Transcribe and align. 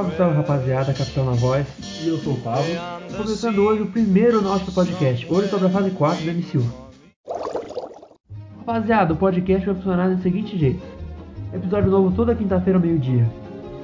Salve, 0.00 0.16
salve 0.16 0.36
rapaziada, 0.36 0.94
Capitão 0.94 1.26
na 1.26 1.32
voz. 1.32 1.66
E 2.02 2.08
eu 2.08 2.16
sou 2.18 2.32
o 2.32 2.40
Pablo. 2.40 2.64
Começando 3.14 3.58
hoje 3.58 3.82
o 3.82 3.86
primeiro 3.86 4.40
nosso 4.40 4.72
podcast, 4.72 5.30
hoje 5.30 5.48
sobre 5.50 5.66
a 5.66 5.70
fase 5.70 5.90
4 5.90 6.24
do 6.24 6.32
MCU. 6.32 6.64
Rapaziada, 8.60 9.12
o 9.12 9.16
podcast 9.16 9.66
vai 9.66 9.74
funcionar 9.74 10.08
do 10.08 10.22
seguinte 10.22 10.56
jeito: 10.56 10.82
episódio 11.52 11.90
novo 11.90 12.16
toda 12.16 12.34
quinta-feira 12.34 12.78
ao 12.78 12.82
meio-dia. 12.82 13.30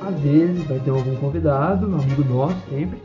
Às 0.00 0.18
vezes 0.20 0.64
vai 0.64 0.78
ter 0.78 0.88
algum 0.88 1.16
convidado, 1.16 1.86
um 1.86 2.00
amigo 2.00 2.24
nosso, 2.24 2.56
sempre. 2.70 2.98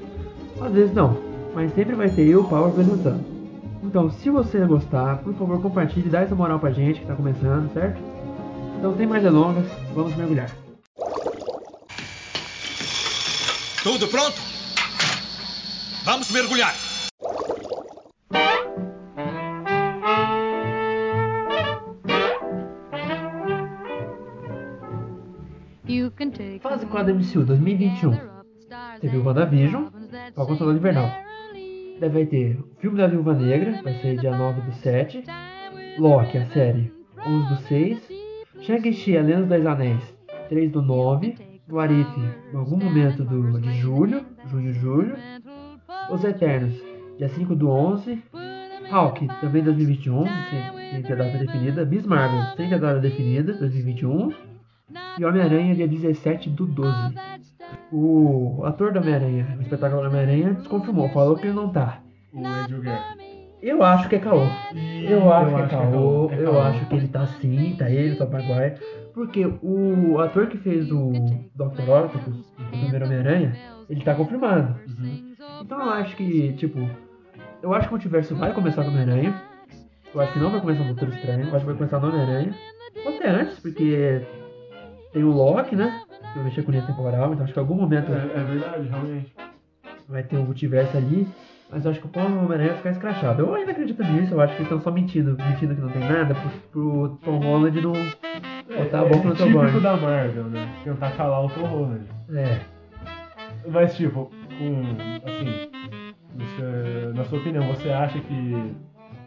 Às 0.61 0.71
vezes 0.71 0.93
não, 0.93 1.17
mas 1.53 1.73
sempre 1.73 1.95
vai 1.95 2.09
ter 2.09 2.21
eu 2.21 2.27
e 2.27 2.35
o 2.37 2.43
Paulo 2.45 2.67
apresentando. 2.67 3.25
Então, 3.83 4.09
se 4.09 4.29
você 4.29 4.65
gostar, 4.65 5.17
por 5.17 5.33
favor, 5.33 5.61
compartilhe, 5.61 6.07
dá 6.07 6.21
essa 6.21 6.35
moral 6.35 6.59
pra 6.59 6.71
gente 6.71 7.01
que 7.01 7.07
tá 7.07 7.15
começando, 7.15 7.73
certo? 7.73 8.01
Então, 8.79 8.95
sem 8.95 9.05
mais 9.05 9.21
delongas, 9.21 9.65
vamos 9.93 10.15
mergulhar. 10.15 10.70
Tudo 13.83 14.07
pronto? 14.07 14.35
Vamos 16.05 16.29
mergulhar. 16.31 16.75
Fase 26.61 26.85
4 26.85 27.15
MCU 27.15 27.43
2021. 27.43 28.11
Teve 29.01 29.17
o 29.17 29.23
WandaVision, 29.23 29.87
Falcão 30.35 30.55
Soldado 30.55 30.77
Invernal. 30.77 31.09
Daí 31.99 32.09
vai 32.09 32.25
ter 32.27 32.59
o 32.59 32.79
filme 32.79 32.99
da 32.99 33.07
Viúva 33.07 33.33
Negra, 33.33 33.81
vai 33.81 33.99
ser 33.99 34.19
dia 34.19 34.37
9 34.37 34.61
do 34.61 34.73
7. 34.73 35.23
Loki, 35.97 36.37
a 36.37 36.45
série, 36.51 36.93
11 37.17 37.49
do 37.49 37.61
6. 37.63 38.09
Shang-Chi, 38.61 39.17
a 39.17 39.23
Lenda 39.23 39.57
dos 39.57 39.65
Anéis, 39.65 40.03
3 40.49 40.71
do 40.71 40.83
9. 40.83 41.50
O 41.71 41.79
Arif, 41.79 42.07
em 42.53 42.57
algum 42.57 42.77
momento 42.77 43.23
do, 43.23 43.59
de 43.61 43.73
julho, 43.79 44.25
junho, 44.47 44.73
julho. 44.73 45.15
Os 46.09 46.23
Eternos, 46.23 46.75
dia 47.17 47.29
5 47.29 47.55
do 47.55 47.69
11. 47.69 48.21
Hulk, 48.91 49.27
também 49.39 49.63
2021, 49.63 50.25
sem, 50.91 51.01
ter 51.01 51.15
data 51.15 51.37
definida. 51.37 51.85
Miss 51.85 52.05
Marvel, 52.05 52.55
sem 52.57 52.67
ter 52.67 52.77
data 52.77 52.99
definida, 52.99 53.53
2021. 53.53 54.33
E 55.17 55.23
Homem-Aranha, 55.23 55.73
dia 55.73 55.87
17 55.87 56.49
do 56.49 56.65
12. 56.65 57.15
O 57.93 58.63
ator 58.65 58.91
do 58.91 58.99
Homem-Aranha, 58.99 59.55
o 59.57 59.61
espetáculo 59.61 60.01
do 60.01 60.07
Homem-Aranha, 60.09 60.53
desconfirmou, 60.55 61.07
falou 61.09 61.37
que 61.37 61.47
ele 61.47 61.53
não 61.53 61.69
tá. 61.69 62.01
O 62.33 62.45
Andrew 62.45 62.81
Garfield. 62.81 63.31
Eu 63.61 63.83
acho 63.83 64.09
que 64.09 64.15
é 64.15 64.19
caô. 64.19 64.41
Eu 65.07 65.31
acho 65.31 65.55
que 65.55 65.61
é 65.61 65.67
caô. 65.67 66.29
é 66.31 66.41
Eu 66.41 66.51
caô. 66.51 66.61
acho 66.61 66.85
que 66.87 66.95
ele 66.95 67.07
tá 67.07 67.27
sim, 67.27 67.75
tá 67.77 67.89
ele, 67.89 68.15
tá 68.15 68.25
o 68.25 68.31
Maguire. 68.31 68.73
Porque 69.13 69.45
o 69.61 70.19
ator 70.19 70.47
que 70.47 70.57
fez 70.57 70.91
o 70.91 71.11
Dr. 71.55 71.89
Octopus, 71.89 72.39
o 72.57 72.63
primeiro 72.69 73.05
Homem-Aranha, 73.05 73.55
ele 73.89 74.03
tá 74.03 74.15
confirmado. 74.15 74.75
Uhum. 74.87 75.33
Então 75.61 75.79
eu 75.79 75.89
acho 75.91 76.15
que, 76.15 76.53
tipo, 76.53 76.89
eu 77.61 77.73
acho 77.73 77.87
que 77.87 77.93
o 77.93 77.97
multiverso 77.97 78.35
vai 78.35 78.53
começar 78.53 78.83
no 78.83 78.89
Homem-Aranha. 78.89 79.41
Eu 80.13 80.21
acho 80.21 80.33
que 80.33 80.39
não 80.39 80.51
vai 80.51 80.59
começar 80.61 80.83
no 80.83 80.93
Doutor 80.93 81.09
Estranho, 81.15 81.41
eu 81.41 81.55
acho 81.55 81.59
que 81.59 81.65
vai 81.65 81.75
começar 81.75 81.99
no 81.99 82.07
Homem-Aranha. 82.07 82.55
Ou 83.05 83.15
até 83.15 83.29
antes, 83.29 83.59
porque 83.59 84.21
tem 85.13 85.23
o 85.23 85.31
Loki, 85.31 85.75
né? 85.75 86.01
Que 86.19 86.35
vai 86.35 86.43
mexer 86.45 86.63
com 86.63 86.71
linha 86.71 86.85
temporal, 86.85 87.31
então 87.33 87.43
acho 87.43 87.53
que 87.53 87.59
em 87.59 87.63
algum 87.63 87.75
momento 87.75 88.11
É, 88.11 88.15
é 88.39 88.43
verdade, 88.43 88.87
realmente. 88.87 89.33
vai 90.07 90.23
ter 90.23 90.37
um 90.37 90.43
multiverso 90.45 90.95
ali. 90.97 91.27
Mas 91.69 91.85
eu 91.85 91.91
acho 91.91 92.01
que 92.01 92.05
o 92.05 92.09
Paulo 92.09 92.37
Homem-Aranha 92.37 92.69
vai 92.69 92.77
ficar 92.77 92.91
escrachado. 92.91 93.43
Eu 93.43 93.55
ainda 93.55 93.71
acredito 93.71 94.03
nisso, 94.03 94.33
eu 94.33 94.41
acho 94.41 94.53
que 94.55 94.61
eles 94.61 94.71
estão 94.71 94.81
só 94.81 94.91
mentindo, 94.91 95.37
mentindo 95.37 95.73
que 95.73 95.79
não 95.81 95.89
tem 95.89 96.01
nada 96.01 96.35
pro, 96.35 96.49
pro 96.69 97.17
Tom 97.23 97.39
Holland 97.39 97.79
não 97.79 97.93
a 98.77 99.05
boca 99.05 99.27
no 99.27 99.33
é 99.33 99.35
típico 99.35 99.79
da 99.81 99.97
Marvel, 99.97 100.43
né? 100.45 100.69
Tentar 100.83 101.11
calar 101.17 101.45
o 101.45 101.49
Tom 101.49 101.65
Holland. 101.65 102.05
É. 102.33 102.59
Mas, 103.69 103.95
tipo, 103.95 104.25
com, 104.57 104.81
assim, 105.25 105.69
você- 106.35 107.13
na 107.13 107.23
sua 107.25 107.39
opinião, 107.39 107.63
você 107.67 107.89
acha 107.89 108.19
que 108.19 108.75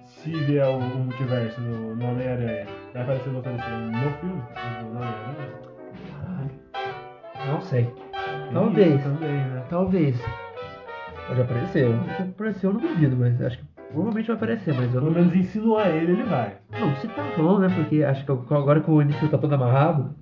se 0.07 0.31
vier 0.31 0.67
o, 0.67 0.79
o 0.79 0.99
multiverso 0.99 1.61
no, 1.61 1.95
no 1.95 2.11
Homem-Aranha, 2.11 2.67
vai 2.93 3.03
aparecer 3.03 3.29
o 3.29 3.33
Doutor 3.33 3.53
Estranho 3.55 3.93
no 3.93 4.11
filme? 4.19 4.43
No 4.83 4.89
Homem-Aranha? 4.91 5.65
Não 7.47 7.61
sei. 7.61 7.93
Talvez. 8.53 8.95
isso 9.01 9.05
Também, 9.09 9.33
né? 9.37 9.65
Talvez. 9.69 10.23
Pode 11.29 11.41
aparecer. 11.41 11.89
Se 12.17 12.23
aparecer 12.23 12.67
eu 12.67 12.73
não 12.73 12.81
duvido, 12.81 13.17
mas 13.17 13.41
acho 13.43 13.59
que 13.59 13.65
provavelmente 13.95 14.27
vai 14.27 14.37
aparecer, 14.37 14.75
mas 14.75 14.95
eu 14.95 15.01
Pelo 15.01 15.07
não. 15.07 15.13
menos 15.13 15.35
insinuar 15.35 15.89
ele, 15.89 16.13
ele 16.13 16.23
vai. 16.25 16.57
Não, 16.73 16.95
se 16.97 17.09
tá 17.09 17.23
bom, 17.37 17.59
né? 17.59 17.69
Porque 17.75 18.03
acho 18.03 18.25
que 18.25 18.33
agora 18.55 18.81
que 18.81 18.91
o 18.91 19.01
MCU 19.01 19.29
tá 19.29 19.39
todo 19.39 19.55
amarrado, 19.55 20.15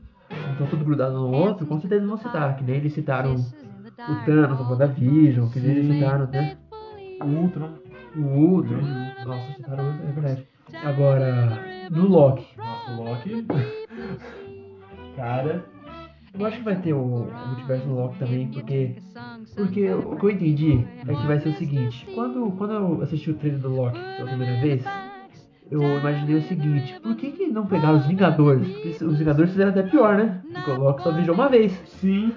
então 0.54 0.66
tudo 0.66 0.84
grudado 0.84 1.14
no 1.14 1.30
outro, 1.32 1.66
com 1.66 1.80
certeza 1.80 2.06
vão 2.06 2.16
citar. 2.16 2.56
Que 2.56 2.64
nem 2.64 2.76
eles 2.76 2.92
citaram 2.92 3.34
o 3.34 4.24
Thanos, 4.26 4.60
o 4.60 4.70
WandaVision, 4.70 5.48
que 5.48 5.60
nem 5.60 5.70
eles 5.70 5.94
citaram, 5.94 6.26
né? 6.28 6.56
O 7.20 7.24
Ultron. 7.26 7.70
O 8.16 8.20
Ultron. 8.20 8.80
Nossa, 9.26 9.52
citaram 9.54 9.84
o 9.84 10.08
é 10.08 10.12
verdade. 10.12 10.46
Agora, 10.84 11.58
no 11.90 12.08
Loki. 12.08 12.46
Nossa, 12.56 12.92
o 12.92 13.04
Loki. 13.04 13.46
Cara, 15.16 15.64
Eu 16.38 16.46
acho 16.46 16.58
que 16.58 16.64
vai 16.64 16.76
ter 16.76 16.92
o, 16.92 16.98
o 17.02 17.46
multiverso 17.48 17.86
no 17.86 17.96
Loki 17.96 18.18
também, 18.18 18.48
porque. 18.48 18.94
Porque 19.54 19.92
o 19.92 20.16
que 20.16 20.24
eu 20.24 20.30
entendi 20.30 20.86
é 21.06 21.14
que 21.14 21.26
vai 21.26 21.38
ser 21.38 21.50
o 21.50 21.52
seguinte, 21.52 22.06
quando, 22.14 22.50
quando 22.52 22.72
eu 22.72 23.02
assisti 23.02 23.30
o 23.30 23.34
trailer 23.34 23.60
do 23.60 23.68
Loki 23.68 23.98
pela 24.16 24.28
primeira 24.28 24.56
vez, 24.56 24.82
eu 25.70 25.98
imaginei 25.98 26.36
o 26.36 26.42
seguinte, 26.42 26.98
por 27.02 27.14
que, 27.16 27.30
que 27.32 27.46
não 27.48 27.66
pegaram 27.66 27.98
os 27.98 28.06
Vingadores? 28.06 28.66
Porque 28.72 29.04
os 29.04 29.18
Vingadores 29.18 29.50
fizeram 29.50 29.70
até 29.70 29.82
pior, 29.82 30.16
né? 30.16 30.40
Porque 30.54 30.70
o 30.70 30.74
Loki 30.78 31.02
só 31.02 31.10
viajou 31.12 31.34
uma 31.34 31.50
vez. 31.50 31.70
sim, 32.00 32.32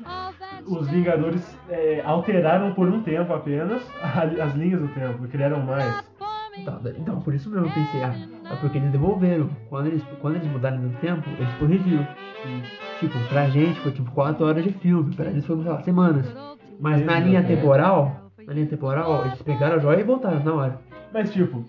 os 0.67 0.89
Vingadores 0.89 1.57
é, 1.69 2.01
alteraram 2.05 2.73
por 2.73 2.89
um 2.89 3.01
tempo 3.01 3.31
apenas 3.31 3.81
a- 4.01 4.23
as 4.43 4.53
linhas 4.55 4.81
do 4.81 4.89
tempo, 4.89 5.25
criaram 5.29 5.61
mais. 5.65 5.95
Então, 6.57 6.81
então, 6.99 7.21
por 7.21 7.33
isso 7.33 7.49
mesmo 7.49 7.67
eu 7.67 7.71
pensei, 7.71 8.03
ah, 8.03 8.13
é 8.51 8.55
porque 8.55 8.77
eles 8.77 8.91
devolveram. 8.91 9.49
Quando 9.69 9.87
eles, 9.87 10.03
quando 10.19 10.35
eles 10.35 10.47
mudaram 10.51 10.79
no 10.79 10.89
tempo, 10.99 11.29
eles 11.39 11.53
corrigiram. 11.55 12.05
Tipo, 12.99 13.19
pra 13.29 13.49
gente 13.49 13.79
foi 13.81 13.91
tipo 13.91 14.09
4 14.11 14.45
horas 14.45 14.63
de 14.63 14.71
filme, 14.71 15.13
pra 15.13 15.25
eles 15.25 15.45
foi, 15.45 15.61
sei 15.61 15.71
lá, 15.71 15.81
semanas. 15.81 16.25
Mas 16.79 17.05
na 17.05 17.19
linha 17.19 17.39
Exatamente. 17.39 17.61
temporal, 17.61 18.31
na 18.45 18.53
linha 18.53 18.67
temporal, 18.67 19.25
eles 19.25 19.41
pegaram 19.41 19.75
a 19.75 19.79
joia 19.79 19.99
e 19.99 20.03
voltaram 20.03 20.43
na 20.43 20.53
hora. 20.53 20.79
Mas 21.13 21.31
tipo, 21.31 21.63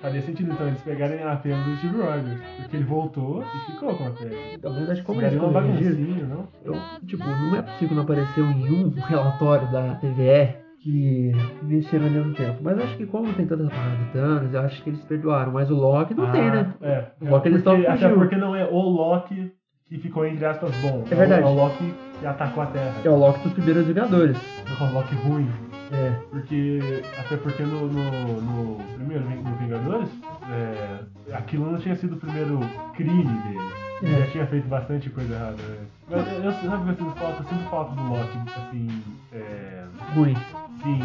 faria 0.00 0.22
sentido 0.22 0.52
então 0.52 0.66
eles 0.66 0.80
pegarem 0.82 1.22
a 1.22 1.36
pena 1.36 1.62
do 1.64 1.76
Steve 1.76 1.96
Rogers, 1.96 2.40
porque 2.56 2.76
ele 2.76 2.84
voltou 2.84 3.42
e 3.42 3.72
ficou 3.72 3.94
com 3.94 4.06
a 4.06 4.10
pena. 4.10 4.34
Então, 4.54 4.72
mas 4.72 4.90
acho 4.90 5.00
que 5.00 5.06
como 5.06 5.20
eles 5.22 6.28
não? 6.28 6.48
eu, 6.64 6.74
tipo, 7.06 7.24
não 7.26 7.56
é 7.56 7.62
possível 7.62 7.88
que 7.88 7.94
não 7.94 8.02
apareceu 8.02 8.44
em 8.44 8.70
um 8.70 8.88
relatório 9.06 9.70
da 9.70 9.94
TVE 9.96 10.64
que 10.82 11.32
mexeram 11.62 12.04
ali 12.04 12.18
no 12.18 12.34
tempo. 12.34 12.58
Mas 12.60 12.78
acho 12.78 12.96
que 12.98 13.06
como 13.06 13.32
tem 13.32 13.46
tanta 13.46 13.64
parada 13.64 13.96
do 13.96 14.12
Thanos, 14.12 14.52
eu 14.52 14.60
acho 14.60 14.82
que 14.82 14.90
eles 14.90 15.02
perdoaram. 15.04 15.52
Mas 15.52 15.70
o 15.70 15.74
Loki 15.74 16.12
não 16.12 16.30
tem, 16.30 16.50
né? 16.50 16.74
É. 16.82 17.04
O 17.22 17.30
Loki 17.30 17.48
ele 17.48 17.60
só 17.60 17.74
porque, 17.74 17.86
até 17.86 18.08
porque 18.10 18.36
não 18.36 18.54
é 18.54 18.66
o 18.66 18.78
Loki 18.78 19.50
que 19.94 20.00
ficou 20.00 20.26
entre 20.26 20.44
aspas 20.44 20.74
bom. 20.76 21.04
É 21.10 21.14
verdade. 21.14 21.42
É 21.42 21.46
o 21.46 21.54
Loki 21.54 21.94
que 22.18 22.26
atacou 22.26 22.62
a 22.62 22.66
Terra. 22.66 22.94
É 23.04 23.08
o 23.08 23.16
Loki 23.16 23.40
dos 23.40 23.52
primeiros 23.52 23.86
Vingadores. 23.86 24.36
É 24.66 24.82
o 24.84 24.92
Loki 24.92 25.14
ruim. 25.14 25.48
É. 25.92 26.12
Porque, 26.30 26.80
até 27.18 27.36
porque 27.36 27.62
no, 27.62 27.86
no, 27.86 28.40
no 28.40 28.84
primeiro 28.96 29.24
no 29.24 29.54
Vingadores, 29.56 30.08
é, 30.50 30.98
aquilo 31.36 31.70
não 31.70 31.78
tinha 31.78 31.94
sido 31.94 32.14
o 32.14 32.18
primeiro 32.18 32.58
crime 32.96 33.22
dele. 33.24 33.58
Ele 34.02 34.14
É. 34.14 34.18
já 34.20 34.26
tinha 34.32 34.46
feito 34.46 34.66
bastante 34.66 35.08
coisa 35.10 35.32
errada. 35.34 35.52
Né? 35.62 35.76
Mas 36.10 36.26
eu, 36.32 36.42
eu, 36.42 36.52
sabe 36.52 36.84
o 36.84 36.90
eu 36.90 36.96
sinto 36.96 37.16
falta? 37.18 37.42
Eu 37.42 37.44
sinto 37.44 37.70
falta 37.70 37.94
do 37.94 38.02
Loki, 38.08 38.38
assim, 38.56 39.02
é, 39.32 39.84
Ruim. 40.14 40.36
sim. 40.82 41.00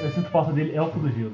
Eu 0.00 0.10
sinto 0.10 0.28
falta 0.30 0.52
dele, 0.52 0.76
Elfo 0.76 0.98
do 1.00 1.10
Gelo. 1.10 1.32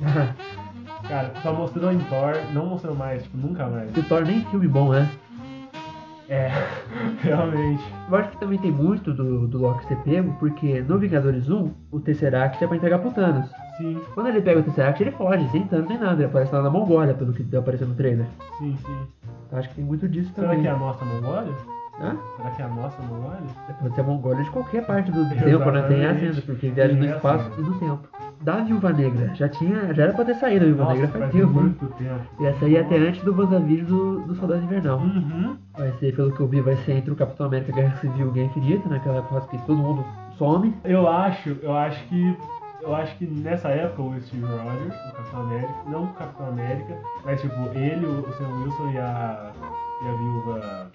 Cara, 1.08 1.32
só 1.42 1.52
mostrou 1.52 1.92
em 1.92 1.98
Thor, 1.98 2.34
não 2.52 2.66
mostrou 2.66 2.94
mais, 2.94 3.22
tipo, 3.22 3.36
nunca 3.36 3.66
mais. 3.66 3.92
Se 3.92 4.02
torna 4.02 4.26
nem 4.30 4.44
filme 4.46 4.66
bom, 4.68 4.90
né? 4.92 5.08
É, 6.30 6.48
realmente. 7.22 7.82
Eu 8.08 8.16
acho 8.16 8.30
que 8.30 8.36
também 8.38 8.58
tem 8.58 8.70
muito 8.70 9.12
do, 9.12 9.48
do 9.48 9.58
Loki 9.58 9.84
ser 9.86 9.96
pego, 9.96 10.32
porque 10.38 10.80
no 10.80 10.96
Vingadores 10.98 11.50
1, 11.50 11.70
o 11.90 12.00
Tesseract 12.00 12.62
é 12.62 12.66
pra 12.68 12.76
entregar 12.76 13.00
pro 13.00 13.10
Thanos. 13.10 13.50
Sim, 13.76 14.00
Quando 14.14 14.28
ele 14.28 14.40
pega 14.40 14.60
o 14.60 14.62
Tesseract, 14.62 15.02
ele 15.02 15.10
foge, 15.10 15.48
sem 15.50 15.66
Thanos 15.66 15.88
nem 15.88 15.98
nada. 15.98 16.14
Ele 16.14 16.26
aparece 16.26 16.54
lá 16.54 16.62
na 16.62 16.70
Mongólia, 16.70 17.14
pelo 17.14 17.32
que 17.32 17.42
deu 17.42 17.60
aparecendo 17.60 17.88
no 17.90 17.94
trailer. 17.96 18.26
sim, 18.58 18.76
sim. 18.86 19.06
Então, 19.46 19.58
acho 19.58 19.68
que 19.70 19.74
tem 19.74 19.84
muito 19.84 20.08
disso 20.08 20.30
Será 20.32 20.48
também. 20.48 20.62
que 20.62 20.68
é 20.68 20.70
a 20.70 20.76
nossa 20.76 21.04
Mongólia? 21.04 21.52
Hã? 22.00 22.16
Será 22.36 22.50
que 22.52 22.62
é 22.62 22.64
a 22.64 22.68
nossa 22.68 23.02
Mongólia? 23.02 23.40
Pode 23.80 23.94
ser 23.96 24.00
a 24.00 24.04
Mongólia 24.04 24.44
de 24.44 24.50
qualquer 24.50 24.86
parte 24.86 25.10
do 25.10 25.20
Exatamente. 25.22 25.44
tempo, 25.58 25.70
né? 25.72 25.82
Tem 25.82 26.06
agenda, 26.06 26.42
porque 26.46 26.68
viaja 26.70 26.94
no 26.94 27.04
espaço 27.04 27.50
e 27.58 27.62
no 27.62 27.74
tempo. 27.74 28.08
Da 28.40 28.56
Viúva 28.62 28.90
Negra, 28.90 29.34
já 29.34 29.48
tinha, 29.48 29.92
já 29.92 30.04
era 30.04 30.12
pra 30.14 30.24
ter 30.24 30.34
saído 30.36 30.64
a 30.64 30.68
Viúva 30.68 30.84
Nossa, 30.84 30.94
Negra 30.96 31.18
faz 31.18 31.32
tempo. 31.32 31.52
muito 31.52 31.86
tempo. 31.98 32.42
Ia 32.42 32.54
sair 32.54 32.78
até 32.78 32.96
antes 32.96 33.22
do 33.22 33.38
WandaVision 33.38 33.86
do, 33.86 34.20
do 34.20 34.34
Soldado 34.34 34.64
Invernal. 34.64 34.98
Uhum. 34.98 35.56
Vai 35.76 35.92
ser, 35.92 36.16
pelo 36.16 36.32
que 36.32 36.40
eu 36.40 36.48
vi, 36.48 36.60
vai 36.62 36.76
ser 36.76 36.92
entre 36.92 37.10
o 37.12 37.16
Capitão 37.16 37.46
América 37.46 37.72
Guerra 37.72 37.96
Civil 37.96 38.28
e 38.28 38.30
Guerra 38.30 38.46
Infinita, 38.46 38.88
naquela 38.88 39.22
fase 39.24 39.46
que 39.48 39.58
todo 39.66 39.76
mundo 39.76 40.04
some. 40.38 40.74
Eu 40.84 41.06
acho, 41.06 41.56
eu 41.62 41.76
acho 41.76 42.02
que. 42.08 42.36
Eu 42.82 42.94
acho 42.94 43.14
que 43.18 43.26
nessa 43.26 43.68
época 43.68 44.00
o 44.00 44.18
Steve 44.22 44.42
Rogers, 44.42 44.94
o 44.94 45.12
Capitão 45.12 45.42
América, 45.42 45.74
não 45.86 46.04
o 46.04 46.12
Capitão 46.14 46.48
América, 46.48 46.98
mas 47.26 47.38
tipo, 47.42 47.54
ele, 47.74 48.06
o 48.06 48.32
Sam 48.32 48.48
Wilson 48.56 48.90
e 48.94 48.98
a. 48.98 49.52
e 50.02 50.08
a 50.08 50.12
viúva. 50.12 50.90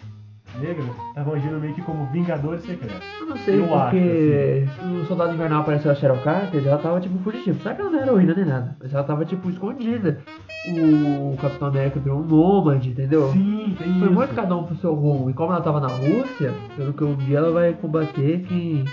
Negras 0.59 0.85
estavam 1.09 1.33
agindo 1.33 1.59
meio 1.59 1.73
que 1.73 1.81
como 1.81 2.05
Vingadores 2.11 2.61
Secretos. 2.63 3.01
Eu 3.19 3.25
não 3.27 3.37
sei, 3.37 3.59
Eu 3.59 3.67
porque 3.67 4.65
o 4.83 5.05
Soldado 5.05 5.33
Invernal 5.33 5.61
apareceu 5.61 5.91
a 5.91 5.95
Cheryl 5.95 6.17
Carter, 6.23 6.65
ela 6.65 6.77
tava 6.77 6.99
tipo 7.01 7.17
fugitiva. 7.19 7.57
Sabe 7.63 7.75
que 7.75 7.81
ela 7.81 7.89
não 7.91 7.99
era 7.99 8.07
heroína 8.07 8.33
nem 8.35 8.45
nada, 8.45 8.75
mas 8.81 8.93
ela 8.93 9.03
tava 9.03 9.25
tipo 9.25 9.49
escondida. 9.49 10.19
O 10.67 11.37
Capitão 11.39 11.67
América 11.67 11.99
virou 11.99 12.19
um 12.19 12.23
nômade, 12.25 12.89
entendeu? 12.89 13.29
Sim, 13.31 13.75
tem 13.77 13.87
Foi 13.99 14.07
isso. 14.07 14.11
muito 14.11 14.33
cada 14.33 14.55
um 14.55 14.63
pro 14.63 14.75
seu 14.77 14.93
rumo. 14.95 15.29
E 15.29 15.33
como 15.33 15.51
ela 15.51 15.61
tava 15.61 15.79
na 15.79 15.87
Rússia, 15.87 16.53
pelo 16.75 16.93
que 16.93 17.01
eu 17.03 17.13
vi, 17.15 17.35
ela 17.35 17.51
vai 17.51 17.73
combater 17.73 18.43
quem. 18.47 18.83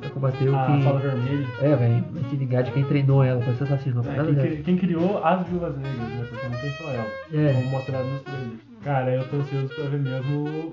Vai 0.00 0.10
combater 0.10 0.48
o 0.48 0.56
A 0.56 0.64
que. 0.66 0.82
Sala 0.82 0.98
Vermelha. 1.00 1.46
É, 1.60 1.76
vai, 1.76 2.04
vai 2.12 2.30
se 2.30 2.36
vingar 2.36 2.62
de 2.62 2.70
quem 2.72 2.84
treinou 2.84 3.22
ela 3.22 3.40
pra 3.42 3.52
ser 3.54 3.64
assassino. 3.64 4.02
É, 4.06 4.18
a 4.20 4.24
quem, 4.24 4.34
cri- 4.34 4.62
quem 4.64 4.76
criou 4.76 5.22
as 5.22 5.46
Viúvas 5.46 5.76
Negras, 5.76 5.96
né? 6.08 6.26
Porque 6.30 6.48
não 6.48 6.58
tem 6.60 6.70
só 6.70 6.88
ela. 6.90 7.06
É. 7.34 7.52
Como 7.52 7.66
mostrado 7.70 8.04
nos 8.04 8.22
trailers. 8.22 8.72
Cara, 8.82 9.14
eu 9.14 9.24
tô 9.28 9.36
ansioso 9.36 9.68
pra 9.74 9.84
ver 9.84 10.00
mesmo 10.00 10.72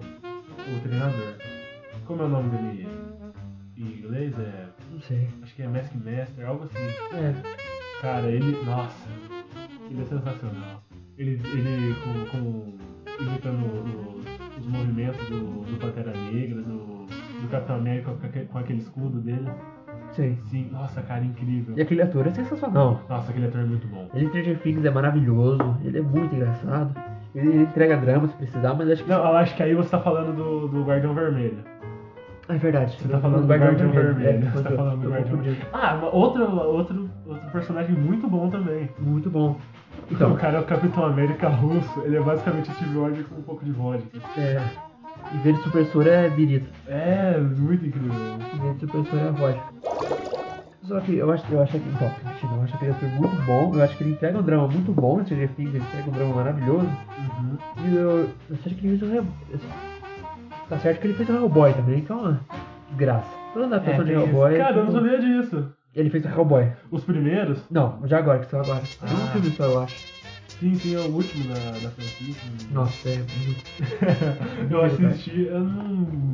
o, 0.77 0.79
treinador. 0.81 1.33
Como 2.05 2.21
é 2.23 2.25
o 2.25 2.29
nome 2.29 2.49
dele 2.49 2.87
em 3.77 3.83
inglês? 3.83 4.33
É. 4.39 4.65
Não 4.91 4.99
sei. 5.01 5.27
Acho 5.43 5.55
que 5.55 5.61
é 5.61 5.67
Mask 5.67 5.93
Master, 5.95 6.47
algo 6.47 6.63
assim. 6.65 7.15
É. 7.15 7.33
Cara, 8.01 8.27
ele. 8.27 8.63
Nossa, 8.65 9.07
ele 9.89 10.01
é 10.01 10.05
sensacional. 10.05 10.83
Ele, 11.17 11.31
ele 11.45 11.95
com, 12.03 12.25
com 12.37 12.77
imitando 13.23 13.65
os, 13.65 14.57
os 14.57 14.65
movimentos 14.67 15.19
do, 15.27 15.63
do 15.65 15.77
Pantera 15.79 16.13
Negra, 16.13 16.61
do, 16.61 17.05
do 17.41 17.47
Capitão 17.51 17.75
América 17.75 18.11
com, 18.13 18.25
aque- 18.25 18.45
com 18.45 18.57
aquele 18.57 18.79
escudo 18.79 19.19
dele. 19.19 19.49
Sei. 20.13 20.37
Sim, 20.49 20.69
nossa, 20.71 21.01
cara, 21.03 21.23
incrível. 21.23 21.77
E 21.77 21.81
aquele 21.81 22.01
ator 22.01 22.25
é 22.25 22.31
sensacional. 22.31 23.05
Nossa, 23.07 23.29
aquele 23.29 23.45
ator 23.47 23.61
é 23.61 23.65
muito 23.65 23.87
bom. 23.87 24.09
Ele 24.13 24.27
Stranger 24.27 24.59
Things 24.61 24.83
é 24.85 24.89
maravilhoso, 24.89 25.77
ele 25.83 25.99
é 25.99 26.01
muito 26.01 26.33
engraçado. 26.33 26.95
Ele 27.35 27.61
entrega 27.63 27.95
drama 27.97 28.27
se 28.27 28.33
precisar, 28.35 28.73
mas 28.73 28.89
acho 28.89 29.03
que. 29.03 29.09
Não, 29.09 29.17
eu 29.19 29.37
acho 29.37 29.55
que 29.55 29.63
aí 29.63 29.75
você 29.75 29.89
tá 29.89 29.99
falando 29.99 30.35
do, 30.35 30.67
do 30.67 30.83
Guardião 30.83 31.13
Vermelho. 31.13 31.57
É 32.47 32.55
verdade. 32.55 32.97
Você 32.99 33.07
tá 33.07 33.19
falando 33.19 33.41
do 33.41 33.47
Guardião 33.47 33.91
Vermelho. 33.91 34.47
É, 34.47 34.49
Você 34.51 34.63
tá 34.63 34.71
falando 34.71 35.01
do 35.01 35.09
Guardião 35.09 35.37
confundindo. 35.37 35.65
Ah, 35.71 35.99
outro, 36.11 36.43
outro, 36.51 37.09
outro 37.27 37.49
personagem 37.51 37.95
muito 37.95 38.27
bom 38.27 38.49
também. 38.49 38.89
Muito 38.99 39.29
bom. 39.29 39.51
o 40.09 40.13
Então, 40.13 40.35
cara 40.35 40.57
é 40.57 40.59
o 40.59 40.65
Capitão 40.65 41.05
América 41.05 41.47
russo. 41.49 42.01
Ele 42.03 42.17
é 42.17 42.19
basicamente 42.19 42.71
Steve 42.73 42.97
Rogers 42.97 43.27
com 43.27 43.35
um 43.35 43.43
pouco 43.43 43.63
de 43.63 43.71
vodka. 43.71 44.17
é. 44.37 44.59
E 45.31 45.37
ver 45.39 45.53
de 45.53 45.61
supersor 45.61 46.07
é 46.07 46.27
birita. 46.29 46.69
É, 46.87 47.37
muito 47.37 47.85
incrível. 47.85 48.11
E 48.55 48.57
ver 48.59 48.73
de 48.73 48.79
supersor 48.79 49.19
é 49.19 49.31
vodka. 49.31 49.68
Só 50.89 50.99
que 51.01 51.15
eu 51.15 51.31
acho, 51.31 51.45
eu 51.53 51.61
acho 51.61 51.73
que. 51.73 51.77
Então, 51.77 52.11
Cristina, 52.25 52.53
eu 52.55 52.63
acho 52.63 52.75
aquele 52.75 52.91
ator 52.91 53.09
muito 53.09 53.45
bom. 53.45 53.75
Eu 53.75 53.83
acho 53.83 53.95
que 53.95 54.03
ele 54.03 54.11
entrega 54.13 54.39
um 54.39 54.41
drama 54.41 54.67
muito 54.67 54.91
bom 54.91 55.23
Stranger 55.23 55.49
Things, 55.49 55.75
ele 55.75 55.83
entrega 55.83 56.09
um 56.09 56.13
drama 56.13 56.35
maravilhoso. 56.35 56.87
Uhum. 56.87 57.57
E 57.85 57.95
eu. 57.95 58.29
Eu 58.49 58.55
acho 58.55 58.75
que 58.75 58.87
ele 58.87 58.97
fez 58.97 59.03
um. 59.03 59.25
Tá 60.67 60.79
certo 60.79 60.99
que 60.99 61.07
ele 61.07 61.13
fez 61.13 61.29
um 61.29 61.35
Hellboy 61.35 61.73
também, 61.73 62.01
que 62.01 62.11
é 62.11 62.15
uma 62.15 62.39
graça. 62.97 63.29
Toda 63.53 63.67
adaptação 63.67 64.03
de 64.03 64.11
tem 64.11 64.19
isso. 64.19 64.29
Hellboy. 64.29 64.57
Cara, 64.57 64.71
eu 64.71 64.85
não 64.85 64.91
tipo, 64.91 65.03
sabia 65.03 65.19
disso. 65.19 65.71
Ele 65.95 66.09
fez 66.09 66.25
o 66.25 66.27
Hellboy. 66.27 66.71
Os 66.89 67.03
primeiros? 67.03 67.63
Não, 67.69 67.99
já 68.05 68.17
agora, 68.17 68.39
que 68.39 68.49
saiu 68.49 68.63
agora. 68.63 68.81
Tem 68.99 69.09
um 69.09 69.23
Ah. 69.23 69.27
filme 69.27 69.51
só, 69.51 69.65
eu 69.65 69.79
acho. 69.83 69.95
Sim, 70.59 70.75
sim, 70.75 70.95
é 70.95 70.99
o 70.99 71.11
último 71.11 71.43
da, 71.45 71.53
da 71.53 71.89
franquia. 71.91 72.35
Nossa, 72.71 73.09
é 73.09 73.15
muito. 73.15 73.63
eu 74.73 74.83
assisti, 74.83 75.45
eu 75.45 75.59
não, 75.59 75.83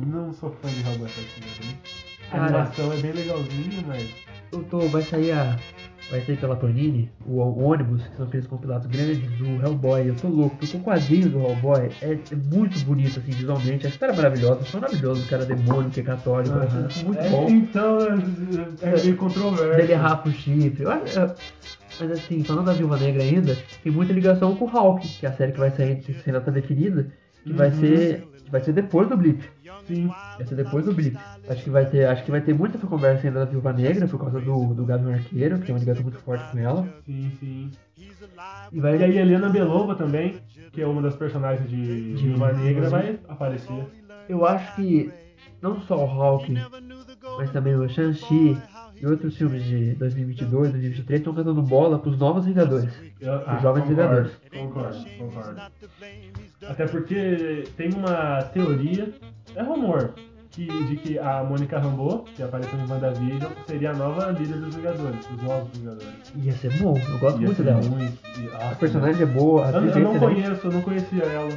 não 0.06 0.32
sou 0.32 0.50
fã 0.50 0.68
de 0.68 0.80
Hellboy 0.80 1.08
praticamente. 1.08 1.78
A 2.28 2.30
Cara. 2.30 2.44
animação 2.46 2.92
é 2.92 2.96
bem 2.96 3.12
legalzinha, 3.12 3.84
mas. 3.86 4.25
Eu 4.52 4.62
tô, 4.64 4.80
vai 4.88 5.02
sair 5.02 5.32
a. 5.32 5.56
Vai 6.08 6.20
sair 6.20 6.36
pela 6.36 6.54
Panini 6.54 7.10
o, 7.26 7.40
o 7.40 7.64
ônibus, 7.64 8.00
que 8.06 8.16
são 8.16 8.26
aqueles 8.26 8.46
compilados 8.46 8.86
grandes 8.86 9.28
do 9.38 9.60
Hellboy. 9.60 10.06
Eu 10.08 10.14
tô 10.14 10.28
louco, 10.28 10.54
porque 10.56 10.76
o 10.76 10.80
quadrinho 10.80 11.28
do 11.30 11.40
Hellboy 11.40 11.90
é, 12.00 12.12
é 12.12 12.36
muito 12.54 12.78
bonito, 12.84 13.18
assim, 13.18 13.32
visualmente. 13.32 13.86
A 13.86 13.90
história 13.90 14.12
é 14.12 14.16
maravilhosa, 14.16 14.60
é 14.72 14.80
maravilhoso, 14.80 15.24
o 15.24 15.26
cara 15.28 15.42
é 15.42 15.46
demônio, 15.46 15.90
que 15.90 15.98
é 15.98 16.02
católico, 16.04 16.56
acho 16.60 16.78
isso 16.88 17.04
muito 17.06 17.18
É, 17.18 17.28
bom. 17.28 17.48
Então, 17.50 17.98
é, 18.82 18.88
é 18.88 19.02
meio 19.02 19.16
controverso. 19.16 19.76
Dele 19.80 19.94
rapa 19.94 20.28
o 20.28 20.32
chifre. 20.32 20.84
Eu 20.84 20.90
eu- 20.92 21.34
mas 21.98 22.10
assim, 22.12 22.44
falando 22.44 22.66
da 22.66 22.72
Viúva 22.74 22.98
Negra 22.98 23.22
ainda, 23.24 23.56
tem 23.82 23.90
muita 23.90 24.12
ligação 24.12 24.54
com 24.54 24.66
o 24.66 24.68
Hulk, 24.68 25.08
que 25.08 25.26
é 25.26 25.28
a 25.28 25.32
série 25.32 25.50
que 25.50 25.58
vai 25.58 25.70
sair, 25.70 25.96
que 25.96 26.14
ainda 26.24 26.40
tá 26.40 26.52
definida, 26.52 27.08
que 27.42 27.52
vai 27.52 27.68
Uhum. 27.70 27.80
ser. 27.80 28.28
que 28.44 28.50
vai 28.52 28.60
ser 28.62 28.72
depois 28.74 29.08
do 29.08 29.16
Blip. 29.16 29.42
Sim. 29.86 30.06
Vai 30.08 30.46
ser 30.46 30.54
depois 30.54 30.84
do 30.84 30.92
Blip. 30.92 31.16
Acho 31.48 31.62
que 31.64 31.70
vai 31.70 31.86
ter, 31.86 32.06
acho 32.06 32.24
que 32.24 32.30
vai 32.30 32.40
ter 32.40 32.54
muita 32.54 32.78
conversa 32.78 33.26
ainda 33.26 33.40
da 33.40 33.44
Viúva 33.44 33.72
Negra, 33.72 34.06
por 34.08 34.18
causa 34.18 34.40
do, 34.40 34.74
do 34.74 34.84
Gavião 34.84 35.12
Arqueiro, 35.12 35.58
que 35.58 35.66
tem 35.66 35.74
uma 35.74 35.78
ligação 35.80 36.02
muito 36.02 36.18
forte 36.18 36.50
com 36.50 36.58
ela. 36.58 36.88
Sim, 37.04 37.30
sim. 37.38 37.70
E 38.72 38.80
vai. 38.80 38.96
E 38.98 39.04
aí 39.04 39.18
a 39.18 39.22
Helena 39.22 39.48
Belova 39.48 39.94
também, 39.94 40.36
que 40.72 40.80
é 40.82 40.86
uma 40.86 41.00
das 41.02 41.14
personagens 41.16 41.68
de 41.70 42.14
De- 42.14 42.22
Viúva 42.28 42.52
Negra, 42.52 42.88
vai 42.90 43.18
aparecer. 43.28 43.86
Eu 44.28 44.44
acho 44.44 44.74
que 44.74 45.10
não 45.62 45.80
só 45.82 45.96
o 45.96 46.06
Hulk, 46.06 46.54
mas 47.38 47.50
também 47.50 47.74
o 47.74 47.88
Shang-Chi 47.88 48.60
e 49.00 49.06
outros 49.06 49.36
filmes 49.36 49.62
de 49.64 49.94
2022, 49.94 50.70
2023 50.72 51.20
estão 51.20 51.34
cantando 51.34 51.62
bola 51.62 51.98
pros 51.98 52.18
novos 52.18 52.44
Vingadores. 52.44 52.92
Ah, 53.24 53.54
Os 53.56 53.62
Jovens 53.62 53.84
concordo, 53.84 53.88
Vingadores. 53.88 54.32
Concordo, 54.52 55.06
concordo. 55.18 55.60
Até 56.68 56.86
porque 56.86 57.64
tem 57.76 57.92
uma 57.92 58.42
teoria, 58.42 59.12
é 59.56 59.62
rumor, 59.62 60.10
que, 60.50 60.66
de 60.86 60.96
que 60.96 61.18
a 61.18 61.42
Mônica 61.44 61.78
Rambeau, 61.78 62.24
que 62.34 62.42
apareceu 62.42 62.78
em 62.78 62.90
WandaVision, 62.90 63.50
seria 63.66 63.90
a 63.90 63.94
nova 63.94 64.30
líder 64.30 64.58
dos 64.60 64.74
Vingadores, 64.74 65.26
dos 65.26 65.42
novos 65.42 65.68
Vingadores. 65.76 66.32
Ia 66.36 66.52
ser 66.52 66.72
bom, 66.78 66.94
eu 66.96 67.18
gosto 67.18 67.40
Ia 67.40 67.46
muito 67.46 67.56
ser 67.56 67.62
dela. 67.64 67.82
muito- 67.82 68.18
e- 68.38 68.48
A 68.54 68.64
nossa, 68.64 68.76
personagem 68.76 69.22
é 69.22 69.26
boa, 69.26 69.66
a 69.66 69.70
Eu, 69.70 69.76
atriz 69.78 69.96
eu 69.96 70.00
é 70.00 70.04
não 70.04 70.14
excelente. 70.16 70.42
conheço, 70.42 70.66
eu 70.66 70.72
não 70.72 70.82
conhecia 70.82 71.22
ela. 71.24 71.48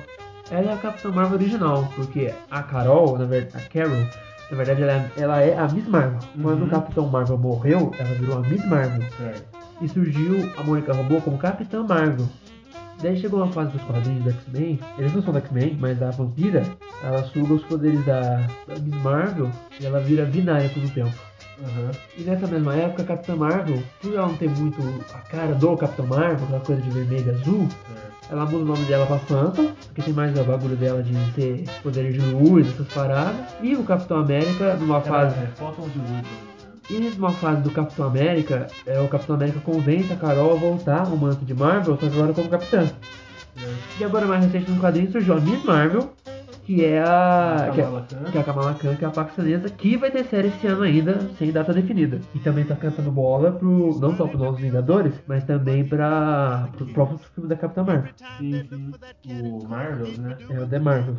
Ela 0.51 0.71
é 0.71 0.73
a 0.73 0.77
Capitã 0.77 1.09
Marvel 1.11 1.35
original, 1.37 1.89
porque 1.95 2.33
a 2.49 2.63
Carol, 2.63 3.17
na 3.19 3.25
verdade, 3.25 3.63
a 3.63 3.69
Carol, 3.69 4.05
na 4.49 4.57
verdade, 4.57 4.81
ela 4.81 4.91
é, 4.93 5.11
ela 5.17 5.41
é 5.41 5.57
a 5.57 5.67
Miss 5.67 5.87
Marvel. 5.87 6.19
Quando 6.41 6.61
Uhum. 6.61 6.67
o 6.67 6.69
Capitão 6.69 7.07
Marvel 7.07 7.37
morreu, 7.37 7.91
ela 7.99 8.09
virou 8.15 8.37
a 8.37 8.41
Miss 8.41 8.65
Marvel. 8.65 9.07
Certo. 9.15 9.43
E 9.81 9.87
surgiu 9.87 10.49
a 10.57 10.63
Mônica 10.63 10.91
Rambeau 10.91 11.21
como 11.21 11.37
Capitã 11.37 11.83
Marvel. 11.83 12.27
Daí 13.01 13.17
chegou 13.19 13.41
uma 13.41 13.51
fase 13.51 13.71
dos 13.71 13.81
quadrinhos 13.83 14.23
do 14.23 14.29
X-Men, 14.31 14.79
eles 14.97 15.13
não 15.13 15.21
são 15.23 15.31
do 15.31 15.39
X-Men, 15.39 15.77
mas 15.79 16.01
a 16.01 16.11
vampira, 16.11 16.63
ela 17.01 17.23
suga 17.23 17.53
os 17.53 17.63
poderes 17.63 18.03
da, 18.05 18.45
da 18.67 18.75
Miss 18.81 19.01
Marvel 19.01 19.49
e 19.79 19.85
ela 19.85 19.99
vira 20.01 20.25
binária 20.25 20.67
por 20.69 20.83
um 20.83 20.89
tempo. 20.89 21.15
Aham. 21.61 21.91
E 22.17 22.21
nessa 22.23 22.47
mesma 22.47 22.73
época, 22.75 23.03
a 23.03 23.05
Capitã 23.05 23.35
Marvel, 23.35 23.81
por 24.01 24.13
ela 24.13 24.27
não 24.27 24.35
ter 24.37 24.49
muito 24.49 24.81
a 25.13 25.17
cara 25.19 25.55
do 25.55 25.75
Capitão 25.77 26.07
Marvel, 26.07 26.43
aquela 26.45 26.59
coisa 26.61 26.81
de 26.81 26.89
vermelho 26.89 27.27
e 27.27 27.29
azul, 27.31 27.67
certo. 27.69 28.31
ela 28.31 28.45
muda 28.45 28.63
o 28.63 28.65
nome 28.65 28.85
dela 28.85 29.05
pra 29.05 29.19
Phantom, 29.19 29.71
porque 29.85 30.01
tem 30.01 30.13
mais 30.13 30.37
o 30.37 30.43
bagulho 30.43 30.75
dela 30.77 31.01
de 31.03 31.13
ter 31.33 31.63
poderes 31.83 32.13
de 32.13 32.21
luz, 32.31 32.67
essas 32.67 32.87
paradas. 32.93 33.35
E 33.61 33.75
o 33.75 33.83
Capitão 33.83 34.19
América, 34.19 34.75
numa 34.75 34.95
Ela 34.95 35.01
fase. 35.03 35.35
é 35.39 35.47
Fóton 35.55 35.87
de 35.89 35.99
luz, 35.99 36.09
menos. 36.11 36.48
E 36.89 36.97
numa 36.97 37.31
fase 37.31 37.61
do 37.61 37.69
Capitão 37.69 38.07
América, 38.07 38.67
é, 38.85 38.99
o 38.99 39.07
Capitão 39.07 39.35
América 39.35 39.59
convence 39.59 40.11
a 40.11 40.15
Carol 40.15 40.53
a 40.53 40.55
voltar 40.55 41.01
ao 41.01 41.15
manto 41.15 41.45
de 41.45 41.53
Marvel, 41.53 41.97
só 41.99 42.09
que 42.09 42.15
agora 42.17 42.33
como 42.33 42.49
capitã. 42.49 42.87
Certo. 42.87 42.95
E 43.99 44.03
agora 44.03 44.25
mais 44.25 44.43
recente 44.45 44.71
no 44.71 44.81
quadrinho 44.81 45.11
surgiu 45.11 45.35
a 45.35 45.39
Miss 45.39 45.63
Marvel, 45.63 46.11
que 46.69 46.85
é 46.85 47.01
a. 47.01 47.71
Que 47.73 47.81
é, 47.81 48.31
que 48.31 48.37
é 48.37 48.41
a 48.41 48.43
Kamala 48.43 48.75
Khan, 48.75 48.95
que 48.95 49.03
é 49.03 49.07
a 49.07 49.11
paquistanesa, 49.11 49.71
que 49.71 49.97
vai 49.97 50.11
ter 50.11 50.23
série 50.25 50.49
esse 50.49 50.67
ano 50.67 50.83
ainda, 50.83 51.19
sem 51.39 51.51
data 51.51 51.73
definida. 51.73 52.21
E 52.35 52.37
também 52.39 52.63
tá 52.63 52.75
cantando 52.75 53.11
bola 53.11 53.51
pro. 53.53 53.99
não 53.99 54.15
só 54.15 54.27
pros 54.27 54.39
Novos 54.39 54.61
Vingadores, 54.61 55.15
mas 55.25 55.43
também 55.45 55.83
para 55.83 56.69
pro 56.77 56.85
próprio 56.85 57.17
filme 57.33 57.49
da 57.49 57.55
Capitã 57.55 57.83
Marvel. 57.83 58.11
Sim, 58.37 58.63
sim. 58.69 58.91
O 59.41 59.67
Marvels, 59.67 60.19
né? 60.19 60.37
É 60.47 60.59
o 60.59 60.67
The 60.67 60.79
Marvel. 60.79 61.17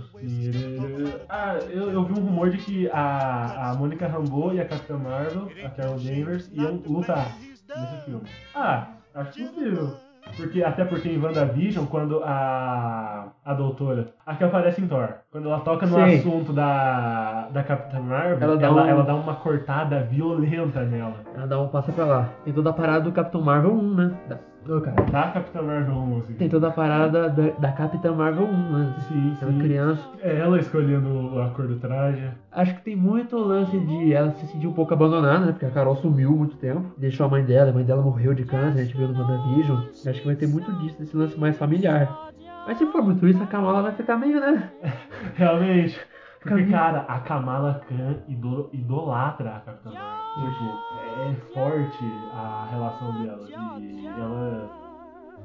Ah, 1.28 1.58
eu, 1.68 1.90
eu 1.90 2.04
vi 2.04 2.12
um 2.12 2.24
rumor 2.24 2.50
de 2.50 2.58
que 2.58 2.88
a, 2.92 3.70
a 3.70 3.74
Mônica 3.74 4.06
Rambeau 4.06 4.54
e 4.54 4.60
a 4.60 4.64
Capitã 4.64 4.96
Marvel, 4.98 5.50
a 5.64 5.68
Carol 5.70 5.98
Danvers, 5.98 6.48
iam 6.54 6.76
lutar 6.86 7.36
nesse 7.76 8.04
filme. 8.04 8.22
Ah, 8.54 8.86
acho 9.14 9.32
possível. 9.32 10.09
Porque, 10.36 10.62
até 10.62 10.84
porque 10.84 11.08
em 11.08 11.20
WandaVision, 11.22 11.86
quando 11.86 12.22
a, 12.24 13.26
a 13.44 13.54
doutora, 13.54 14.08
a 14.24 14.34
que 14.34 14.44
aparece 14.44 14.80
em 14.80 14.86
Thor, 14.88 15.08
quando 15.30 15.48
ela 15.48 15.60
toca 15.60 15.86
no 15.86 15.94
Sim. 15.94 16.18
assunto 16.18 16.52
da, 16.52 17.48
da 17.52 17.62
Capitã 17.62 18.00
Marvel, 18.00 18.36
Ela 18.40 18.44
ela 18.44 18.56
dá 18.82 18.88
ela, 18.90 19.02
um- 19.02 19.06
dá 19.06 19.14
uma 19.14 19.34
cortada 19.36 20.00
violenta 20.04 20.82
nela. 20.82 21.16
Ela 21.34 21.46
dá 21.46 21.60
um 21.60 21.68
passa 21.68 21.92
pra 21.92 22.04
lá. 22.04 22.28
Tem 22.44 22.52
toda 22.52 22.70
a 22.70 22.72
parada 22.72 23.02
do 23.02 23.12
Capitão 23.12 23.40
Marvel 23.42 23.72
1, 23.74 23.94
né? 23.94 24.14
Da... 24.28 24.38
Cara. 24.66 25.02
Da 25.10 25.22
Capitã 25.28 25.62
Marvel 25.62 25.94
1, 25.94 26.18
assim. 26.18 26.34
Tem 26.34 26.48
toda 26.48 26.68
a 26.68 26.70
parada 26.70 27.28
da, 27.28 27.50
da 27.50 27.72
Capitã 27.72 28.12
Marvel 28.12 28.46
1, 28.46 28.78
né? 28.78 28.94
Sim, 29.08 29.36
Ela 29.40 29.52
sim. 29.52 29.58
criança. 29.58 30.08
É 30.22 30.38
ela 30.38 30.58
escolhendo 30.58 31.40
a 31.40 31.50
cor 31.50 31.66
do 31.66 31.76
traje. 31.76 32.30
Acho 32.52 32.74
que 32.76 32.82
tem 32.82 32.94
muito 32.96 33.36
lance 33.36 33.78
de 33.78 34.12
ela 34.12 34.30
se 34.32 34.46
sentir 34.46 34.66
um 34.66 34.72
pouco 34.72 34.92
abandonada, 34.92 35.46
né? 35.46 35.52
Porque 35.52 35.66
a 35.66 35.70
Carol 35.70 35.96
sumiu 35.96 36.30
muito 36.32 36.56
tempo. 36.56 36.84
Deixou 36.96 37.26
a 37.26 37.28
mãe 37.28 37.44
dela, 37.44 37.70
a 37.70 37.74
mãe 37.74 37.84
dela 37.84 38.02
morreu 38.02 38.34
de 38.34 38.44
câncer, 38.44 38.80
a 38.80 38.84
gente 38.84 38.96
viu 38.96 39.08
no 39.08 39.18
WandaVision. 39.18 39.78
Acho 40.06 40.20
que 40.20 40.26
vai 40.26 40.36
ter 40.36 40.46
muito 40.46 40.70
disso, 40.78 40.98
desse 40.98 41.16
lance 41.16 41.38
mais 41.38 41.56
familiar. 41.56 42.30
Mas 42.66 42.78
se 42.78 42.86
for 42.86 43.02
muito 43.02 43.26
isso, 43.26 43.42
a 43.42 43.46
Kamala 43.46 43.82
vai 43.82 43.92
ficar 43.92 44.16
meio, 44.16 44.38
né? 44.38 44.70
Realmente. 45.34 45.98
Porque, 46.40 46.66
cara, 46.66 47.00
a 47.02 47.20
Kamala 47.20 47.80
Khan 47.86 48.22
ido- 48.26 48.70
idolatra 48.72 49.56
a 49.56 49.60
Capitã 49.60 49.94
Marvel. 49.94 50.50
Tipo, 50.52 50.84
é 50.90 51.34
forte 51.52 52.26
a 52.30 52.66
relação 52.66 53.14
delas. 53.14 53.52
E 53.56 54.12
ela. 54.16 54.72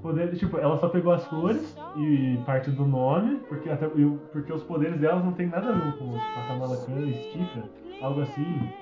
poderes, 0.02 0.40
tipo, 0.40 0.58
ela 0.58 0.78
só 0.78 0.90
pegou 0.90 1.12
as 1.12 1.28
cores 1.28 1.76
e 1.94 2.42
parte 2.46 2.72
do 2.72 2.86
nome, 2.86 3.40
porque, 3.48 3.70
até, 3.70 3.88
porque 4.32 4.54
os 4.54 4.64
poderes 4.64 5.00
delas 5.00 5.24
não 5.24 5.34
tem 5.34 5.48
nada 5.48 5.70
a 5.70 5.74
ver 5.74 5.98
com 5.98 6.22
a 6.34 6.44
Kamala 6.44 6.78
Khan 6.86 7.10
estica, 7.10 7.70
algo 8.00 8.22
assim. 8.22 8.74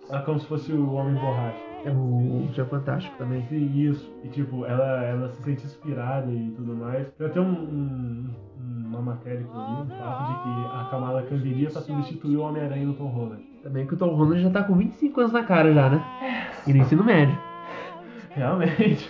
é 0.11 0.19
como 0.19 0.39
se 0.39 0.45
fosse 0.47 0.71
o 0.73 0.93
Homem 0.93 1.15
Borracha. 1.15 1.57
é 1.85 1.89
o 1.91 2.47
Senhor 2.53 2.67
Fantástico 2.67 3.15
também. 3.17 3.43
Sim, 3.49 3.71
isso. 3.73 4.11
E 4.23 4.27
tipo, 4.29 4.65
ela, 4.65 5.03
ela 5.03 5.29
se 5.29 5.41
sente 5.43 5.65
inspirada 5.65 6.31
e 6.31 6.51
tudo 6.55 6.75
mais. 6.75 7.07
Tem 7.17 7.27
até 7.27 7.39
um, 7.39 7.51
um- 7.51 8.29
uma 8.87 9.01
matéria 9.01 9.39
que 9.41 9.45
eu 9.49 9.59
li, 9.61 9.81
um 9.81 9.85
fato 9.97 10.27
de 10.27 10.43
que 10.43 10.75
a 10.75 10.87
Kamala 10.91 11.21
Khan 11.23 11.37
viria 11.37 11.69
pra 11.69 11.81
substituir 11.81 12.35
o 12.37 12.41
Homem-Aranha 12.41 12.85
do 12.85 12.93
Tom 12.93 13.07
Holland. 13.07 13.41
Também 13.63 13.87
que 13.87 13.93
o 13.93 13.97
Tom 13.97 14.13
Holland 14.15 14.41
já 14.43 14.49
tá 14.49 14.63
com 14.63 14.75
25 14.75 15.19
anos 15.21 15.31
na 15.31 15.43
cara 15.43 15.73
já, 15.73 15.89
né? 15.89 16.03
E 16.67 16.73
no 16.73 16.79
ensino 16.79 17.03
médio. 17.03 17.37
Realmente. 18.31 19.09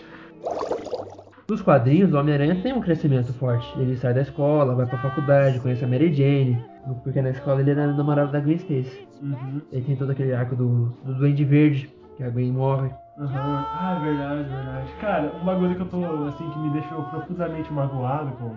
Nos 1.50 1.62
quadrinhos, 1.62 2.14
o 2.14 2.18
Homem-Aranha 2.18 2.62
tem 2.62 2.74
um 2.74 2.82
crescimento 2.82 3.34
forte. 3.34 3.68
Ele 3.80 3.96
sai 3.98 4.14
da 4.14 4.22
escola, 4.22 4.76
vai 4.76 4.86
pra 4.86 4.98
faculdade, 4.98 5.60
conhece 5.60 5.84
a 5.84 5.88
Mary 5.88 6.14
Jane. 6.14 6.64
Porque 7.04 7.22
na 7.22 7.30
escola 7.30 7.62
ele 7.62 7.72
era 7.72 7.88
namorado 7.88 8.32
da 8.32 8.40
Gwen 8.40 8.56
Stacy. 8.56 9.08
Uhum. 9.22 9.62
Ele 9.72 9.84
tem 9.84 9.96
todo 9.96 10.12
aquele 10.12 10.34
arco 10.34 10.56
do, 10.56 10.98
do 11.04 11.14
Duende 11.16 11.44
Verde, 11.44 11.94
que 12.18 12.24
a 12.24 12.30
Gwen 12.30 12.52
morre. 12.52 12.90
Aham. 13.20 13.66
Ah, 13.70 14.00
é 14.00 14.06
verdade, 14.06 14.44
verdade. 14.50 14.92
Cara, 15.00 15.32
um 15.42 15.46
bagulho 15.46 15.76
que 15.76 15.82
eu 15.82 15.88
tô, 15.88 16.26
assim, 16.26 16.50
que 16.50 16.60
me 16.60 16.70
deixou 16.72 17.04
profundamente 17.04 17.72
magoado 17.72 18.32
com, 18.32 18.56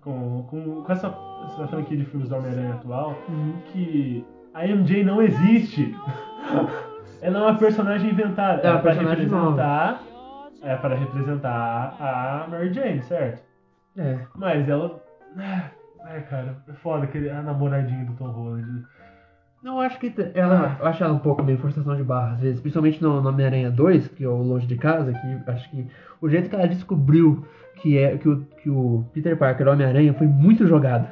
com, 0.00 0.42
com, 0.44 0.82
com 0.82 0.92
essa, 0.92 1.14
essa 1.46 1.68
franquia 1.68 1.96
de 1.96 2.04
filmes 2.06 2.28
do 2.28 2.34
Homem-Aranha 2.34 2.74
atual, 2.74 3.14
que 3.72 4.24
a 4.54 4.66
MJ 4.66 5.04
não 5.04 5.22
existe. 5.22 5.94
Ela 7.22 7.38
é 7.38 7.42
uma 7.42 7.54
personagem 7.54 8.10
inventada. 8.10 8.62
É 8.62 8.70
uma 8.70 8.80
pra 8.80 8.90
personagem 8.92 9.24
representar. 9.24 10.02
É 10.62 10.76
para 10.76 10.94
representar 10.94 11.96
a 11.98 12.46
Mary 12.48 12.72
Jane, 12.72 13.02
certo? 13.02 13.42
É. 13.96 14.18
Mas 14.36 14.68
ela. 14.68 15.02
É, 16.06 16.20
cara, 16.20 16.56
é 16.68 16.72
foda 16.74 17.06
que 17.06 17.28
a 17.28 17.42
namoradinha 17.42 18.04
do 18.04 18.12
Tom 18.14 18.30
Holland. 18.30 18.84
Eu 19.64 19.78
acho 19.78 19.98
que 20.00 20.12
ela, 20.34 20.76
eu 20.80 20.86
acho 20.86 21.04
ela 21.04 21.12
um 21.12 21.20
pouco 21.20 21.42
meio 21.42 21.58
forçação 21.58 21.94
de 21.94 22.02
barra, 22.02 22.32
às 22.32 22.40
vezes, 22.40 22.60
principalmente 22.60 23.00
no, 23.00 23.22
no 23.22 23.28
Homem-Aranha 23.28 23.70
2, 23.70 24.08
que 24.08 24.24
é 24.24 24.28
o 24.28 24.42
Longe 24.42 24.66
de 24.66 24.76
Casa, 24.76 25.12
que 25.12 25.50
acho 25.50 25.70
que 25.70 25.86
o 26.20 26.28
jeito 26.28 26.50
que 26.50 26.56
ela 26.56 26.66
descobriu 26.66 27.46
que, 27.76 27.96
é, 27.96 28.18
que, 28.18 28.28
o, 28.28 28.44
que 28.60 28.68
o 28.68 29.04
Peter 29.12 29.36
Parker 29.36 29.66
é 29.66 29.70
o 29.70 29.72
Homem-Aranha 29.72 30.14
foi 30.14 30.26
muito 30.26 30.66
jogado. 30.66 31.08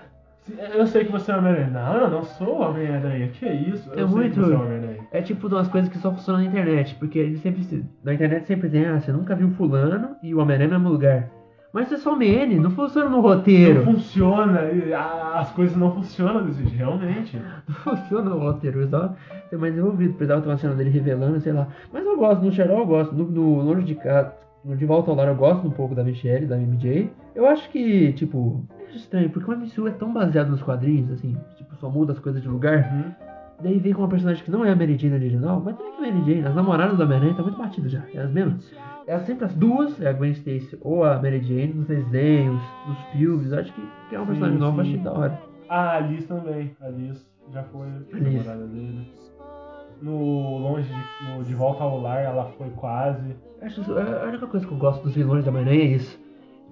Eu 0.74 0.86
sei 0.86 1.04
que 1.04 1.12
você 1.12 1.30
é 1.32 1.36
Homem-Aranha. 1.36 1.68
Não, 1.70 1.94
eu 1.96 2.10
não 2.10 2.22
sou 2.22 2.60
Homem-Aranha. 2.60 3.28
Que 3.28 3.46
isso? 3.48 3.88
Eu 3.90 3.92
É 3.92 3.96
sei 3.96 4.16
muito- 4.16 4.34
que 4.34 4.40
você 4.40 4.52
é 4.52 4.56
Homem-Aranha. 4.56 4.98
É 5.12 5.22
tipo 5.22 5.48
de 5.48 5.54
umas 5.54 5.68
coisas 5.68 5.90
que 5.90 5.98
só 5.98 6.10
funcionam 6.12 6.40
na 6.42 6.46
internet, 6.48 6.94
porque 6.96 7.18
ele 7.18 7.36
sempre 7.38 7.62
se- 7.64 7.84
na 8.04 8.14
internet 8.14 8.46
sempre 8.46 8.68
tem, 8.68 8.86
ah, 8.86 9.00
você 9.00 9.12
nunca 9.12 9.34
viu 9.34 9.50
fulano 9.50 10.16
e 10.22 10.34
o 10.34 10.38
Homem-Aranha 10.40 10.70
no 10.72 10.78
mesmo 10.80 10.92
lugar. 10.92 11.28
Mas 11.72 11.86
isso 11.86 11.94
é 11.94 11.98
só 11.98 12.16
meme, 12.16 12.56
não 12.56 12.70
funciona 12.72 13.08
no 13.08 13.20
roteiro. 13.20 13.84
Não 13.84 13.92
funciona, 13.94 14.60
as 15.34 15.52
coisas 15.52 15.76
não 15.76 15.94
funcionam 15.94 16.44
desse 16.44 16.62
jeito, 16.64 16.76
realmente. 16.76 17.40
Não 17.68 17.74
funciona 17.76 18.28
no 18.30 18.38
roteiro, 18.38 18.78
precisava 18.78 19.16
ser 19.48 19.56
mais 19.56 19.72
desenvolvido, 19.74 20.14
precisava 20.14 20.42
ter 20.42 20.48
uma 20.48 20.56
cena 20.56 20.74
dele 20.74 20.90
revelando, 20.90 21.40
sei 21.40 21.52
lá. 21.52 21.68
Mas 21.92 22.04
eu 22.04 22.16
gosto, 22.16 22.44
no 22.44 22.50
Sherlock 22.50 22.80
eu 22.80 22.86
gosto, 22.86 23.14
no, 23.14 23.24
no 23.30 23.62
Longe 23.62 23.84
de 23.84 23.94
Casa, 23.94 24.32
no 24.64 24.76
De 24.76 24.84
Volta 24.84 25.10
ao 25.12 25.16
Lar 25.16 25.28
eu 25.28 25.36
gosto 25.36 25.64
um 25.66 25.70
pouco 25.70 25.94
da 25.94 26.02
Michelle, 26.02 26.44
da 26.46 26.56
MJ. 26.58 27.08
Eu 27.36 27.46
acho 27.46 27.70
que, 27.70 28.12
tipo, 28.14 28.64
é 28.92 28.96
estranho, 28.96 29.30
porque 29.30 29.50
o 29.50 29.56
MCU 29.56 29.86
é 29.88 29.92
tão 29.92 30.12
baseado 30.12 30.48
nos 30.50 30.62
quadrinhos, 30.62 31.10
assim, 31.12 31.36
tipo, 31.56 31.74
só 31.76 31.88
muda 31.90 32.12
as 32.12 32.18
coisas 32.18 32.40
de 32.42 32.48
lugar. 32.48 32.90
Uhum. 32.92 33.12
Daí 33.62 33.78
vem 33.78 33.92
com 33.92 34.00
uma 34.02 34.08
personagem 34.08 34.42
que 34.42 34.50
não 34.50 34.64
é 34.64 34.70
a 34.72 34.76
Mary 34.76 34.96
Jane 34.96 35.14
original, 35.14 35.60
mas 35.62 35.76
também 35.76 35.92
que 35.92 36.02
é 36.02 36.08
a 36.08 36.12
Mary 36.12 36.24
Jane. 36.34 36.46
As 36.46 36.54
namoradas 36.54 36.96
da 36.96 37.04
Homem-Aranha 37.04 37.34
tá 37.34 37.42
muito 37.42 37.58
batidas 37.58 37.92
já, 37.92 38.02
é 38.14 38.18
as 38.20 38.30
mesmas. 38.30 38.72
É 39.06 39.18
sempre 39.20 39.44
as 39.44 39.54
duas, 39.54 40.00
é 40.00 40.08
a 40.08 40.12
Gwen 40.12 40.30
Stacy 40.32 40.78
ou 40.80 41.04
a 41.04 41.16
Mary 41.16 41.42
Jane, 41.42 41.74
nos 41.74 41.86
desenhos, 41.86 42.62
nos 42.88 42.98
filmes. 43.12 43.52
Acho 43.52 43.72
que, 43.74 43.82
que 44.08 44.14
é 44.14 44.18
uma 44.18 44.26
personagem 44.26 44.56
Sim, 44.58 44.64
nova, 44.64 44.82
sim. 44.84 44.88
achei 44.90 45.00
da 45.02 45.12
hora. 45.12 45.38
A 45.68 45.96
Alice 45.96 46.26
também. 46.26 46.74
A 46.80 46.86
Alice 46.86 47.26
já 47.52 47.62
foi 47.64 47.86
a 47.88 48.16
Alice. 48.16 48.20
namorada 48.48 48.66
dele. 48.66 49.12
No 50.02 50.56
Longe 50.58 50.88
de, 50.88 51.28
no 51.38 51.44
de 51.44 51.54
Volta 51.54 51.82
ao 51.84 52.00
Lar, 52.00 52.22
ela 52.22 52.46
foi 52.56 52.70
quase. 52.70 53.36
Acho 53.60 53.82
isso- 53.82 53.92
a 53.98 54.24
única 54.26 54.46
coisa 54.46 54.66
que 54.66 54.72
eu 54.72 54.78
gosto 54.78 55.02
dos 55.02 55.14
vilões 55.14 55.44
da 55.44 55.50
Homem-Aranha 55.50 55.82
é 55.82 55.86
isso. 55.88 56.18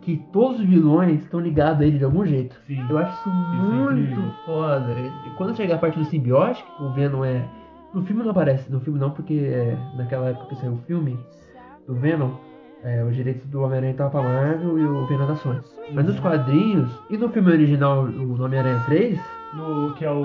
Que 0.02 0.16
todos 0.32 0.60
os 0.60 0.66
vilões 0.66 1.22
estão 1.22 1.40
ligados 1.40 1.82
a 1.82 1.84
ele 1.86 1.98
de 1.98 2.04
algum 2.04 2.24
jeito. 2.24 2.56
Sim. 2.66 2.84
Eu 2.88 2.98
acho 2.98 3.12
isso 3.12 3.28
é 3.28 3.32
muito 3.32 4.00
incrível. 4.00 4.32
foda. 4.46 4.94
E 5.26 5.30
quando 5.36 5.56
chegar 5.56 5.74
a 5.74 5.78
parte 5.78 5.98
do 5.98 6.04
simbiótico, 6.04 6.82
o 6.82 6.90
Venom 6.92 7.24
é. 7.24 7.44
No 7.92 8.02
filme 8.04 8.22
não 8.22 8.30
aparece, 8.30 8.70
no 8.70 8.80
filme 8.80 8.98
não, 8.98 9.10
porque 9.10 9.34
é, 9.34 9.76
naquela 9.96 10.28
época 10.28 10.46
que 10.46 10.56
saiu 10.56 10.74
o 10.74 10.78
filme 10.86 11.18
do 11.86 11.94
Venom, 11.94 12.32
é, 12.84 13.02
os 13.02 13.16
direitos 13.16 13.46
do 13.48 13.62
Homem-Aranha 13.62 13.92
estavam 13.92 14.12
pra 14.12 14.22
Marvel 14.22 14.78
e 14.78 14.84
o 14.84 15.06
Venom 15.06 15.26
da 15.26 15.34
Sony. 15.36 15.60
Mas 15.92 16.04
nos 16.06 16.20
quadrinhos, 16.20 16.90
e 17.08 17.16
no 17.16 17.30
filme 17.30 17.50
original, 17.50 18.04
o 18.04 18.42
Homem-Aranha 18.42 18.82
3, 18.86 19.18
No, 19.54 19.94
que 19.94 20.04
é 20.04 20.10
o 20.10 20.22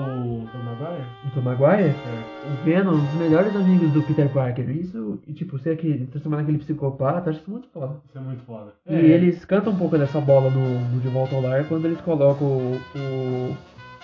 Tom 0.52 0.58
Maguire? 0.64 1.04
do 1.24 1.30
Tom 1.34 1.40
Maguire, 1.40 1.88
É. 1.88 2.46
o 2.52 2.64
Venom, 2.64 2.92
um 2.92 3.04
dos 3.04 3.14
melhores 3.14 3.56
amigos 3.56 3.90
do 3.92 4.02
Peter 4.02 4.28
Parker. 4.28 4.68
Isso, 4.70 5.18
e 5.26 5.32
tipo, 5.32 5.58
ser 5.58 5.70
aquele, 5.70 6.06
transformar 6.06 6.38
naquele 6.38 6.58
psicopata, 6.58 7.30
acho 7.30 7.40
isso 7.40 7.50
muito 7.50 7.66
foda. 7.72 7.96
Isso 8.08 8.18
é 8.18 8.20
muito 8.20 8.44
foda. 8.44 8.72
E 8.86 8.94
É, 8.94 8.98
eles 8.98 9.44
cantam 9.46 9.72
um 9.72 9.76
pouco 9.76 9.96
dessa 9.96 10.20
bola 10.20 10.50
no, 10.50 10.78
no 10.90 11.00
De 11.00 11.08
Volta 11.08 11.34
ao 11.34 11.40
Lar 11.42 11.64
quando 11.64 11.86
eles 11.86 12.00
colocam 12.02 12.46
o, 12.46 12.78
o, 12.94 13.56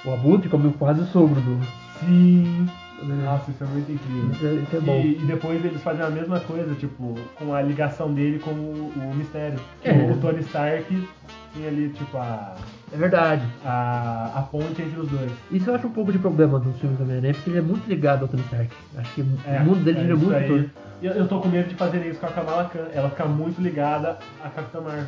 o 0.08 0.14
Abutre 0.14 0.48
como 0.48 0.72
quase 0.72 1.02
o 1.02 1.06
sogro 1.06 1.40
do. 1.40 1.60
Sim. 2.00 2.66
Né? 3.02 3.24
Nossa, 3.24 3.50
isso 3.50 3.62
é 3.64 3.66
muito 3.66 3.90
incrível. 3.92 4.30
Isso 4.32 4.46
é, 4.46 4.52
isso 4.54 4.76
é 4.76 4.80
bom. 4.80 5.00
E, 5.00 5.12
e 5.16 5.24
depois 5.26 5.64
eles 5.64 5.82
fazem 5.82 6.04
a 6.04 6.10
mesma 6.10 6.40
coisa, 6.40 6.74
tipo, 6.74 7.14
com 7.36 7.54
a 7.54 7.62
ligação 7.62 8.12
dele 8.12 8.38
com 8.38 8.50
o, 8.50 8.92
o 8.96 9.14
mistério. 9.14 9.58
É. 9.84 9.92
O, 9.92 10.12
o 10.12 10.16
Tony 10.18 10.40
Stark 10.40 11.08
tem 11.54 11.66
ali, 11.66 11.88
tipo, 11.90 12.16
a, 12.16 12.54
É 12.92 12.96
verdade. 12.96 13.42
a, 13.64 14.30
a 14.36 14.42
ponte 14.42 14.82
entre 14.82 15.00
os 15.00 15.08
dois. 15.08 15.32
Isso 15.50 15.68
eu 15.70 15.74
acho 15.74 15.86
um 15.86 15.92
pouco 15.92 16.12
de 16.12 16.18
problema 16.18 16.58
nos 16.58 16.78
filmes 16.78 16.98
do 16.98 17.04
Homem-Aranha, 17.04 17.34
porque 17.34 17.50
ele 17.50 17.58
é 17.58 17.62
muito 17.62 17.88
ligado 17.88 18.22
ao 18.22 18.28
Tony 18.28 18.42
Stark. 18.44 18.70
Acho 18.96 19.14
que 19.14 19.24
É, 19.46 19.58
o 19.60 19.64
mundo 19.64 19.84
dele 19.84 20.10
é 20.10 20.14
muito 20.14 20.34
aí. 20.34 20.70
Eu, 21.02 21.12
eu 21.12 21.26
tô 21.28 21.40
com 21.40 21.48
medo 21.48 21.68
de 21.68 21.74
fazer 21.76 22.04
isso 22.06 22.20
com 22.20 22.26
a 22.26 22.30
Kamala 22.30 22.64
Khan. 22.66 22.86
Ela 22.92 23.08
fica 23.10 23.24
muito 23.24 23.60
ligada 23.60 24.18
à 24.44 24.48
Capitã 24.50 24.80
Marvel. 24.82 25.06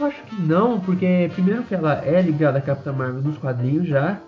Eu 0.00 0.06
acho 0.06 0.22
que 0.22 0.40
não, 0.42 0.80
porque 0.80 1.30
primeiro 1.34 1.62
que 1.64 1.74
ela 1.74 2.04
é 2.04 2.20
ligada 2.20 2.58
à 2.58 2.60
Capitã 2.60 2.92
Marvel 2.92 3.22
nos 3.22 3.36
quadrinhos 3.38 3.86
já, 3.88 4.18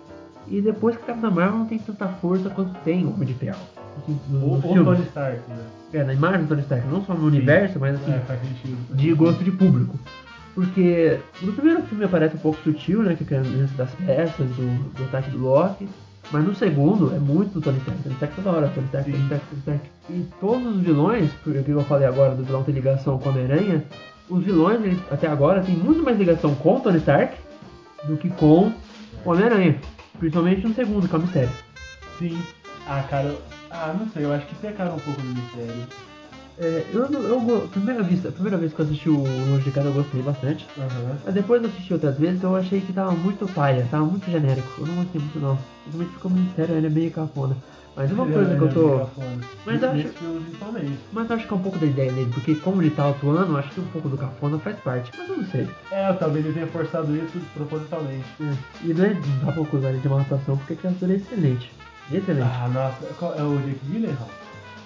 e 0.47 0.61
depois 0.61 0.95
que 0.95 1.03
a 1.03 1.05
Capitã 1.07 1.29
Marvel 1.29 1.59
não 1.59 1.65
tem 1.67 1.77
tanta 1.79 2.07
força 2.07 2.49
quanto 2.49 2.73
tem 2.83 3.05
o 3.05 3.13
Homem 3.13 3.27
de 3.27 3.33
Ferro. 3.33 3.59
Assim, 3.97 4.19
Ou 4.41 4.61
filmes. 4.61 4.83
Tony 4.85 5.01
Stark, 5.03 5.39
né? 5.49 5.57
É, 5.93 6.03
na 6.03 6.13
imagem 6.13 6.41
do 6.43 6.47
Tony 6.47 6.61
Stark, 6.61 6.87
não 6.87 7.03
só 7.05 7.13
no 7.13 7.27
universo, 7.27 7.79
mas 7.79 7.95
assim, 7.95 8.13
É, 8.13 8.19
faz 8.19 8.39
sentido. 8.41 8.95
de 8.95 9.13
gosto 9.13 9.43
de 9.43 9.51
público. 9.51 9.97
Porque 10.55 11.19
no 11.41 11.53
primeiro 11.53 11.83
filme 11.83 12.03
aparece 12.05 12.35
um 12.35 12.39
pouco 12.39 12.59
sutil, 12.63 13.03
né? 13.03 13.15
Que 13.15 13.33
é 13.33 13.39
o 13.39 13.67
das 13.77 13.91
peças, 13.95 14.47
do, 14.49 14.93
do 14.93 15.03
ataque 15.05 15.29
do 15.31 15.37
Loki. 15.39 15.87
Mas 16.31 16.45
no 16.45 16.53
segundo 16.53 17.13
é 17.15 17.19
muito 17.19 17.53
do 17.53 17.61
Tony 17.61 17.77
Stark. 17.79 18.01
Tony 18.03 18.15
Stark 18.15 18.35
toda 18.35 18.49
hora, 18.57 18.67
Tony 18.69 18.85
Stark, 18.87 19.09
Tony 19.09 19.17
Sim. 19.17 19.23
Stark, 19.25 19.45
Tony 19.47 19.59
Stark. 19.61 19.89
E 20.09 20.27
todos 20.39 20.75
os 20.75 20.81
vilões, 20.81 21.31
porque 21.43 21.59
o 21.59 21.63
que 21.63 21.71
eu 21.71 21.81
falei 21.83 22.07
agora 22.07 22.35
do 22.35 22.43
vilão 22.43 22.63
ter 22.63 22.71
ligação 22.71 23.17
com 23.17 23.29
o 23.29 23.31
Homem-Aranha, 23.31 23.83
os 24.29 24.43
vilões, 24.43 24.79
eles, 24.83 24.99
até 25.11 25.27
agora, 25.27 25.61
têm 25.61 25.75
muito 25.75 26.03
mais 26.03 26.17
ligação 26.17 26.53
com 26.55 26.77
o 26.77 26.79
Tony 26.81 26.97
Stark 26.97 27.35
do 28.05 28.15
que 28.17 28.29
com 28.29 28.71
o 29.25 29.29
Homem-Aranha. 29.31 29.75
Principalmente 30.19 30.67
no 30.67 30.73
segundo, 30.75 31.07
que 31.07 31.15
é 31.15 31.17
o 31.17 31.21
mistério. 31.21 31.51
Sim. 32.19 32.37
Ah, 32.85 33.03
cara. 33.09 33.35
Ah, 33.71 33.95
não 33.97 34.07
sei, 34.11 34.25
eu 34.25 34.33
acho 34.33 34.45
que 34.47 34.55
pecaram 34.55 34.95
um 34.95 34.99
pouco 34.99 35.21
no 35.21 35.29
mistério. 35.33 35.83
É, 36.57 36.85
eu, 36.91 37.09
não- 37.09 37.21
eu, 37.21 37.67
primeira, 37.69 38.03
vista, 38.03 38.31
primeira 38.31 38.57
vez 38.57 38.73
que 38.73 38.81
eu 38.81 38.85
assisti 38.85 39.09
o 39.09 39.17
Longe 39.49 39.63
de 39.63 39.71
Casa 39.71 39.87
eu 39.87 39.93
gostei 39.93 40.21
bastante. 40.21 40.67
Aham. 40.77 41.17
Mas 41.23 41.33
depois 41.33 41.63
eu 41.63 41.69
assisti 41.69 41.93
outras 41.93 42.17
vezes, 42.17 42.43
eu 42.43 42.53
achei 42.55 42.81
que 42.81 42.91
tava 42.91 43.11
muito 43.11 43.47
paia, 43.53 43.87
tava 43.89 44.03
muito 44.05 44.29
genérico. 44.29 44.67
Eu 44.77 44.87
não 44.87 44.95
gostei 44.95 45.21
muito 45.21 45.39
não. 45.39 45.57
Principalmente 45.83 46.13
ficou 46.15 46.31
muito 46.31 46.55
sério, 46.55 46.75
ele 46.75 46.87
é 46.87 46.89
meio 46.89 47.11
cafona. 47.11 47.55
Mas 47.95 48.11
uma 48.11 48.25
coisa 48.25 48.53
é- 48.53 48.55
que 48.57 48.61
eu 48.61 48.69
tô. 48.73 49.07
Mas 49.65 49.83
acho-. 49.83 50.07
Mas 51.11 51.31
acho 51.31 51.47
que 51.47 51.53
é 51.53 51.55
um 51.57 51.61
pouco 51.61 51.77
da 51.77 51.85
ideia 51.85 52.11
dele, 52.11 52.31
porque 52.33 52.55
como 52.55 52.81
ele 52.81 52.91
tá 52.91 53.09
atuando, 53.09 53.57
acho 53.57 53.69
que 53.71 53.81
um 53.81 53.85
pouco 53.87 54.07
do 54.09 54.17
cafona 54.17 54.57
faz 54.59 54.77
parte. 54.79 55.11
Mas 55.17 55.29
eu 55.29 55.37
não 55.37 55.45
sei. 55.45 55.67
É, 55.91 56.13
talvez 56.13 56.45
ele 56.45 56.53
tenha 56.53 56.67
forçado 56.67 57.15
isso 57.15 57.39
propositalmente. 57.53 58.25
É. 58.41 58.53
E 58.83 58.93
não, 58.93 59.05
é, 59.05 59.17
dá 59.43 59.51
pra 59.51 59.63
acusar 59.63 59.91
ele 59.91 59.99
de 59.99 60.07
uma 60.07 60.21
atuação, 60.21 60.57
porque 60.57 60.73
a 60.73 60.75
criatura 60.77 61.13
é 61.13 61.15
excelente. 61.17 61.71
Excelente. 62.11 62.47
Ah, 62.51 62.67
nossa. 62.67 63.05
É 63.37 63.43
o 63.43 63.57
Jake 63.59 63.79
Gyllenhaal? 63.85 64.29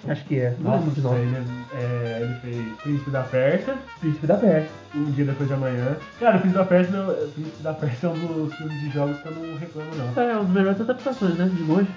Acho 0.08 0.24
que 0.26 0.38
é. 0.38 0.54
Não 0.60 0.72
lembro 0.72 0.86
Nossa, 0.86 0.94
de 0.94 1.00
nome. 1.00 1.18
ele, 1.20 1.36
é, 1.74 2.18
ele 2.22 2.34
fez 2.40 2.76
Príncipe 2.82 3.10
da 3.10 3.22
Pérsia, 3.22 3.74
Príncipe 4.00 4.26
da 4.26 4.36
Pérsia. 4.36 4.70
Um 4.94 5.04
Dia 5.12 5.24
Depois 5.24 5.48
de 5.48 5.54
Amanhã. 5.54 5.96
Cara, 6.20 6.36
o 6.36 6.40
Príncipe 6.40 6.58
da 6.58 6.64
Pérsia, 6.66 6.96
não- 6.96 7.14
Príncipe 7.32 7.62
da 7.62 7.72
Pérsia 7.74 8.06
é 8.06 8.10
um 8.10 8.14
dos 8.44 8.54
filmes 8.54 8.80
de 8.80 8.90
jogos 8.90 9.16
que 9.18 9.26
eu 9.28 9.32
não 9.32 9.58
reclamo, 9.58 9.90
não. 9.96 10.22
É, 10.22 10.32
uma 10.34 10.42
das 10.44 10.50
melhores 10.50 10.80
adaptações, 10.80 11.36
né? 11.38 11.50
De 11.54 11.62
longe. 11.62 11.88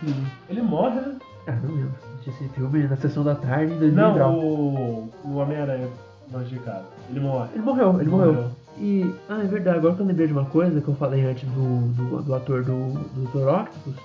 Ele 0.49 0.61
morre, 0.61 0.95
né? 1.01 1.15
Ah, 1.47 1.51
não 1.63 1.75
lembro. 1.75 1.91
Assisti 2.13 2.29
esse 2.43 2.49
filme 2.53 2.87
na 2.87 2.95
sessão 2.97 3.23
da 3.23 3.35
tarde 3.35 3.73
em 3.73 3.77
2000 3.79 3.93
Não, 4.17 4.39
o, 4.39 5.13
o 5.23 5.35
Homem-Aranha 5.35 5.87
longe 6.31 6.49
de 6.49 6.59
casa. 6.59 6.85
Ele 7.09 7.19
morre. 7.19 7.49
Ele 7.53 7.63
morreu, 7.63 7.99
ele 8.01 8.09
morreu. 8.09 8.33
Morreu. 8.33 8.51
E, 8.79 9.11
ah, 9.29 9.41
é 9.41 9.47
verdade, 9.47 9.77
agora 9.79 9.95
que 9.95 10.01
eu 10.01 10.05
lembrei 10.05 10.27
de 10.27 10.33
uma 10.33 10.45
coisa 10.45 10.79
que 10.79 10.87
eu 10.87 10.93
falei 10.95 11.25
antes 11.25 11.47
do, 11.49 11.93
do, 11.93 12.21
do 12.21 12.35
ator 12.35 12.63
do, 12.63 12.91
do 12.93 13.23
Dr. 13.31 13.47
Octopus, 13.49 13.95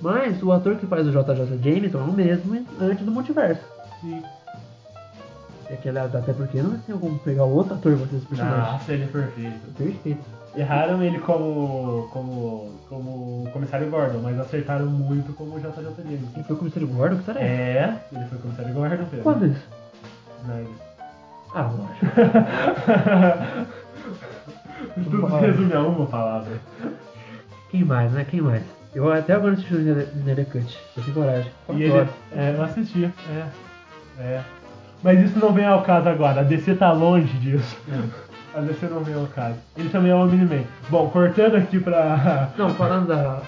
mas 0.00 0.42
o 0.42 0.52
ator 0.52 0.76
que 0.76 0.86
faz 0.86 1.06
o 1.06 1.10
JJ 1.10 1.58
Jameson 1.62 1.98
é 1.98 2.02
o 2.02 2.12
mesmo 2.12 2.66
antes 2.80 3.04
do 3.04 3.10
multiverso. 3.10 3.62
Sim. 4.00 4.22
É 5.70 5.76
que 5.76 5.88
ela- 5.88 6.04
até 6.04 6.32
porque 6.32 6.62
não 6.62 6.78
tem 6.78 6.96
como 6.98 7.18
pegar 7.18 7.44
outro 7.44 7.74
ator 7.74 7.96
pra 7.96 8.06
fazer 8.06 8.16
esse 8.16 8.26
personagem. 8.26 8.72
Nossa, 8.72 8.92
ele 8.92 9.04
é 9.04 9.06
perfeito. 9.06 9.72
Perfeito. 9.76 10.38
Erraram 10.56 11.02
ele 11.02 11.18
como, 11.18 12.08
como, 12.10 12.72
como 12.88 13.48
comissário 13.52 13.90
Gordon, 13.90 14.20
mas 14.22 14.40
acertaram 14.40 14.86
muito 14.86 15.32
como 15.34 15.60
JJ 15.60 15.68
Ele 15.98 16.16
Jameson. 16.16 16.42
foi 16.44 16.56
o 16.56 16.58
comissário 16.58 16.88
Gordon, 16.88 17.18
que 17.18 17.24
será? 17.24 17.40
É, 17.40 18.00
ele 18.12 18.24
foi 18.24 18.38
comissário 18.38 18.72
Gordon, 18.74 19.04
Pedro. 19.04 19.22
Quando 19.22 19.46
isso? 19.46 19.62
Nice. 20.46 20.72
Ah, 21.54 21.70
lógico. 21.70 22.06
Tudo 24.94 25.26
resume 25.26 25.72
a 25.74 25.80
uma 25.82 26.06
palavra. 26.06 26.60
Quem 27.70 27.84
mais, 27.84 28.10
né? 28.12 28.24
Quem 28.24 28.40
mais? 28.40 28.62
Eu 28.98 29.12
até 29.12 29.32
agora 29.32 29.52
assisti 29.52 29.72
o 29.74 29.78
Snyder 29.78 30.46
Cut. 30.46 30.76
Eu 30.96 31.02
tenho 31.04 31.14
coragem. 31.14 31.52
E 31.68 31.82
ele, 31.84 31.92
horas. 31.92 32.08
é, 32.32 32.54
eu 32.56 32.62
assisti, 32.64 33.04
é, 33.04 33.46
é. 34.20 34.42
Mas 35.04 35.20
isso 35.20 35.38
não 35.38 35.52
vem 35.52 35.64
ao 35.64 35.82
caso 35.82 36.08
agora, 36.08 36.40
a 36.40 36.42
DC 36.42 36.74
tá 36.74 36.90
longe 36.90 37.32
disso. 37.38 37.78
A 38.52 38.60
DC 38.60 38.86
não 38.86 39.04
vem 39.04 39.14
ao 39.14 39.26
caso. 39.26 39.54
Ele 39.76 39.88
também 39.88 40.10
é 40.10 40.16
um 40.16 40.22
Omni-Man. 40.22 40.64
Bom, 40.88 41.08
cortando 41.10 41.54
aqui 41.54 41.78
pra... 41.78 42.48
Não, 42.58 42.70
falando 42.70 43.06
da. 43.06 43.40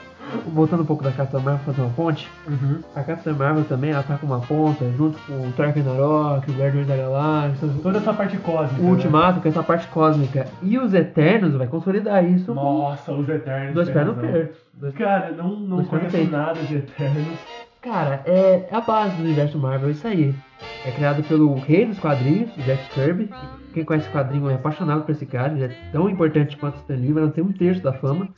Voltando 0.52 0.82
um 0.82 0.86
pouco 0.86 1.02
da 1.02 1.10
Capitã 1.10 1.38
Marvel, 1.40 1.64
fazer 1.66 1.80
uma 1.82 1.90
ponte. 1.90 2.30
Uhum. 2.46 2.78
A 2.94 3.02
Capitã 3.02 3.32
Marvel 3.32 3.64
também 3.64 3.90
ela 3.90 4.02
tá 4.02 4.16
com 4.16 4.26
uma 4.26 4.40
ponta, 4.40 4.84
junto 4.96 5.18
com 5.26 5.32
o 5.48 5.52
Thor 5.52 5.66
Ragnarok, 5.66 6.50
o 6.50 6.54
Guardiões 6.54 6.86
da 6.86 6.96
Galáxia, 6.96 7.68
Toda 7.82 7.98
essa 7.98 8.12
parte 8.14 8.36
cósmica, 8.38 8.80
o 8.80 8.84
né? 8.84 8.90
Ultimato, 8.90 9.40
com 9.40 9.48
essa 9.48 9.62
parte 9.62 9.88
cósmica. 9.88 10.46
E 10.62 10.78
os 10.78 10.94
Eternos 10.94 11.54
vai 11.54 11.66
consolidar 11.66 12.24
isso 12.24 12.54
Nossa, 12.54 13.12
os 13.12 13.28
Eternos. 13.28 13.74
dois 13.74 13.88
pés 13.90 14.06
no 14.06 14.14
peito. 14.14 14.54
Dois- 14.74 14.94
Cara, 14.94 15.32
não, 15.32 15.50
não 15.56 15.84
conheço 15.84 16.30
nada 16.30 16.60
de 16.60 16.76
Eternos. 16.76 17.38
Cara, 17.82 18.22
é 18.26 18.68
a 18.70 18.80
base 18.80 19.16
do 19.16 19.22
universo 19.22 19.58
Marvel 19.58 19.90
isso 19.90 20.06
aí. 20.06 20.34
É 20.84 20.90
criado 20.90 21.22
pelo 21.22 21.54
rei 21.54 21.86
dos 21.86 21.98
quadrinhos, 21.98 22.54
o 22.56 22.60
Jack 22.62 22.90
Kirby. 22.90 23.30
Quem 23.72 23.84
conhece 23.84 24.08
o 24.08 24.12
quadrinho 24.12 24.50
é 24.50 24.54
apaixonado 24.54 25.04
por 25.04 25.12
esse 25.12 25.24
cara, 25.24 25.52
ele 25.52 25.64
é 25.64 25.68
tão 25.92 26.10
importante 26.10 26.56
quanto 26.56 26.76
o 26.76 26.78
Stan 26.80 26.94
Lee, 26.94 27.12
mas 27.12 27.22
não 27.22 27.30
tem 27.30 27.44
um 27.44 27.52
terço 27.52 27.82
da 27.82 27.92
fama. 27.92 28.28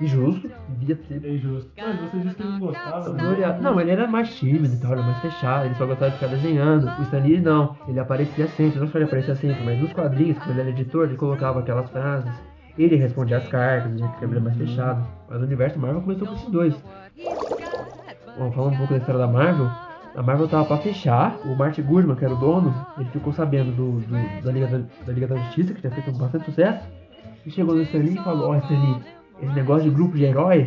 E 0.00 0.06
justo, 0.06 0.50
devia 0.78 0.96
ter. 0.96 1.24
É 1.24 1.34
injusto. 1.34 1.70
Mas 1.76 2.00
você 2.00 2.18
disse 2.18 2.34
que 2.34 2.42
ele 2.42 2.50
não 2.52 2.58
gostava, 2.60 3.12
né? 3.12 3.58
Não, 3.60 3.80
ele 3.80 3.90
era 3.90 4.06
mais 4.06 4.34
tímido 4.34 4.74
e 4.74 4.78
tal, 4.78 4.92
era 4.92 5.02
mais 5.02 5.18
fechado, 5.20 5.66
ele 5.66 5.74
só 5.74 5.86
gostava 5.86 6.10
de 6.10 6.16
ficar 6.18 6.28
desenhando. 6.28 6.88
O 6.98 7.02
Stan 7.02 7.18
Lee 7.18 7.40
não, 7.40 7.76
ele 7.86 8.00
aparecia 8.00 8.48
sempre, 8.48 8.80
não 8.80 8.88
só 8.88 8.98
ele 8.98 9.04
aparecia 9.04 9.34
sempre, 9.34 9.62
mas 9.62 9.78
nos 9.80 9.92
quadrinhos, 9.92 10.38
quando 10.38 10.50
ele 10.52 10.60
era 10.60 10.70
editor, 10.70 11.06
ele 11.06 11.16
colocava 11.16 11.60
aquelas 11.60 11.90
frases. 11.90 12.32
Ele 12.78 12.96
respondia 12.96 13.38
as 13.38 13.48
cartas, 13.48 13.92
o 13.92 13.96
Jack 13.96 14.18
Kirby 14.18 14.34
era 14.36 14.44
mais 14.44 14.56
fechado. 14.56 15.06
Mas 15.28 15.40
o 15.40 15.44
universo 15.44 15.78
Marvel 15.78 16.00
começou 16.00 16.28
com 16.28 16.34
esses 16.34 16.50
dois. 16.50 16.74
Falando 18.38 18.74
um 18.74 18.76
pouco 18.78 18.92
da 18.92 18.98
história 18.98 19.18
da 19.20 19.26
Marvel, 19.26 19.68
a 20.14 20.22
Marvel 20.22 20.48
tava 20.48 20.64
pra 20.64 20.76
fechar, 20.78 21.36
o 21.44 21.54
Martin 21.56 21.82
Goodman, 21.82 22.16
que 22.16 22.24
era 22.24 22.34
o 22.34 22.38
dono, 22.38 22.74
ele 22.98 23.08
ficou 23.10 23.32
sabendo 23.32 23.72
do, 23.72 24.00
do- 24.00 24.42
da, 24.42 24.52
Liga 24.52 24.66
da, 24.66 24.78
da 25.06 25.12
Liga 25.12 25.26
da 25.26 25.36
Justiça, 25.36 25.74
que 25.74 25.80
tinha 25.80 25.92
feito 25.92 26.12
bastante 26.12 26.44
sucesso, 26.46 26.80
e 27.44 27.50
chegou 27.50 27.74
no 27.74 27.82
Stan 27.82 27.98
Lee 27.98 28.14
e 28.14 28.24
falou, 28.24 28.50
ó 28.50 28.56
Stan 28.56 28.74
Lee, 28.80 28.96
esse 29.42 29.52
negócio 29.54 29.84
de 29.88 29.90
grupo 29.94 30.16
de 30.16 30.24
herói, 30.24 30.66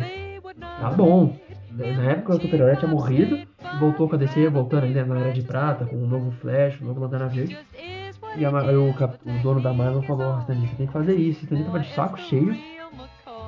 tá 0.80 0.90
bom. 0.90 1.36
Na 1.70 1.84
época 2.12 2.34
o 2.36 2.40
super-herói 2.40 2.76
tinha 2.76 2.90
morrido, 2.90 3.38
voltou 3.80 4.08
com 4.08 4.14
a 4.14 4.18
DC, 4.18 4.48
voltando 4.48 4.84
ainda 4.84 5.04
na 5.06 5.18
Era 5.20 5.32
de 5.32 5.42
Prata, 5.42 5.86
com 5.86 5.96
um 5.96 6.06
novo 6.06 6.30
Flash, 6.32 6.78
um 6.82 6.86
novo 6.86 7.00
Lanterna 7.00 7.28
Verde. 7.28 7.58
E 8.36 8.44
a 8.44 8.50
o, 8.50 8.90
o 8.90 9.42
dono 9.42 9.60
da 9.60 9.72
Marvel 9.72 10.02
falou, 10.02 10.34
ó 10.34 10.38
Stan 10.40 10.52
Lee, 10.54 10.66
você 10.68 10.76
tem 10.76 10.86
que 10.86 10.92
fazer 10.92 11.14
isso, 11.14 11.44
Stan 11.44 11.54
Lee 11.56 11.64
tava 11.64 11.80
de 11.80 11.88
saco 11.94 12.18
cheio. 12.18 12.54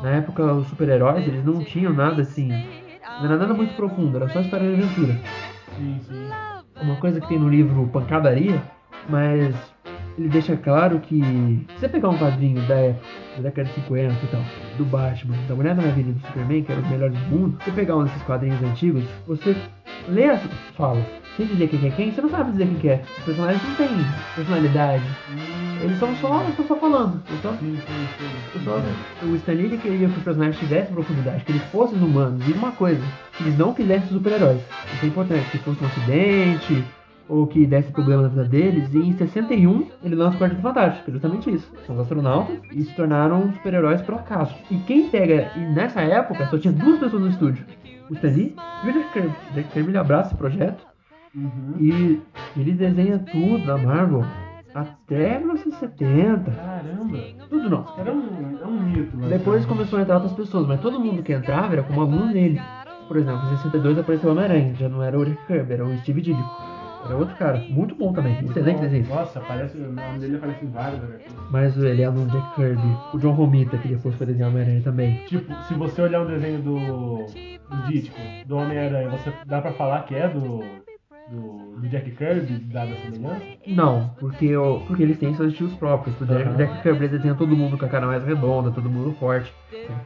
Na 0.02 0.10
época 0.10 0.42
os 0.52 0.66
super-heróis, 0.68 1.26
eles 1.26 1.44
não 1.44 1.62
tinham 1.64 1.92
nada 1.92 2.22
assim, 2.22 2.50
não 3.18 3.24
era 3.26 3.36
nada 3.36 3.54
muito 3.54 3.74
profundo, 3.74 4.16
era 4.16 4.28
só 4.28 4.40
história 4.40 4.68
de 4.68 4.82
aventura 4.82 5.18
Sim, 5.76 6.00
sim. 6.08 6.28
uma 6.82 6.96
coisa 6.96 7.20
que 7.20 7.28
tem 7.28 7.38
no 7.38 7.48
livro 7.48 7.88
Pancadaria, 7.88 8.62
mas 9.08 9.54
ele 10.16 10.28
deixa 10.28 10.56
claro 10.56 11.00
que 11.00 11.20
se 11.20 11.80
você 11.80 11.88
pegar 11.88 12.08
um 12.08 12.18
quadrinho 12.18 12.60
da 12.68 12.76
época, 12.76 13.06
da 13.36 13.42
década 13.42 13.68
de 13.68 13.74
50 13.74 14.12
e 14.12 14.26
tal, 14.28 14.40
do 14.78 14.84
Batman, 14.84 15.36
da 15.48 15.54
Mulher 15.54 15.74
Maravilha 15.74 16.12
do 16.12 16.20
Superman, 16.20 16.62
que 16.62 16.70
eram 16.70 16.82
os 16.82 16.88
melhores 16.88 17.18
do 17.18 17.26
mundo, 17.26 17.58
você 17.64 17.72
pegar 17.72 17.96
um 17.96 18.04
desses 18.04 18.22
quadrinhos 18.22 18.62
antigos, 18.62 19.04
você 19.26 19.56
lê 20.08 20.26
as 20.30 20.40
falas, 20.76 21.04
sem 21.36 21.46
dizer 21.46 21.68
quem 21.68 21.86
é 21.86 21.90
quem, 21.90 22.12
você 22.12 22.20
não 22.20 22.30
sabe 22.30 22.52
dizer 22.52 22.66
quem 22.66 22.74
que 22.76 22.88
é. 22.88 23.02
Os 23.18 23.24
personagens 23.24 23.62
não 23.62 23.74
têm 23.74 23.88
personalidade. 24.36 25.02
Eles 25.82 25.98
são 25.98 26.14
só, 26.16 26.42
estão 26.48 26.66
só 26.66 26.76
falando. 26.76 27.22
Só, 27.42 27.50
Sim, 27.52 27.76
sim, 27.76 28.06
sim. 28.18 28.64
só- 28.64 29.26
o 29.26 29.34
Stan 29.36 29.52
Lee 29.52 29.76
queria 29.78 30.08
que 30.08 30.16
os 30.18 30.22
personagens 30.22 30.58
tivessem 30.58 30.94
profundidade, 30.94 31.44
que 31.44 31.52
eles 31.52 31.62
fossem 31.64 31.98
humanos. 31.98 32.46
E 32.48 32.52
uma 32.52 32.72
coisa, 32.72 33.02
que 33.36 33.42
eles 33.44 33.58
não 33.58 33.74
fizessem 33.74 34.08
super-heróis. 34.08 34.60
Isso 34.94 35.04
é 35.04 35.08
importante, 35.08 35.50
que 35.50 35.58
fosse 35.58 35.82
um 35.82 35.86
acidente, 35.86 36.84
ou 37.28 37.46
que 37.46 37.66
desse 37.66 37.90
problema 37.90 38.22
na 38.22 38.28
vida 38.28 38.44
deles. 38.44 38.92
E 38.94 38.98
em 38.98 39.16
61, 39.16 39.88
ele 40.02 40.14
lança 40.14 40.36
o 40.36 40.38
Quarteto 40.40 40.62
Fantástico, 40.62 41.10
é 41.10 41.12
justamente 41.12 41.50
isso. 41.52 41.70
São 41.86 41.94
os 41.96 42.00
astronautas 42.02 42.56
e 42.72 42.82
se 42.84 42.94
tornaram 42.94 43.52
super-heróis 43.54 44.00
por 44.02 44.14
acaso. 44.14 44.54
E 44.70 44.76
quem 44.86 45.08
pega, 45.08 45.50
e 45.56 45.60
nessa 45.60 46.00
época, 46.00 46.46
só 46.46 46.58
tinha 46.58 46.72
duas 46.72 46.98
pessoas 46.98 47.22
no 47.22 47.28
estúdio. 47.28 47.64
O 48.10 48.14
Stan 48.14 48.28
Lee 48.28 48.54
e 48.84 48.88
o 48.88 48.92
Jack 48.92 49.12
Kirby. 49.12 49.32
Jack 49.54 49.68
Kirby 49.70 49.96
abraça 49.96 50.28
esse 50.28 50.36
projeto 50.36 50.84
Uhum. 51.34 51.74
e 51.80 52.22
ele 52.56 52.72
desenha 52.72 53.18
tudo 53.18 53.66
da 53.66 53.76
Marvel 53.76 54.24
até 54.74 55.38
1970. 55.38 56.50
Caramba. 56.50 57.18
Tudo 57.48 57.70
nosso. 57.70 58.00
Era 58.00 58.12
um, 58.12 58.58
é 58.62 58.66
um 58.66 58.80
mito. 58.82 59.16
mas- 59.16 59.28
Depois 59.30 59.66
começou 59.66 59.98
a 59.98 60.02
entrar 60.02 60.14
outras 60.16 60.32
pessoas, 60.32 60.66
mas 60.66 60.80
todo 60.80 60.98
mundo 61.00 61.22
que 61.22 61.32
entrava 61.32 61.72
era 61.74 61.82
como 61.82 62.00
aluno 62.00 62.32
dele. 62.32 62.60
Por 63.06 63.16
exemplo, 63.16 63.44
em 63.52 63.56
62 63.56 63.98
apareceu 63.98 64.30
o 64.30 64.32
Homem-Aranha, 64.32 64.74
já 64.74 64.88
não 64.88 65.02
era 65.02 65.18
o 65.18 65.24
Jack 65.24 65.46
Kirby, 65.46 65.72
era 65.74 65.84
o 65.84 65.96
Steve 65.98 66.20
Ditko. 66.22 66.42
Era 67.04 67.16
outro 67.16 67.36
cara, 67.36 67.62
muito 67.68 67.94
bom 67.94 68.14
também, 68.14 68.42
excelente 68.42 68.80
desenho. 68.80 69.06
Nossa, 69.06 69.38
aparece, 69.38 69.76
o 69.76 69.92
nome 69.92 70.18
dele 70.18 70.36
aparece 70.36 70.64
em 70.64 70.70
vários. 70.70 71.00
Mas 71.50 71.76
ele 71.76 72.00
é 72.00 72.06
aluno 72.06 72.30
Jack 72.30 72.54
Kirby, 72.54 72.96
o 73.12 73.18
John 73.18 73.32
Romita, 73.32 73.76
que 73.76 73.88
depois 73.88 74.14
foi 74.14 74.26
desenhar 74.26 74.48
o 74.48 74.52
Homem-Aranha 74.52 74.80
também. 74.82 75.16
Tipo, 75.26 75.54
se 75.64 75.74
você 75.74 76.00
olhar 76.00 76.22
um 76.22 76.26
desenho 76.26 76.62
do, 76.62 76.78
do 76.78 77.86
Dítico, 77.88 78.16
do 78.46 78.56
Homem-Aranha, 78.56 79.10
você 79.10 79.30
dá 79.44 79.60
pra 79.60 79.72
falar 79.74 80.04
que 80.06 80.14
é 80.14 80.26
do, 80.30 80.64
do, 81.30 81.80
do 81.80 81.88
Jack 81.88 82.10
Kirby, 82.12 82.58
dada 82.72 82.92
a 82.92 82.96
semelhança? 82.96 83.42
Não, 83.66 84.10
porque, 84.20 84.56
o- 84.56 84.80
porque 84.86 85.02
eles 85.02 85.18
têm 85.18 85.34
seus 85.34 85.52
estilos 85.52 85.74
próprios. 85.74 86.20
O 86.20 86.26
Jack, 86.26 86.48
o 86.50 86.54
Jack 86.56 86.82
Kirby 86.82 87.08
desenha 87.08 87.34
todo 87.34 87.56
mundo 87.56 87.78
com 87.78 87.84
a 87.84 87.88
cara 87.88 88.06
mais 88.06 88.24
redonda, 88.24 88.70
todo 88.70 88.90
mundo 88.90 89.12
forte. 89.18 89.52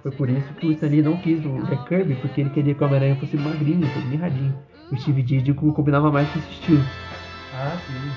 Foi 0.02 0.10
por 0.12 0.28
isso 0.30 0.52
que 0.54 0.66
o 0.66 0.72
Stan 0.72 0.86
Lee 0.88 1.02
não 1.02 1.16
quis 1.16 1.44
o 1.44 1.62
Jack 1.66 1.86
Kirby, 1.88 2.14
porque 2.16 2.40
ele 2.40 2.50
queria 2.50 2.74
que 2.74 2.82
o 2.82 2.86
Homem-Aranha 2.86 3.16
fosse 3.16 3.36
magrinho, 3.36 3.86
fosse 3.88 4.06
mirradinho. 4.06 4.54
O 4.92 4.96
Steve 4.96 5.22
Ditko 5.22 5.72
combinava 5.72 6.10
mais 6.10 6.28
com 6.30 6.38
esse 6.38 6.50
estilo. 6.50 6.82
Ah, 7.54 7.76
sim. 7.86 8.10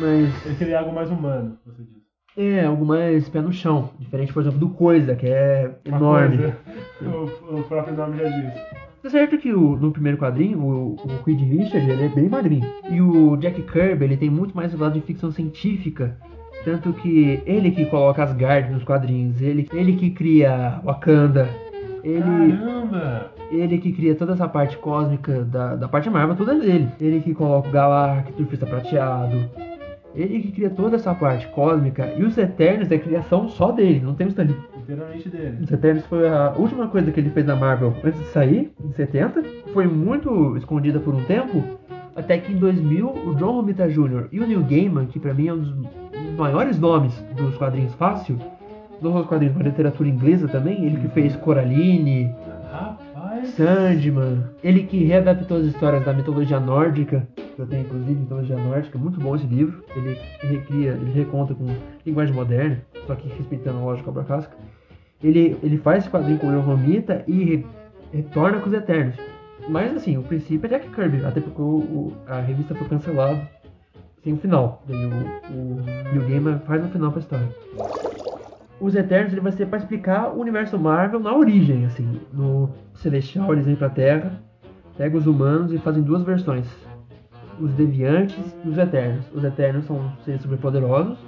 Mas 0.00 0.46
Ele 0.46 0.54
queria 0.56 0.78
algo 0.80 0.94
mais 0.94 1.10
humano, 1.10 1.58
você 1.66 1.82
diz. 1.82 1.98
é 2.36 2.64
algo 2.64 2.84
mais 2.86 3.28
pé 3.28 3.40
no 3.40 3.52
chão. 3.52 3.90
Diferente, 3.98 4.32
por 4.32 4.40
exemplo, 4.42 4.58
do 4.58 4.70
Coisa, 4.70 5.14
que 5.14 5.26
é 5.26 5.76
Uma 5.86 5.96
enorme. 5.98 6.38
coisa, 6.38 6.56
o, 7.52 7.58
o 7.58 7.62
próprio 7.64 7.94
nome 7.96 8.16
já 8.16 8.24
diz. 8.28 8.87
Tá 9.08 9.12
certo 9.12 9.38
que 9.38 9.50
o- 9.54 9.74
no 9.74 9.90
primeiro 9.90 10.18
quadrinho, 10.18 10.58
o, 10.60 10.94
o 10.96 11.22
Reed 11.24 11.40
Richard, 11.40 11.90
ele 11.90 12.04
é 12.04 12.08
bem 12.10 12.28
magrinho. 12.28 12.66
E 12.90 13.00
o 13.00 13.38
Jack 13.38 13.62
Kirby, 13.62 14.04
ele 14.04 14.18
tem 14.18 14.28
muito 14.28 14.54
mais 14.54 14.74
o 14.74 14.78
lado 14.78 14.92
de 14.92 15.00
ficção 15.00 15.30
científica. 15.32 16.14
Tanto 16.62 16.92
que 16.92 17.40
ele 17.46 17.70
que 17.70 17.86
coloca 17.86 18.22
as 18.22 18.32
Asgard 18.32 18.70
nos 18.70 18.84
quadrinhos, 18.84 19.40
ele, 19.40 19.66
ele 19.72 19.94
que 19.94 20.10
cria 20.10 20.78
Wakanda, 20.84 21.48
ele, 22.04 22.20
Caramba! 22.20 23.30
ele 23.50 23.78
que 23.78 23.92
cria 23.92 24.14
toda 24.14 24.34
essa 24.34 24.46
parte 24.46 24.76
cósmica 24.76 25.42
da, 25.42 25.74
da 25.76 25.88
parte 25.88 26.10
Marvel, 26.10 26.36
tudo 26.36 26.50
é 26.50 26.54
dele. 26.58 26.88
Ele 27.00 27.20
que 27.20 27.32
coloca 27.32 27.66
o 27.70 27.72
Galactus, 27.72 28.34
o 28.34 28.36
Surfista 28.36 28.66
Prateado. 28.66 29.48
Ele 30.14 30.40
que 30.40 30.52
cria 30.52 30.68
toda 30.68 30.96
essa 30.96 31.14
parte 31.14 31.46
cósmica. 31.48 32.12
E 32.18 32.22
os 32.24 32.36
Eternos 32.36 32.90
é 32.90 32.98
criação 32.98 33.48
só 33.48 33.72
dele, 33.72 34.00
não 34.00 34.14
tem 34.14 34.26
o 34.26 34.30
Stan 34.30 34.42
Lee. 34.42 34.56
Inteiramente 34.88 35.28
dele. 35.28 35.58
Os 35.62 35.70
Eternos 35.70 36.06
foi 36.06 36.26
a 36.26 36.54
última 36.56 36.88
coisa 36.88 37.12
que 37.12 37.20
ele 37.20 37.28
fez 37.28 37.44
na 37.44 37.54
Marvel 37.54 37.94
antes 38.02 38.18
de 38.18 38.26
sair, 38.28 38.72
em 38.82 38.90
70. 38.92 39.44
Foi 39.74 39.86
muito 39.86 40.56
escondida 40.56 40.98
por 40.98 41.14
um 41.14 41.22
tempo. 41.24 41.62
Até 42.16 42.38
que 42.38 42.50
em 42.50 42.56
2000, 42.56 43.06
o 43.06 43.34
John 43.34 43.52
Romita 43.52 43.86
Jr. 43.86 44.28
e 44.32 44.40
o 44.40 44.46
Neil 44.46 44.62
Gaiman, 44.62 45.06
que 45.06 45.20
pra 45.20 45.34
mim 45.34 45.48
é 45.48 45.52
um 45.52 45.58
dos, 45.58 45.70
um 45.70 46.24
dos 46.24 46.36
maiores 46.38 46.78
nomes 46.78 47.12
dos 47.36 47.58
quadrinhos 47.58 47.92
fácil, 47.94 48.38
não 49.02 49.12
só 49.12 49.20
os 49.20 49.26
quadrinhos, 49.26 49.54
mas 49.54 49.66
literatura 49.66 50.08
inglesa 50.08 50.48
também, 50.48 50.86
ele 50.86 50.96
que 50.96 51.08
fez 51.08 51.36
Coraline, 51.36 52.34
Rapaz! 52.72 53.50
Sandman, 53.50 54.42
ele 54.64 54.84
que 54.84 55.04
readaptou 55.04 55.58
as 55.58 55.66
histórias 55.66 56.04
da 56.04 56.14
mitologia 56.14 56.58
nórdica, 56.58 57.28
que 57.36 57.60
eu 57.60 57.66
tenho 57.66 57.82
inclusive 57.82 58.14
mitologia 58.14 58.56
nórdica, 58.56 58.98
muito 58.98 59.20
bom 59.20 59.36
esse 59.36 59.46
livro. 59.46 59.84
Ele 59.94 60.18
recria, 60.40 60.92
ele 60.92 61.12
reconta 61.12 61.54
com 61.54 61.66
linguagem 62.04 62.34
moderna, 62.34 62.80
só 63.06 63.14
que 63.14 63.28
respeitando 63.28 63.78
a 63.78 63.82
lógica 63.82 64.10
da 64.10 64.24
casca. 64.24 64.56
Ele, 65.22 65.56
ele 65.62 65.78
faz 65.78 66.04
esse 66.04 66.10
quadrinho 66.10 66.38
com 66.38 66.46
o 66.46 66.60
Romita 66.60 67.24
e 67.26 67.44
re- 67.44 67.66
retorna 68.12 68.60
com 68.60 68.68
os 68.68 68.72
Eternos. 68.74 69.16
Mas 69.68 69.94
assim, 69.94 70.16
o 70.16 70.22
princípio 70.22 70.66
é 70.66 70.78
Jack 70.78 70.88
Kirby, 70.90 71.24
até 71.24 71.40
porque 71.40 71.60
o, 71.60 71.64
o- 71.64 72.12
a 72.26 72.40
revista 72.40 72.74
foi 72.74 72.86
cancelada 72.88 73.40
sem 74.22 74.32
o 74.32 74.36
final. 74.36 74.82
Daí 74.86 75.04
o, 75.04 75.08
o 75.52 75.82
Neil 76.12 76.28
Gaiman 76.28 76.58
faz 76.60 76.84
um 76.84 76.88
final 76.88 77.10
pra 77.10 77.20
história. 77.20 77.48
Os 78.80 78.94
Eternos 78.94 79.32
ele 79.32 79.40
vai 79.40 79.52
ser 79.52 79.66
para 79.66 79.78
explicar 79.78 80.28
o 80.32 80.40
universo 80.40 80.78
Marvel 80.78 81.18
na 81.18 81.34
origem, 81.34 81.84
assim, 81.84 82.20
no 82.32 82.70
Celestial 82.94 83.52
eles 83.52 83.66
vêm 83.66 83.74
pra 83.74 83.90
Terra, 83.90 84.40
pegam 84.96 85.18
os 85.18 85.26
humanos 85.26 85.72
e 85.72 85.78
fazem 85.78 86.02
duas 86.02 86.22
versões. 86.22 86.64
os 87.60 87.72
Deviantes 87.72 88.38
e 88.64 88.68
os 88.68 88.78
Eternos. 88.78 89.24
Os 89.34 89.42
Eternos 89.42 89.84
são 89.84 90.00
seres 90.24 90.40
superpoderosos. 90.42 91.18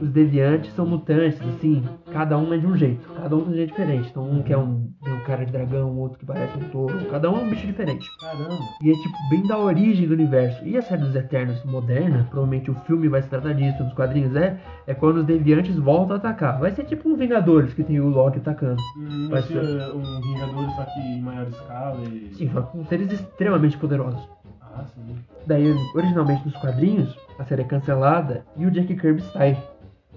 Os 0.00 0.10
Deviantes 0.10 0.72
são 0.74 0.84
mutantes, 0.86 1.40
assim, 1.40 1.82
cada 2.12 2.36
um 2.36 2.52
é 2.52 2.58
de 2.58 2.66
um 2.66 2.76
jeito. 2.76 3.08
Cada 3.14 3.34
um 3.34 3.40
tem 3.40 3.52
um 3.52 3.56
jeito 3.56 3.70
diferente. 3.70 4.08
Então 4.10 4.30
um 4.30 4.42
que 4.42 4.52
é 4.52 4.58
um, 4.58 4.90
tem 5.02 5.12
um 5.12 5.20
cara 5.20 5.44
de 5.46 5.52
dragão, 5.52 5.96
outro 5.98 6.18
que 6.18 6.26
parece 6.26 6.56
um 6.58 6.68
touro. 6.68 6.98
Cada 7.10 7.30
um 7.30 7.38
é 7.38 7.42
um 7.42 7.48
bicho 7.48 7.66
diferente. 7.66 8.06
Caramba. 8.20 8.58
E 8.82 8.90
é 8.90 8.94
tipo 8.94 9.14
bem 9.30 9.46
da 9.46 9.58
origem 9.58 10.06
do 10.06 10.12
universo. 10.14 10.64
E 10.66 10.76
a 10.76 10.82
série 10.82 11.02
dos 11.02 11.14
Eternos 11.16 11.64
moderna, 11.64 12.26
provavelmente 12.30 12.70
o 12.70 12.74
filme 12.86 13.08
vai 13.08 13.22
se 13.22 13.28
tratar 13.28 13.54
disso, 13.54 13.82
nos 13.82 13.94
quadrinhos 13.94 14.36
é, 14.36 14.58
é 14.86 14.94
quando 14.94 15.18
os 15.18 15.24
Deviantes 15.24 15.76
voltam 15.76 16.16
a 16.16 16.18
atacar. 16.18 16.60
Vai 16.60 16.72
ser 16.72 16.84
tipo 16.84 17.08
um 17.08 17.16
Vingadores 17.16 17.72
que 17.72 17.82
tem 17.82 17.98
o 17.98 18.08
Loki 18.08 18.38
atacando. 18.38 18.80
Hum, 18.98 19.28
Vai 19.30 19.42
ser 19.42 19.58
um 19.58 20.20
Vingador 20.20 20.70
só 20.76 20.84
que 20.84 21.00
em 21.00 21.22
maior 21.22 21.46
escala 21.48 22.00
e. 22.04 22.34
Sim, 22.34 22.50
só 22.52 22.62
com 22.62 22.84
seres 22.84 23.10
extremamente 23.12 23.78
poderosos. 23.78 24.20
Ah, 24.60 24.84
sim. 24.94 25.16
Daí, 25.46 25.74
originalmente 25.94 26.44
nos 26.44 26.56
quadrinhos, 26.56 27.16
a 27.38 27.44
série 27.44 27.62
é 27.62 27.64
cancelada 27.64 28.44
e 28.56 28.66
o 28.66 28.70
Jack 28.70 28.94
Kirby 28.94 29.22
sai. 29.32 29.56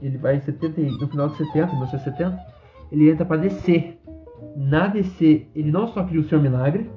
Ele 0.01 0.17
vai 0.17 0.35
em 0.37 0.41
70, 0.41 0.79
e- 0.81 0.91
no 0.91 1.07
final 1.07 1.27
de 1.29 1.37
70, 1.37 1.67
1970, 1.73 2.39
ele 2.91 3.09
entra 3.11 3.25
pra 3.25 3.37
DC. 3.37 3.97
Na 4.55 4.87
DC, 4.87 5.47
ele 5.55 5.71
não 5.71 5.87
só 5.87 6.03
cria 6.03 6.21
o 6.21 6.23
Senhor 6.23 6.41
Milagre, 6.41 6.89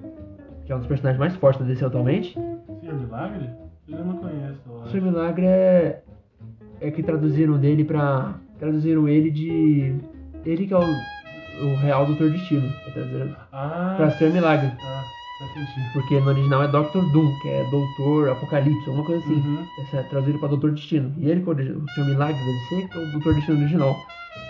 que 0.65 0.73
é 0.73 0.75
um 0.75 0.79
dos 0.79 0.87
personagens 0.87 1.19
mais 1.19 1.35
fortes 1.37 1.61
da 1.61 1.67
DC 1.67 1.85
atualmente. 1.85 2.35
Senhor 2.81 2.99
Milagre? 3.01 3.51
Eu 3.89 4.05
não 4.05 4.17
conheço, 4.17 4.61
eu. 4.69 4.87
Senhor 4.87 5.05
Milagre 5.05 5.45
é, 5.47 6.03
é 6.81 6.91
que 6.91 7.03
traduziram 7.03 7.59
dele 7.59 7.85
pra. 7.85 8.35
Traduziram 8.59 9.09
ele 9.09 9.31
de. 9.31 9.97
Ele 10.47 10.67
que 10.67 10.73
é 10.75 10.79
o, 10.79 10.83
o 10.83 11.77
real 11.81 12.07
Doutor 12.07 12.31
Destino. 12.31 12.73
É 12.87 12.91
traduziram 12.93 13.37
Ah, 13.53 13.95
pra 13.97 14.11
Senhor 14.13 14.33
Milagre. 14.33 14.71
ah. 14.81 15.03
Porque 15.93 16.21
no 16.21 16.29
original 16.29 16.63
é 16.63 16.69
Doctor 16.69 17.05
Doom, 17.13 17.39
que 17.41 17.49
é 17.49 17.65
Doutor 17.71 18.31
Apocalipse, 18.31 18.87
alguma 18.89 19.05
coisa 19.05 19.25
assim. 19.25 19.35
Uhum. 19.35 19.67
Essa 19.81 19.99
é 19.99 20.03
traduzido 20.05 20.39
pra 20.39 20.49
Doutor 20.49 20.73
Destino. 20.73 21.15
E 21.19 21.29
ele, 21.29 21.43
que 21.43 21.51
é 21.51 21.53
o 21.53 21.89
Senhor 21.95 22.07
Milagre 22.07 22.39
da 22.39 22.53
DC, 22.53 22.89
que 22.89 22.99
é 22.99 23.01
o 23.01 23.13
Doutor 23.13 23.35
Destino 23.35 23.59
original. 23.59 23.97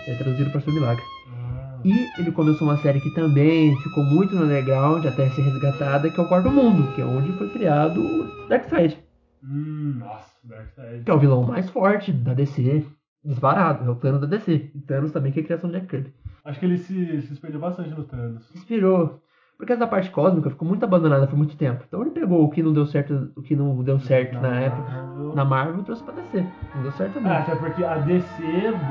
É 0.07 0.15
traduzido 0.15 0.49
pra 0.51 0.61
Senhor 0.61 0.75
Milagre. 0.75 1.03
Ah, 1.29 1.79
E 1.83 2.07
ele 2.19 2.31
começou 2.31 2.67
uma 2.67 2.77
série 2.77 3.01
que 3.01 3.13
também 3.13 3.75
ficou 3.81 4.03
muito 4.03 4.35
no 4.35 4.45
underground 4.45 5.05
até 5.05 5.29
ser 5.31 5.41
resgatada, 5.41 6.09
que 6.09 6.19
é 6.19 6.23
o 6.23 6.27
Quarto 6.27 6.49
Mundo, 6.49 6.91
que 6.93 7.01
é 7.01 7.05
onde 7.05 7.31
foi 7.33 7.49
criado 7.49 7.99
o 8.01 8.47
Darkseid, 8.47 8.97
hum, 9.43 9.95
nossa, 9.99 10.31
Darkseid. 10.43 11.03
que 11.03 11.11
é 11.11 11.13
o 11.13 11.19
vilão 11.19 11.43
mais 11.43 11.69
forte 11.69 12.11
da 12.13 12.33
DC, 12.33 12.85
disparado, 13.25 13.85
é 13.85 13.89
o 13.91 13.95
Thanos 13.95 14.21
da 14.21 14.27
DC. 14.27 14.71
E 14.73 14.79
Thanos 14.81 15.11
também 15.11 15.31
que 15.31 15.39
é 15.39 15.43
a 15.43 15.45
criação 15.45 15.69
do 15.69 15.73
Jack 15.73 15.87
Kirby. 15.87 16.13
Acho 16.45 16.59
que 16.59 16.65
ele 16.65 16.77
se, 16.77 17.21
se 17.21 17.33
espelhou 17.33 17.59
bastante 17.61 17.89
no 17.89 18.03
Thanos. 18.03 18.43
Inspirou. 18.55 19.21
Porque 19.57 19.71
essa 19.71 19.87
parte 19.87 20.09
cósmica 20.09 20.49
ficou 20.49 20.67
muito 20.67 20.83
abandonada 20.83 21.27
por 21.27 21.37
muito 21.37 21.55
tempo. 21.55 21.83
Então 21.87 22.01
ele 22.01 22.11
pegou 22.11 22.43
o 22.43 22.49
que 22.49 22.61
não 22.61 22.73
deu 22.73 22.85
certo, 22.85 23.31
o 23.35 23.41
que 23.41 23.55
não 23.55 23.81
deu 23.83 23.99
certo 23.99 24.39
na 24.41 24.59
época 24.59 24.91
Marvel. 24.91 25.35
na 25.35 25.45
Marvel 25.45 25.79
e 25.79 25.83
trouxe 25.83 26.03
pra 26.03 26.13
DC. 26.13 26.45
Não 26.75 26.81
deu 26.81 26.91
certo 26.93 27.13
também. 27.13 27.31
Ah, 27.31 27.39
até 27.39 27.55
porque 27.55 27.83
a 27.83 27.95
DC, 27.95 28.43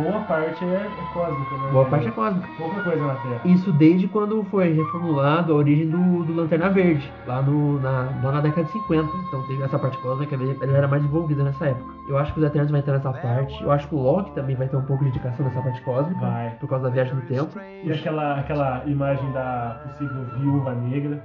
boa 0.03 0.21
parte 0.21 0.65
é, 0.65 0.87
é 0.87 1.13
cósmica, 1.13 1.57
né? 1.57 1.73
Boa 1.73 1.85
parte 1.87 2.09
é 2.09 2.11
cósmica. 2.11 2.49
Pouca 2.57 2.83
coisa 2.83 3.07
na 3.07 3.15
Terra. 3.17 3.41
Isso 3.45 3.73
desde 3.73 4.09
quando 4.09 4.43
foi 4.45 4.73
reformulado 4.73 5.53
a 5.53 5.57
origem 5.57 5.91
do, 5.91 6.25
do 6.25 6.35
Lanterna 6.35 6.71
Verde, 6.71 7.13
lá, 7.27 7.43
no, 7.43 7.81
na, 7.81 8.09
lá 8.23 8.33
na 8.33 8.41
década 8.41 8.65
de 8.65 8.73
50. 8.73 9.09
Então 9.29 9.47
tem 9.49 9.63
essa 9.63 9.79
parte 9.79 9.99
cósmica, 9.99 10.35
ele 10.35 10.57
era 10.73 10.89
mais 10.89 11.03
desenvolvida 11.03 11.43
nessa 11.43 11.67
época. 11.67 11.93
Eu 12.09 12.19
acho 12.19 12.33
que 12.33 12.41
os 12.41 12.47
Eternos 12.47 12.71
vai 12.71 12.81
entrar 12.81 12.95
nessa 12.95 13.13
parte. 13.13 13.63
Eu 13.63 13.71
acho 13.71 13.89
que 13.89 13.95
o 13.95 13.99
Loki 13.99 14.33
também 14.33 14.57
vai 14.57 14.69
ter 14.69 14.77
um 14.77 14.83
pouco 14.83 15.05
de 15.05 15.11
indicação 15.11 15.45
nessa 15.47 15.61
parte 15.61 15.81
cósmica. 15.83 16.21
Vai. 16.21 16.51
Por 16.61 16.69
causa 16.69 16.85
da 16.85 16.91
viagem 16.91 17.15
no 17.15 17.23
tempo. 17.23 17.59
E 17.85 17.93
aquela, 17.93 18.41
aquela 18.41 18.85
imagem 18.87 19.31
da 19.33 19.81
possível 19.85 20.25
viúva 20.39 20.62
negra. 20.71 21.25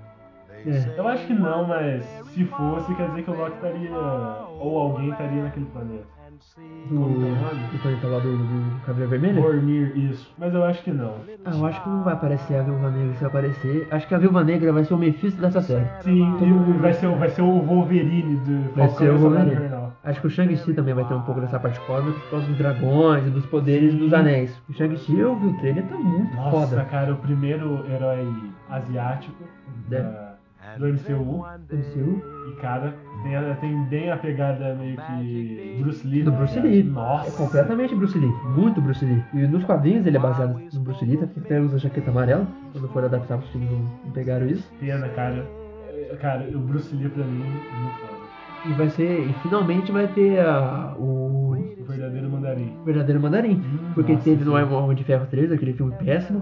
É. 0.66 0.94
Eu 0.98 1.08
acho 1.08 1.28
que 1.28 1.34
não, 1.34 1.68
mas 1.68 2.04
se 2.34 2.44
fosse, 2.46 2.94
quer 2.96 3.08
dizer 3.10 3.24
que 3.24 3.30
o 3.32 3.38
Loki 3.38 3.56
estaria. 3.56 3.92
Ou 4.60 4.78
alguém 4.80 5.12
estaria 5.12 5.44
naquele 5.44 5.66
planeta. 5.68 6.18
Do, 6.90 6.96
é 6.96 7.76
o 7.76 7.80
planeta 7.80 8.08
lá 8.08 8.20
do, 8.20 8.38
do 8.38 8.82
Caveira 8.86 9.10
Vermelha. 9.10 9.42
Dormir, 9.42 9.92
isso. 9.98 10.32
Mas 10.38 10.54
eu 10.54 10.64
acho 10.64 10.84
que 10.84 10.92
não. 10.92 11.14
Ah, 11.46 11.52
eu 11.56 11.66
acho 11.66 11.82
que 11.84 11.90
não 11.90 12.04
vai 12.04 12.14
aparecer 12.14 12.56
a 12.58 12.64
Viúva 12.64 12.90
Negra 12.90 13.14
se 13.16 13.26
aparecer. 13.26 13.88
Acho 13.92 14.08
que 14.08 14.16
a 14.16 14.18
Viúva 14.18 14.44
Negra 14.44 14.72
vai 14.74 14.84
ser 14.84 14.94
o 14.94 14.98
Mephisto 14.98 15.40
dessa 15.42 15.62
série. 15.62 15.86
Sim, 16.02 16.32
Todo 16.40 16.46
e 16.46 16.50
mundo- 16.52 16.82
vai 16.82 16.94
ser, 16.94 17.08
o- 17.08 17.16
vai 17.18 17.30
ser 17.30 17.42
o 17.42 17.60
Wolverine 17.62 18.36
do 18.38 18.74
Vai 18.76 18.90
ser 18.90 19.10
o 19.12 19.18
Wolverine. 19.18 19.70
Acho 20.04 20.22
que 20.22 20.28
o 20.28 20.30
Shang-Chi 20.30 20.74
também 20.74 20.94
vai 20.94 21.06
ter 21.06 21.14
um 21.14 21.22
pouco 21.22 21.42
dessa 21.42 21.60
parte 21.60 21.80
cósmica 21.82 22.20
por 22.20 22.30
causa 22.30 22.46
dos 22.48 22.58
dragões 22.58 23.28
e 23.28 23.30
dos 23.30 23.46
poderes 23.46 23.94
dos 23.96 24.14
anéis. 24.14 24.58
O 24.70 24.74
Shang-Chi, 24.74 25.18
eu 25.20 25.36
vi 25.36 25.48
o 25.48 25.58
trailer, 25.60 25.84
tá 25.86 25.98
muito 25.98 26.36
Nossa, 26.36 26.50
foda. 26.52 26.86
cara, 26.86 27.14
o 27.14 27.18
primeiro 27.18 27.84
herói 27.92 28.26
asiático 28.70 29.44
É. 29.92 29.96
da- 30.02 30.28
do 30.78 30.86
MCU. 30.88 31.46
MCU. 31.72 32.22
E, 32.52 32.56
cara, 32.62 32.94
tem, 33.24 33.56
tem 33.62 33.84
bem 33.86 34.12
a 34.12 34.18
pegada 34.18 34.76
meio 34.76 34.98
que 34.98 35.78
Bruce 35.82 36.06
Lee. 36.06 36.24
Do 36.24 36.32
tá 36.32 36.38
Bruce? 36.38 36.60
Lee. 36.60 36.84
Nossa. 36.84 37.30
É 37.30 37.32
completamente 37.32 37.96
Bruce 37.96 38.18
Lee. 38.18 38.34
Muito 38.56 38.82
Bruce 38.82 39.04
Lee. 39.06 39.24
E 39.34 39.48
nos 39.48 39.64
quadrinhos 39.64 40.06
ele 40.06 40.18
é 40.18 40.20
baseado 40.20 40.60
no 40.74 40.80
Bruce 40.82 41.06
Lee, 41.06 41.18
tá? 41.18 41.26
Porque 41.28 41.40
até 41.54 41.62
usa 41.62 41.78
jaqueta 41.80 42.10
amarela. 42.12 42.46
Quando 42.74 42.88
for 42.90 43.04
adaptar 43.06 43.38
os 43.38 43.48
filmes 43.50 43.70
não, 43.72 44.12
pegaram 44.12 44.46
isso. 44.48 44.70
Pena, 44.80 45.08
cara. 45.10 45.46
É, 45.90 46.16
Cara, 46.22 46.46
o 46.54 46.60
Bruce 46.60 46.94
Lee 46.96 47.10
pra 47.10 47.24
mim 47.24 47.42
é 47.44 47.80
muito 47.82 47.98
foda. 48.00 48.18
E 48.66 48.74
vai 48.74 48.90
ser. 48.90 49.22
E 49.30 49.34
finalmente 49.44 49.92
vai 49.92 50.08
ter 50.08 50.40
a, 50.40 50.96
o 50.98 51.56
O 51.80 51.86
verdadeiro 51.88 52.30
mandarim. 52.30 52.74
verdadeiro 52.84 53.22
mandarim. 53.22 53.54
Hum, 53.54 53.92
Porque 53.96 54.12
nossa, 54.14 54.24
teve 54.26 54.44
no 54.44 54.58
sim. 54.58 54.74
Homem 54.74 54.96
de 54.98 55.04
Ferro 55.06 55.26
3, 55.30 55.52
aquele 55.52 55.74
filme 55.74 55.94
péssimo. 56.04 56.42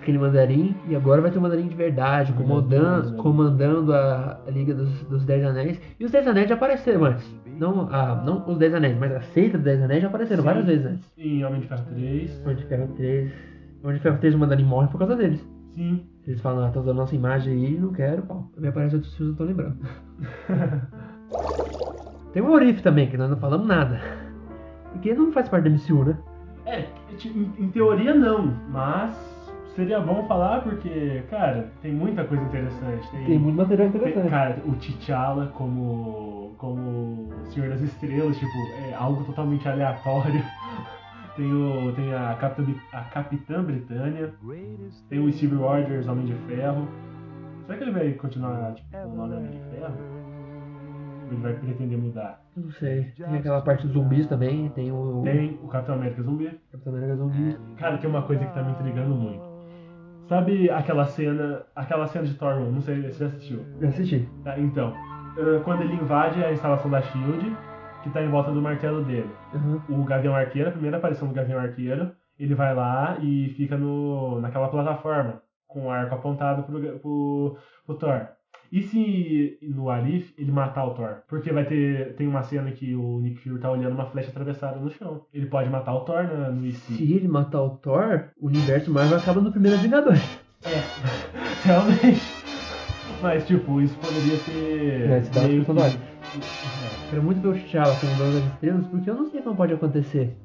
Aquele 0.00 0.18
mandarim. 0.18 0.74
E 0.88 0.96
agora 0.96 1.20
vai 1.20 1.30
ter 1.30 1.38
um 1.38 1.42
mandarim 1.42 1.68
de 1.68 1.74
verdade, 1.74 2.32
comandando, 2.32 3.16
comandando 3.16 3.92
a, 3.92 4.40
a 4.46 4.50
Liga 4.50 4.74
dos, 4.74 4.90
dos 5.04 5.24
Dez 5.24 5.44
Anéis. 5.44 5.80
E 5.98 6.04
os 6.04 6.10
Dez 6.10 6.26
Anéis 6.26 6.48
já 6.48 6.54
apareceram 6.54 7.04
antes. 7.04 7.40
Não, 7.58 7.88
a, 7.92 8.14
não 8.24 8.48
os 8.48 8.56
Dez 8.56 8.74
Anéis, 8.74 8.96
mas 8.98 9.12
a 9.12 9.20
seita 9.20 9.58
dos 9.58 9.64
Dez 9.64 9.82
Anéis 9.82 10.02
já 10.02 10.08
apareceram 10.08 10.42
Sim. 10.42 10.46
várias 10.46 10.64
vezes 10.64 10.86
antes. 10.86 11.12
Em 11.18 11.44
Homem 11.44 11.60
de 11.60 11.66
Ferro 11.66 11.84
3. 11.94 12.42
Homem 12.44 12.56
de 12.56 12.64
Ferro 12.64 12.88
3. 12.96 13.32
Homem 13.82 13.96
de 13.96 14.02
Ferro 14.02 14.18
3 14.18 14.34
o 14.34 14.38
mandarim 14.38 14.64
morre 14.64 14.88
por 14.88 14.98
causa 14.98 15.16
deles. 15.16 15.46
Sim. 15.74 16.06
Eles 16.26 16.40
falam, 16.40 16.64
ah, 16.64 16.70
tá 16.70 16.80
usando 16.80 16.96
nossa 16.96 17.14
imagem 17.14 17.52
aí, 17.52 17.78
não 17.78 17.92
quero, 17.92 18.22
pau. 18.22 18.50
Também 18.54 18.70
aparece 18.70 18.96
outros 18.96 19.14
filmes, 19.16 19.36
não 19.36 19.38
tô 19.38 19.44
lembrando. 19.44 19.76
Tem 22.32 22.42
o 22.42 22.50
Orif 22.50 22.82
também, 22.82 23.08
que 23.08 23.16
nós 23.16 23.28
não 23.28 23.36
falamos 23.36 23.66
nada. 23.66 24.00
Porque 24.92 25.12
não 25.14 25.32
faz 25.32 25.48
parte 25.48 25.68
da 25.68 25.70
MCU, 25.70 26.04
né? 26.04 26.16
É, 26.66 26.86
em 27.58 27.68
teoria 27.70 28.14
não, 28.14 28.54
mas 28.70 29.16
seria 29.80 30.00
bom 30.00 30.24
falar 30.26 30.62
porque, 30.62 31.22
cara, 31.30 31.70
tem 31.82 31.92
muita 31.92 32.24
coisa 32.24 32.42
interessante. 32.44 33.10
Tem, 33.10 33.24
Tem 33.26 33.38
muito 33.38 33.56
material 33.56 33.90
tem- 33.90 34.00
interessante. 34.00 34.30
cara, 34.30 34.56
o 34.66 34.72
T'Challa 34.74 35.46
como, 35.54 36.54
como 36.58 37.28
Senhor 37.46 37.68
das 37.70 37.80
Estrelas, 37.80 38.36
tipo, 38.38 38.52
é 38.88 38.94
algo 38.94 39.24
totalmente 39.24 39.68
aleatório. 39.68 40.42
Tem, 41.36 41.50
o, 41.50 41.92
tem 41.94 42.12
a, 42.12 42.34
Capitã, 42.34 42.72
a 42.92 43.00
Capitã 43.02 43.62
Britânia, 43.62 44.34
tem 45.08 45.20
o 45.20 45.32
Steve 45.32 45.54
Rogers, 45.54 46.06
Homem 46.08 46.26
de 46.26 46.34
Ferro. 46.46 46.86
Será 47.64 47.78
que 47.78 47.84
ele 47.84 47.92
vai 47.92 48.12
continuar 48.14 48.74
tipo, 48.74 48.90
com 48.90 48.98
o 49.06 49.16
nome 49.16 49.36
Homem 49.36 49.50
de 49.52 49.58
Ferro? 49.70 49.94
Ou 51.24 51.32
ele 51.32 51.40
vai 51.40 51.52
pretender 51.54 51.96
mudar? 51.96 52.42
Não 52.54 52.70
sei. 52.72 53.04
Tem 53.16 53.36
aquela 53.38 53.62
parte 53.62 53.86
dos 53.86 53.92
zumbis 53.94 54.26
também, 54.26 54.68
tem 54.70 54.90
o 54.92 55.22
Tem 55.24 55.58
o 55.62 55.68
Capitão 55.68 55.94
América 55.94 56.20
Zumbi. 56.22 56.60
Capitão 56.72 56.92
América 56.92 57.16
Zumbi. 57.16 57.56
Cara, 57.78 57.96
tem 57.98 58.10
uma 58.10 58.22
coisa 58.22 58.44
que 58.44 58.52
tá 58.52 58.62
me 58.62 58.72
intrigando 58.72 59.14
muito. 59.14 59.49
Sabe 60.30 60.70
aquela 60.70 61.06
cena, 61.06 61.66
aquela 61.74 62.06
cena 62.06 62.24
de 62.24 62.34
Thor 62.34 62.54
1, 62.54 62.70
não 62.70 62.80
sei 62.80 63.02
se 63.02 63.14
você 63.14 63.18
já 63.18 63.26
assistiu. 63.26 63.66
Já 63.80 63.88
assisti. 63.88 64.28
Tá, 64.44 64.56
então, 64.60 64.94
eh, 65.36 65.60
quando 65.64 65.82
ele 65.82 65.94
invade 65.94 66.44
a 66.44 66.52
instalação 66.52 66.88
da 66.88 67.02
SHIELD, 67.02 67.56
que 68.04 68.10
tá 68.10 68.22
em 68.22 68.28
volta 68.28 68.52
do 68.52 68.62
martelo 68.62 69.02
dele. 69.04 69.28
Aham. 69.52 69.82
O 69.88 70.04
Gavião 70.04 70.32
Arqueiro, 70.32 70.68
a 70.68 70.72
primeira 70.72 70.98
aparição 70.98 71.26
do 71.26 71.34
Gavião 71.34 71.58
Arqueiro, 71.58 72.12
ele 72.38 72.54
vai 72.54 72.72
lá 72.72 73.18
e 73.20 73.48
fica 73.56 73.76
no, 73.76 74.40
naquela 74.40 74.68
plataforma, 74.68 75.42
com 75.66 75.86
o 75.86 75.90
arco 75.90 76.14
apontado 76.14 76.62
pro, 76.62 76.80
pro, 77.00 77.56
pro 77.84 77.96
Thor. 77.96 78.28
E 78.72 78.82
se 78.82 79.58
no 79.62 79.90
Arif 79.90 80.32
ele 80.38 80.52
matar 80.52 80.84
o 80.86 80.94
Thor? 80.94 81.22
Porque 81.28 81.52
vai 81.52 81.64
ter. 81.64 82.14
Tem 82.14 82.26
uma 82.28 82.42
cena 82.42 82.70
que 82.70 82.94
o 82.94 83.18
Nick 83.20 83.40
Fury 83.40 83.58
tá 83.58 83.70
olhando 83.70 83.94
uma 83.94 84.06
flecha 84.06 84.30
atravessada 84.30 84.78
no 84.78 84.90
chão. 84.90 85.22
Ele 85.34 85.46
pode 85.46 85.68
matar 85.68 85.92
o 85.94 86.00
Thor 86.00 86.22
na, 86.22 86.50
no 86.50 86.64
IC. 86.64 86.94
Se 86.94 87.12
ele 87.12 87.26
matar 87.26 87.62
o 87.62 87.70
Thor, 87.70 88.26
o 88.40 88.46
universo 88.46 88.90
Marvel 88.92 89.18
acaba 89.18 89.40
no 89.40 89.50
primeiro 89.50 89.76
Vingadores. 89.78 90.22
É, 90.64 90.82
realmente. 91.66 92.20
Mas, 93.22 93.46
tipo, 93.46 93.80
isso 93.80 93.96
poderia 93.98 94.36
ser. 94.38 95.10
É, 95.10 95.22
se 95.22 95.30
dá 95.32 95.42
meio 95.42 95.64
que- 95.64 95.70
ar. 95.72 95.90
Quero 97.10 97.22
muito 97.24 97.40
ver 97.40 97.48
o 97.48 97.52
T'Challa 97.54 97.96
como 97.96 98.14
dono 98.16 98.32
das 98.34 98.44
estrelas, 98.52 98.86
porque 98.86 99.10
eu 99.10 99.14
não 99.14 99.30
sei 99.30 99.42
como 99.42 99.56
pode 99.56 99.72
acontecer. 99.74 100.36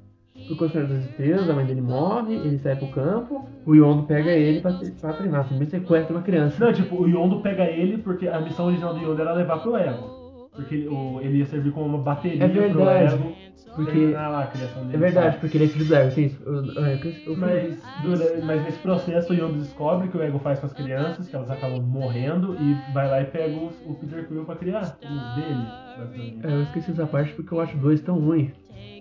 Porque 0.48 0.65
o 0.65 0.69
Senhor 0.69 0.88
das 0.88 1.04
Estrelas, 1.06 1.50
a 1.50 1.54
mãe 1.54 1.65
dele 1.65 1.82
morre, 1.82 2.36
ele 2.36 2.60
sai 2.60 2.76
pro 2.76 2.88
campo, 2.91 3.45
o 3.65 3.74
Yondo 3.74 4.04
pega 4.04 4.32
ele 4.32 4.62
pra, 4.62 4.74
pra 5.00 5.13
treinar, 5.13 5.43
simplesmente 5.43 5.71
sequestra 5.71 6.13
uma 6.15 6.21
criança. 6.21 6.63
Não, 6.63 6.74
tipo, 6.74 7.02
o 7.02 7.08
Yondo 7.08 7.41
pega 7.41 7.63
ele 7.63 7.98
porque 7.98 8.28
a 8.28 8.39
missão 8.41 8.67
original 8.67 8.93
do 8.93 9.00
Yondo 9.00 9.21
era 9.21 9.34
levar 9.34 9.60
pro 9.60 9.76
Ego. 9.76 10.14
Porque 10.56 10.76
ele, 10.76 10.88
o- 10.88 11.20
ele 11.22 11.38
ia 11.39 11.46
servir 11.46 11.72
como 11.72 11.86
uma 11.88 11.98
bateria 11.98 12.44
É 12.46 12.48
pro 12.48 12.62
verdade, 12.62 13.13
ego 13.15 13.36
porque- 13.76 13.91
terminar 13.91 14.30
lá 14.30 14.44
a 14.44 14.48
criação 14.48 14.84
dele. 14.84 14.96
É 14.96 14.98
verdade, 15.00 15.26
sabe? 15.28 15.39
porque 15.39 15.58
ele 15.58 15.65
é 15.65 15.68
filho 15.68 15.86
do 15.86 15.96
Ego, 15.96 16.15
tem 16.15 16.26
isso. 16.26 16.44
Eu, 16.46 16.54
eu, 16.54 16.74
eu, 16.86 17.13
eu- 17.28 17.38
Mas, 17.38 17.84
dura- 18.02 18.41
mas 18.46 18.63
nesse 18.63 18.80
processo 18.80 19.34
o 19.34 19.36
Young 19.36 19.54
descobre 19.58 20.08
que 20.08 20.18
o 20.18 20.22
ego 20.24 20.39
faz 20.39 20.60
com 20.60 20.65
as 20.65 20.74
crianças, 20.74 21.28
que 21.28 21.36
elas 21.36 21.52
acabam 21.52 21.82
morrendo, 21.82 22.56
e 22.62 22.74
vai 22.94 23.10
lá 23.10 23.22
e 23.22 23.26
pega 23.26 23.54
o, 23.54 23.70
o 23.86 23.96
Peter 23.96 24.26
Quill 24.28 24.46
pra 24.46 24.56
criar, 24.56 24.98
o 25.04 25.36
dele. 25.36 26.39
É, 26.44 26.52
eu 26.54 26.62
esqueci 26.63 26.91
essa 26.91 27.06
parte 27.06 27.34
porque 27.34 27.54
eu 27.54 27.60
acho 27.60 27.76
dois 27.78 28.00
tão 28.02 28.18
ruim. 28.20 28.52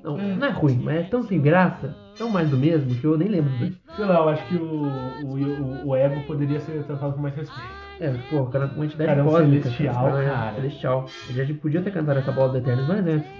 Não, 0.02 0.16
não 0.18 0.46
é 0.46 0.50
ruim, 0.50 0.80
mas 0.82 0.96
é 0.96 1.02
tão 1.04 1.22
sem 1.22 1.40
graça, 1.40 1.94
tão 2.16 2.28
mais 2.30 2.48
do 2.50 2.56
mesmo, 2.56 2.94
que 2.94 3.04
eu 3.04 3.16
nem 3.18 3.28
lembro 3.28 3.50
dois. 3.58 3.74
Sei 3.96 4.04
lá, 4.04 4.16
eu 4.16 4.28
acho 4.28 4.46
que 4.48 4.56
o, 4.56 4.64
o, 5.24 5.34
o, 5.36 5.88
o 5.88 5.96
ego 5.96 6.20
poderia 6.26 6.60
ser 6.60 6.82
tratado 6.84 7.12
com 7.14 7.20
mais 7.22 7.34
respeito. 7.34 7.84
É, 8.00 8.12
pô, 8.28 8.42
o 8.42 8.46
cara 8.46 8.64
é 8.64 8.74
uma 8.74 8.84
entidade 8.84 9.08
Cara, 9.08 9.20
é 9.20 9.22
um 9.22 9.28
cósmica. 9.28 9.62
celestial, 9.70 10.18
é, 10.18 10.24
cara. 10.24 10.54
Celestial. 10.56 11.06
Ele 11.28 11.44
já 11.44 11.54
podia 11.54 11.82
ter 11.82 11.92
cantado 11.92 12.18
essa 12.18 12.32
bola 12.32 12.48
do 12.52 12.58
Eternos 12.58 12.88
mais 12.88 13.06
antes. 13.06 13.30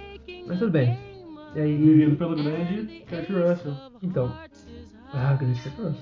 Mas 0.47 0.59
tudo 0.59 0.71
bem. 0.71 0.97
E 1.55 1.59
aí. 1.59 1.75
Vivido 1.77 2.15
pelo 2.15 2.35
grande 2.35 3.03
Kurt 3.09 3.29
Russell. 3.29 3.73
Então. 4.01 4.31
Ah, 5.13 5.33
grande 5.33 5.59
Petroso. 5.59 5.97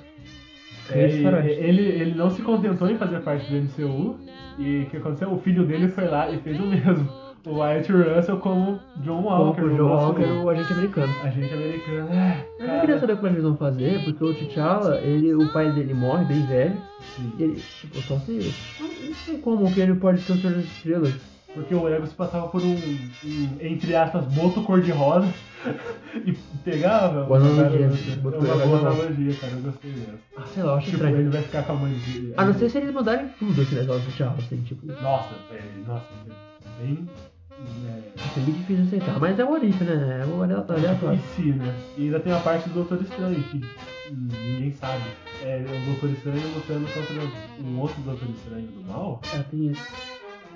É, 0.91 1.07
e- 1.07 1.49
ele, 1.49 1.81
ele 1.81 2.15
não 2.15 2.29
se 2.29 2.41
contentou 2.41 2.89
em 2.89 2.97
fazer 2.97 3.21
parte 3.21 3.49
do 3.49 3.55
MCU, 3.55 4.19
e 4.59 4.81
o 4.83 4.85
que 4.89 4.97
aconteceu? 4.97 5.31
O 5.31 5.39
filho 5.39 5.65
dele 5.65 5.87
foi 5.87 6.07
lá 6.07 6.29
e 6.29 6.37
fez 6.39 6.59
o 6.59 6.65
mesmo. 6.65 7.07
O 7.45 7.57
Wyatt 7.59 7.91
Russell 7.91 8.37
como 8.37 8.79
John 9.01 9.21
Walker, 9.21 9.63
o 9.63 9.73
o 9.73 9.77
nosso 9.77 10.05
Walker, 10.07 10.23
o 10.23 10.49
agente 10.49 10.71
americano. 10.73 11.13
agente 11.23 11.53
americano. 11.53 12.09
É, 12.13 12.45
Eu 12.57 12.59
não 12.61 12.67
cara, 12.67 12.79
queria 12.81 12.99
saber 12.99 13.15
como 13.17 13.27
é 13.27 13.31
eles 13.31 13.43
vão 13.43 13.57
fazer, 13.57 14.03
porque 14.05 14.23
o 14.23 14.33
T'Challa, 14.33 14.97
ele, 15.01 15.33
o 15.35 15.51
pai 15.51 15.69
dele 15.73 15.93
morre 15.93 16.23
bem 16.25 16.45
velho. 16.45 16.77
sim. 17.01 17.33
E 17.37 17.43
ele, 17.43 17.61
tipo, 17.81 18.01
só 18.03 18.17
se. 18.19 18.53
Não, 18.79 18.87
não 18.87 19.13
sei 19.15 19.37
como 19.39 19.73
que 19.73 19.81
ele 19.81 19.95
pode 19.95 20.21
ser 20.21 20.33
o 20.33 20.37
Senhor 20.37 20.55
das 20.55 20.63
Estrelas. 20.65 21.13
Porque 21.53 21.75
o 21.75 21.87
ego 21.87 22.07
se 22.07 22.15
passava 22.15 22.47
por 22.47 22.61
um, 22.63 22.73
um, 22.73 23.49
entre 23.61 23.93
aspas, 23.95 24.25
boto 24.33 24.63
cor-de-rosa 24.63 25.27
e 26.25 26.31
pegava. 26.63 27.25
Boa 27.25 27.39
analogia, 27.39 27.89
Cara, 27.89 28.47
é 28.47 28.53
uma 28.55 28.65
boa 28.65 28.79
analogia, 28.79 29.35
cara, 29.35 29.53
eu 29.53 29.61
gostei 29.61 29.91
dessa. 29.91 30.17
Ah, 30.37 30.45
sei 30.47 30.63
lá, 30.63 30.71
eu 30.71 30.75
acho 30.77 30.85
Tipo, 30.85 30.95
estranho. 30.97 31.17
ele 31.19 31.29
vai 31.29 31.41
ficar 31.43 31.63
com 31.63 31.73
a 31.73 31.75
mãe 31.75 31.93
dele. 31.93 32.33
A 32.37 32.45
não 32.45 32.53
ser 32.55 32.69
se 32.69 32.77
eles 32.79 32.91
mudarem 32.93 33.27
tudo 33.37 33.61
aqui 33.61 33.75
hora 33.75 33.85
do 33.99 33.99
T'Challa, 34.11 34.35
assim, 34.39 34.61
tipo. 34.63 34.87
Nossa, 34.87 35.29
velho, 35.51 35.85
nossa, 35.87 36.07
bem. 36.81 37.07
É, 37.85 38.39
É 38.39 38.39
bem 38.45 38.53
difícil 38.53 38.75
de 38.85 38.95
aceitar, 38.95 39.19
mas 39.19 39.39
é 39.39 39.45
o 39.45 39.53
Arif, 39.53 39.83
né? 39.83 40.21
É 40.21 40.25
o 40.25 40.43
aleatório. 40.43 40.83
E 40.83 40.85
aleatório. 40.87 41.19
se, 41.35 41.41
né? 41.53 41.73
E 41.97 42.03
ainda 42.05 42.19
tem 42.19 42.33
a 42.33 42.39
parte 42.39 42.69
do 42.69 42.75
Doutor 42.75 43.01
Estranho, 43.01 43.43
que 43.43 43.61
ninguém 44.11 44.71
sabe. 44.73 45.03
É 45.43 45.63
o 45.65 45.85
Doutor 45.91 46.09
Estranho 46.11 46.41
lutando 46.55 46.85
contra 46.87 47.63
um 47.65 47.79
outro 47.79 48.01
Doutor 48.01 48.29
Estranho 48.29 48.67
do 48.67 48.81
mal. 48.87 49.21
Ah, 49.33 49.43
tem 49.49 49.67
isso. 49.71 49.87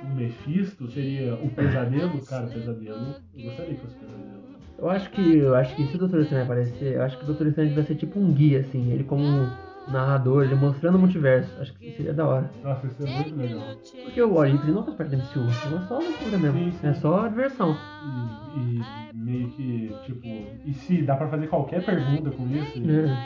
O 0.03 0.15
Mephisto 0.15 0.87
seria 0.91 1.33
o 1.35 1.49
pesadelo. 1.49 2.21
Cara, 2.25 2.45
o 2.45 2.49
pesadelo. 2.51 3.15
Eu 3.35 3.43
gostaria 3.45 3.73
que 3.73 3.81
fosse 3.81 3.95
o 3.95 3.99
pesadelo. 3.99 4.47
Eu 4.77 4.89
acho 4.89 5.09
que. 5.09 5.37
Eu 5.37 5.55
acho 5.55 5.75
que 5.75 5.87
se 5.87 5.95
o 5.95 5.99
Doutor 5.99 6.21
Estranho 6.21 6.43
aparecer, 6.43 6.93
eu 6.93 7.01
acho 7.01 7.17
que 7.17 7.23
o 7.23 7.27
Doutor 7.27 7.47
Estranho 7.47 7.73
vai 7.73 7.83
ser 7.83 7.95
tipo 7.95 8.19
um 8.19 8.31
guia, 8.31 8.59
assim, 8.59 8.91
ele 8.91 9.03
como 9.03 9.49
narrador, 9.91 10.43
ele 10.43 10.55
mostrando 10.55 10.95
o 10.95 10.99
multiverso. 10.99 11.49
Acho 11.61 11.73
que 11.73 11.91
seria 11.91 12.13
da 12.13 12.25
hora. 12.27 12.49
Nossa, 12.63 12.87
isso 12.87 13.03
é 13.03 13.05
muito 13.05 13.35
legal. 13.35 13.61
Porque 14.03 14.21
o 14.21 14.33
ele 14.63 14.71
não 14.71 14.83
faz 14.83 14.95
parte 14.95 15.09
da 15.11 15.17
MCU, 15.17 15.39
então 15.41 15.77
é 15.77 15.81
só 15.87 15.99
loucura 15.99 16.37
mesmo. 16.37 16.59
Sim, 16.59 16.71
sim. 16.71 16.87
É 16.87 16.93
só 16.93 17.27
diversão. 17.27 17.75
E, 18.57 18.79
e 19.13 19.15
meio 19.17 19.49
que, 19.49 19.93
tipo, 20.05 20.27
e 20.65 20.73
se 20.73 21.01
dá 21.03 21.15
pra 21.15 21.27
fazer 21.27 21.47
qualquer 21.47 21.83
pergunta 21.83 22.29
com 22.31 22.47
isso, 22.47 22.79
É. 22.89 23.17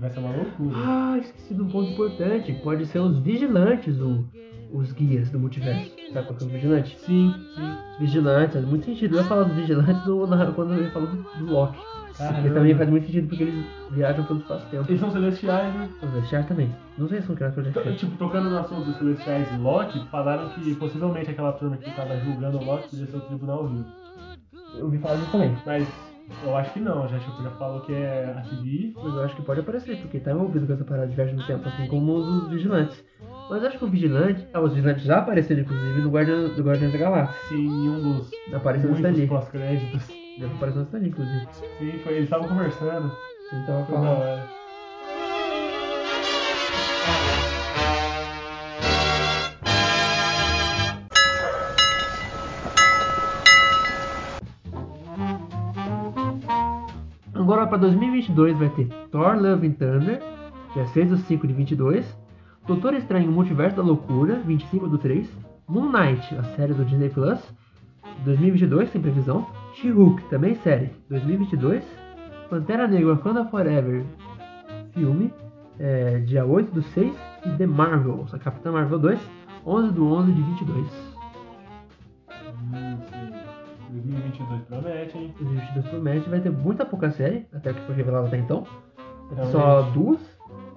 vai 0.00 0.10
ser 0.10 0.18
uma 0.20 0.30
loucura. 0.34 0.74
Ah, 0.74 1.18
esqueci 1.18 1.54
de 1.54 1.62
um 1.62 1.68
ponto 1.68 1.92
importante. 1.92 2.52
Pode 2.62 2.86
ser 2.86 2.98
os 3.00 3.18
vigilantes, 3.18 4.00
o- 4.00 4.24
os 4.72 4.92
guias 4.92 5.30
do 5.30 5.38
multiverso. 5.38 5.90
Sabe 6.12 6.26
qual 6.26 6.38
que 6.38 6.44
é 6.44 6.46
o 6.46 6.50
vigilante? 6.50 6.98
Sim, 7.00 7.34
sim. 7.54 7.62
Os 7.92 7.98
vigilantes, 7.98 8.54
faz 8.54 8.64
muito 8.66 8.84
sentido. 8.84 9.16
Eu 9.16 9.22
ia 9.22 9.28
falar 9.28 9.44
dos 9.44 9.56
vigilantes 9.56 10.06
no- 10.06 10.26
na- 10.26 10.52
quando 10.52 10.74
eu 10.74 10.82
ia 10.84 10.90
falar 10.90 11.06
do, 11.06 11.22
do 11.38 11.52
Loki. 11.52 11.78
Porque 12.16 12.48
também 12.48 12.74
faz 12.74 12.88
muito 12.88 13.04
sentido 13.06 13.28
porque 13.28 13.42
eles 13.42 13.64
viajam 13.90 14.24
pelo 14.24 14.38
espaço-tempo. 14.40 14.86
Eles 14.90 15.00
são 15.00 15.10
celestiais, 15.10 15.74
né? 15.74 15.88
Os 16.02 16.10
Celestiais 16.10 16.46
também. 16.46 16.74
Não 16.96 17.08
sei 17.08 17.20
se 17.20 17.26
são 17.26 17.36
criaturas 17.36 17.68
To- 17.74 17.80
celestiais. 17.82 18.00
Tipo, 18.00 18.16
tocando 18.16 18.48
no 18.48 18.58
assunto 18.58 18.84
dos 18.86 18.96
Celestiais 18.96 19.52
e 19.52 19.56
Loki, 19.58 19.98
falaram 20.10 20.48
que 20.48 20.74
possivelmente 20.76 21.30
aquela 21.30 21.52
turma 21.52 21.76
que 21.76 21.90
tava 21.94 22.16
julgando 22.20 22.58
o 22.58 22.64
Loki 22.64 22.88
podia 22.88 23.06
ser 23.06 23.16
o 23.16 23.20
Tribunal 23.20 23.66
Vivo. 23.68 23.84
Eu 24.78 24.84
ouvi 24.86 24.98
falar 24.98 25.16
disso 25.16 25.30
também. 25.32 25.54
Mas 25.66 25.86
eu 26.42 26.56
acho 26.56 26.72
que 26.72 26.80
não, 26.80 27.06
já, 27.06 27.18
tipo, 27.18 27.42
já 27.42 27.50
falou 27.50 27.80
que 27.82 27.92
é 27.92 28.24
a 28.36 28.40
TV. 28.48 28.94
Mas 29.02 29.14
eu 29.14 29.22
acho 29.22 29.36
que 29.36 29.42
pode 29.42 29.60
aparecer, 29.60 29.96
porque 29.98 30.18
tá 30.18 30.32
envolvido 30.32 30.66
com 30.66 30.72
essa 30.72 30.84
parada 30.84 31.06
de 31.08 31.14
viagem 31.14 31.34
no 31.36 31.42
tempo, 31.42 31.68
assim 31.68 31.86
como 31.86 32.14
os 32.14 32.48
vigilantes. 32.48 33.04
Mas 33.48 33.64
acho 33.64 33.78
que 33.78 33.84
o 33.84 33.88
vigilante. 33.88 34.46
Ah, 34.52 34.60
os 34.60 34.72
vigilantes 34.74 35.04
já 35.04 35.18
apareceram, 35.18 35.60
inclusive, 35.62 36.00
no 36.00 36.10
Guardião, 36.10 36.48
do 36.54 36.62
Guardiões 36.62 36.92
da 36.92 36.98
Galáxia. 36.98 37.36
Sim, 37.48 37.66
em 37.66 37.88
um 37.90 38.00
dos 38.02 38.30
Apareceu 38.52 38.90
no 38.90 38.96
Stanley. 38.96 39.26
pós-créditos. 39.28 40.02
Já 40.38 40.46
apareceu 40.46 40.80
no 40.80 40.86
Stanley, 40.86 41.08
inclusive. 41.10 41.46
Sim, 41.78 41.98
foi, 42.02 42.12
eles 42.14 42.24
estavam 42.24 42.48
conversando. 42.48 43.12
Então 43.52 43.84
Foi 43.86 43.94
da 43.96 44.02
falando. 44.02 44.56
Agora 57.34 57.66
pra 57.66 57.78
2022 57.78 58.58
vai 58.58 58.68
ter 58.70 58.88
Thor 59.10 59.36
Love 59.40 59.66
and 59.66 59.72
Thunder, 59.72 60.20
dia 60.74 60.86
6 60.86 61.10
do 61.10 61.16
5 61.18 61.46
de 61.46 61.52
22. 61.52 62.16
Doutor 62.66 62.94
Estranho 62.94 63.30
Multiverso 63.30 63.76
da 63.76 63.82
Loucura, 63.82 64.40
25 64.44 64.88
do 64.88 64.98
3. 64.98 65.28
Moon 65.68 65.90
Knight, 65.90 66.34
a 66.36 66.42
série 66.56 66.74
do 66.74 66.84
Disney 66.84 67.08
Plus, 67.08 67.40
2022, 68.24 68.90
sem 68.90 69.00
previsão. 69.00 69.46
She-Hulk, 69.74 70.22
também 70.28 70.54
série, 70.56 70.90
2022. 71.08 71.84
Pantera 72.48 72.86
Negra 72.86 73.14
Wakanda 73.14 73.44
Forever, 73.46 74.04
filme, 74.94 75.32
é, 75.78 76.18
dia 76.20 76.44
8 76.44 76.72
do 76.72 76.82
6. 76.82 77.14
E 77.44 77.50
The 77.50 77.66
Marvels, 77.66 78.32
a 78.34 78.38
Capitã 78.38 78.72
Marvel 78.72 78.98
2, 78.98 79.20
11 79.64 79.92
do 79.92 80.12
11 80.12 80.32
de 80.32 80.42
22. 80.42 80.86
Hum, 82.72 82.98
sim. 83.10 83.36
2022 83.90 84.62
promete, 84.62 85.18
hein? 85.18 85.34
2022 85.38 85.86
promete, 85.88 86.28
vai 86.28 86.40
ter 86.40 86.50
muita 86.50 86.84
pouca 86.84 87.10
série, 87.12 87.46
até 87.52 87.70
o 87.70 87.74
que 87.74 87.80
foi 87.82 87.94
revelado 87.94 88.26
até 88.26 88.38
então. 88.38 88.64
Ter 89.28 89.44
só 89.46 89.58
Realmente. 89.82 89.94
duas. 89.94 90.35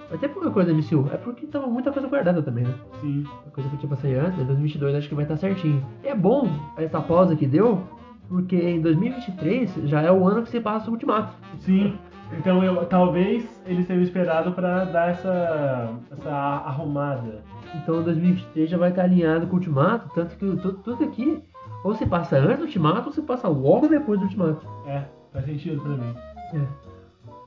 Vai 0.09 0.17
ter 0.17 0.29
pouca 0.29 0.49
coisa 0.49 0.73
MCU. 0.73 1.07
É 1.13 1.17
porque 1.17 1.45
tava 1.45 1.67
muita 1.67 1.91
coisa 1.91 2.07
guardada 2.07 2.41
também, 2.41 2.63
né? 2.63 2.73
Sim. 2.99 3.23
A 3.45 3.51
coisa 3.51 3.69
que 3.69 3.75
eu 3.75 3.79
tinha 3.79 3.89
passei 3.89 4.15
antes, 4.15 4.39
em 4.39 4.45
2022 4.45 4.95
acho 4.95 5.09
que 5.09 5.15
vai 5.15 5.23
estar 5.23 5.37
certinho. 5.37 5.85
É 6.03 6.15
bom 6.15 6.47
essa 6.77 6.99
pausa 6.99 7.35
que 7.35 7.45
deu, 7.45 7.83
porque 8.27 8.55
em 8.55 8.81
2023 8.81 9.75
já 9.85 10.01
é 10.01 10.11
o 10.11 10.27
ano 10.27 10.41
que 10.41 10.49
se 10.49 10.59
passa 10.59 10.89
o 10.89 10.93
Ultimato. 10.93 11.35
Sim. 11.59 11.93
Então 12.37 12.63
eu, 12.63 12.85
talvez 12.85 13.47
eles 13.65 13.87
tenham 13.87 14.01
esperado 14.01 14.51
pra 14.51 14.85
dar 14.85 15.11
essa, 15.11 15.89
essa 16.11 16.29
arrumada. 16.29 17.43
Então 17.75 18.01
2023 18.03 18.69
já 18.69 18.77
vai 18.77 18.89
estar 18.89 19.03
alinhado 19.03 19.47
com 19.47 19.53
o 19.53 19.55
Ultimato, 19.57 20.09
tanto 20.13 20.35
que 20.35 20.39
tudo, 20.39 20.73
tudo 20.73 21.03
aqui 21.03 21.43
ou 21.83 21.93
se 21.95 22.05
passa 22.05 22.37
antes 22.37 22.57
do 22.57 22.65
Ultimato 22.65 23.07
ou 23.07 23.13
se 23.13 23.21
passa 23.21 23.47
logo 23.47 23.87
depois 23.87 24.19
do 24.19 24.25
Ultimato. 24.25 24.65
É, 24.85 25.03
faz 25.31 25.45
sentido 25.45 25.81
pra 25.81 25.91
mim. 25.91 26.15
É. 26.53 26.88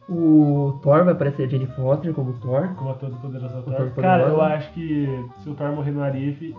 O 0.09 0.79
Thor 0.83 1.05
vai 1.05 1.15
aparecer 1.15 1.45
a 1.45 1.49
Jane 1.49 1.67
Foster 1.67 2.13
como 2.13 2.33
Thor. 2.35 2.69
Como 2.77 2.91
a 2.91 2.95
todo 2.95 3.17
poderoso 3.17 3.55
Thor. 3.55 3.63
Todo-Poderoso. 3.65 4.01
Cara, 4.01 4.23
eu 4.25 4.41
acho 4.43 4.73
que 4.73 5.07
se 5.43 5.49
o 5.49 5.55
Thor 5.55 5.73
morrer 5.73 5.93
no 5.93 6.03
Arif, 6.03 6.55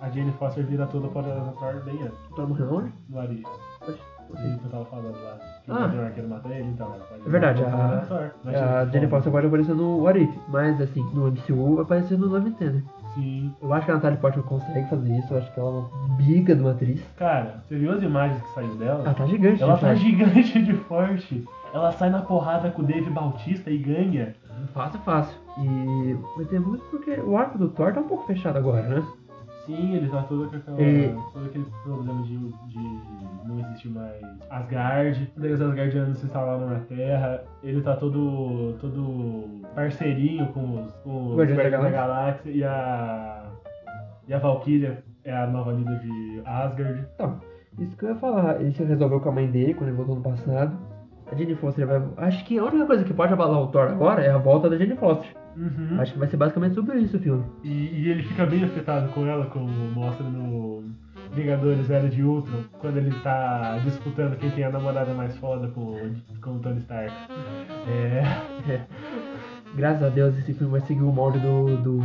a 0.00 0.08
Jane 0.10 0.32
Foster 0.38 0.64
vira 0.64 0.86
toda 0.86 1.08
poderosa 1.08 1.52
Thor 1.58 1.82
bem 1.84 2.00
antes. 2.02 2.18
O 2.30 2.34
Thor 2.34 2.48
morreu 2.48 2.72
onde? 2.74 2.92
No 3.08 3.18
Arif. 3.20 3.44
O 4.30 4.32
que 4.36 4.64
eu 4.64 4.70
tava 4.70 4.84
falando 4.86 5.12
lá. 5.22 5.36
Que 5.64 5.70
Ah. 5.70 5.74
o 5.74 5.78
Gavião 5.80 6.04
Arqueiro 6.06 6.28
mata 6.30 6.48
ele, 6.48 6.68
então 6.68 6.86
pode 6.86 7.26
É 7.26 7.28
verdade, 7.30 7.62
a, 7.62 7.70
toda 7.70 8.00
Thor. 8.06 8.30
Mas, 8.42 8.54
a 8.56 8.80
tipo, 8.80 8.92
Jane 8.92 9.06
Foster 9.08 9.32
pode 9.32 9.46
aparecer 9.46 9.74
no 9.74 10.02
What 10.02 10.18
If, 10.22 10.30
mas 10.48 10.80
assim, 10.80 11.02
no 11.12 11.26
MCU 11.30 11.74
vai 11.74 11.84
aparecer 11.84 12.18
no 12.18 12.26
Love 12.28 12.48
and 12.48 12.52
Thunder. 12.52 12.82
Sim. 13.14 13.54
Eu 13.62 13.72
acho 13.72 13.84
que 13.84 13.90
a 13.92 13.94
Natalie 13.94 14.18
Portman 14.18 14.44
consegue 14.46 14.88
fazer 14.88 15.16
isso, 15.18 15.32
eu 15.34 15.38
acho 15.38 15.52
que 15.52 15.60
ela 15.60 15.68
é 15.68 15.72
uma 15.72 16.16
biga 16.16 16.54
de 16.56 16.60
uma 16.62 16.70
atriz. 16.72 17.04
Cara, 17.16 17.62
você 17.68 17.76
viu 17.76 17.92
as 17.92 18.02
imagens 18.02 18.42
que 18.42 18.54
saiu 18.54 18.74
dela? 18.76 19.00
Ela 19.04 19.14
tá 19.14 19.26
gigante, 19.26 19.62
Ela 19.62 19.76
tá 19.76 19.94
gigante 19.94 20.62
de 20.62 20.72
forte. 20.74 21.44
Ela 21.74 21.90
sai 21.92 22.08
na 22.08 22.22
porrada 22.22 22.70
com 22.70 22.82
o 22.82 22.84
Dave 22.84 23.10
Bautista 23.10 23.68
e 23.68 23.76
ganha. 23.78 24.34
Fácil, 24.72 25.00
fácil. 25.00 25.36
E 25.58 26.16
vai 26.36 26.44
ter 26.46 26.60
muito 26.60 26.84
porque 26.84 27.10
o 27.20 27.36
arco 27.36 27.58
do 27.58 27.68
Thor 27.68 27.92
tá 27.92 28.00
um 28.00 28.08
pouco 28.08 28.26
fechado 28.26 28.56
agora, 28.56 28.82
né? 28.82 29.02
Sim, 29.66 29.94
ele 29.94 30.08
tá 30.08 30.22
todo 30.22 30.48
com 30.50 30.56
aquela, 30.56 30.80
E- 30.80 31.14
todo 31.32 31.46
aquele 31.46 31.64
problema 31.82 32.22
de, 32.22 32.36
de 32.36 32.78
não 33.46 33.58
existir 33.58 33.88
mais 33.88 34.22
Asgard. 34.50 35.32
Daí 35.36 35.52
os 35.52 35.60
Asgardianos 35.60 36.18
se 36.18 36.26
instalaram 36.26 36.68
na 36.68 36.80
Terra. 36.80 37.42
Ele 37.62 37.80
tá 37.82 37.96
todo, 37.96 38.74
todo 38.80 39.62
parceirinho 39.74 40.46
com 40.48 40.80
os, 40.82 40.92
com 41.02 41.28
os 41.30 41.36
Guardiões 41.38 41.70
da 41.72 41.78
da 41.78 41.90
Galáxia. 41.90 42.50
E 42.50 42.62
a, 42.62 43.46
e 44.28 44.34
a 44.34 44.38
Valkyria 44.38 45.02
é 45.24 45.34
a 45.36 45.46
nova 45.46 45.72
líder 45.72 45.98
de 46.00 46.42
Asgard. 46.44 47.04
Então, 47.14 47.40
isso 47.80 47.96
que 47.96 48.04
eu 48.04 48.10
ia 48.10 48.16
falar. 48.16 48.60
Ele 48.60 48.70
se 48.72 48.84
resolveu 48.84 49.18
com 49.20 49.30
a 49.30 49.32
mãe 49.32 49.50
dele 49.50 49.74
quando 49.74 49.88
ele 49.88 49.96
voltou 49.96 50.14
no 50.16 50.22
passado. 50.22 50.76
A 51.30 51.34
Jane 51.34 51.54
Foster 51.54 51.86
vai. 51.86 52.02
Acho 52.18 52.44
que 52.44 52.58
a 52.58 52.64
única 52.64 52.86
coisa 52.86 53.04
que 53.04 53.14
pode 53.14 53.32
abalar 53.32 53.60
o 53.60 53.68
Thor 53.68 53.88
agora 53.88 54.22
é 54.22 54.30
a 54.30 54.38
volta 54.38 54.68
da 54.68 54.76
Jane 54.76 54.96
Foster. 54.96 55.28
Uhum. 55.56 56.00
Acho 56.00 56.12
que 56.12 56.18
vai 56.18 56.28
ser 56.28 56.36
basicamente 56.36 56.74
sobre 56.74 56.98
isso 56.98 57.16
o 57.16 57.20
filme. 57.20 57.44
E, 57.62 57.68
e 57.68 58.10
ele 58.10 58.22
fica 58.22 58.44
bem 58.44 58.64
afetado 58.64 59.08
com 59.12 59.26
ela, 59.26 59.46
como 59.46 59.68
mostra 59.68 60.26
no, 60.28 60.84
Vingadores 61.34 61.90
Era 61.90 62.08
de 62.08 62.22
Ultron, 62.22 62.64
quando 62.78 62.96
ele 62.96 63.10
tá 63.20 63.78
disputando 63.84 64.38
quem 64.38 64.50
tem 64.50 64.64
a 64.64 64.70
namorada 64.70 65.12
mais 65.14 65.36
foda 65.38 65.68
com, 65.68 66.14
com 66.40 66.50
o 66.50 66.58
Tony 66.60 66.78
Stark. 66.80 67.12
É. 67.88 68.72
É. 68.72 68.86
Graças 69.74 70.02
a 70.04 70.08
Deus 70.08 70.38
esse 70.38 70.54
filme 70.54 70.72
vai 70.72 70.80
seguir 70.82 71.02
o 71.02 71.12
molde 71.12 71.38
do. 71.40 71.76
do. 71.78 72.00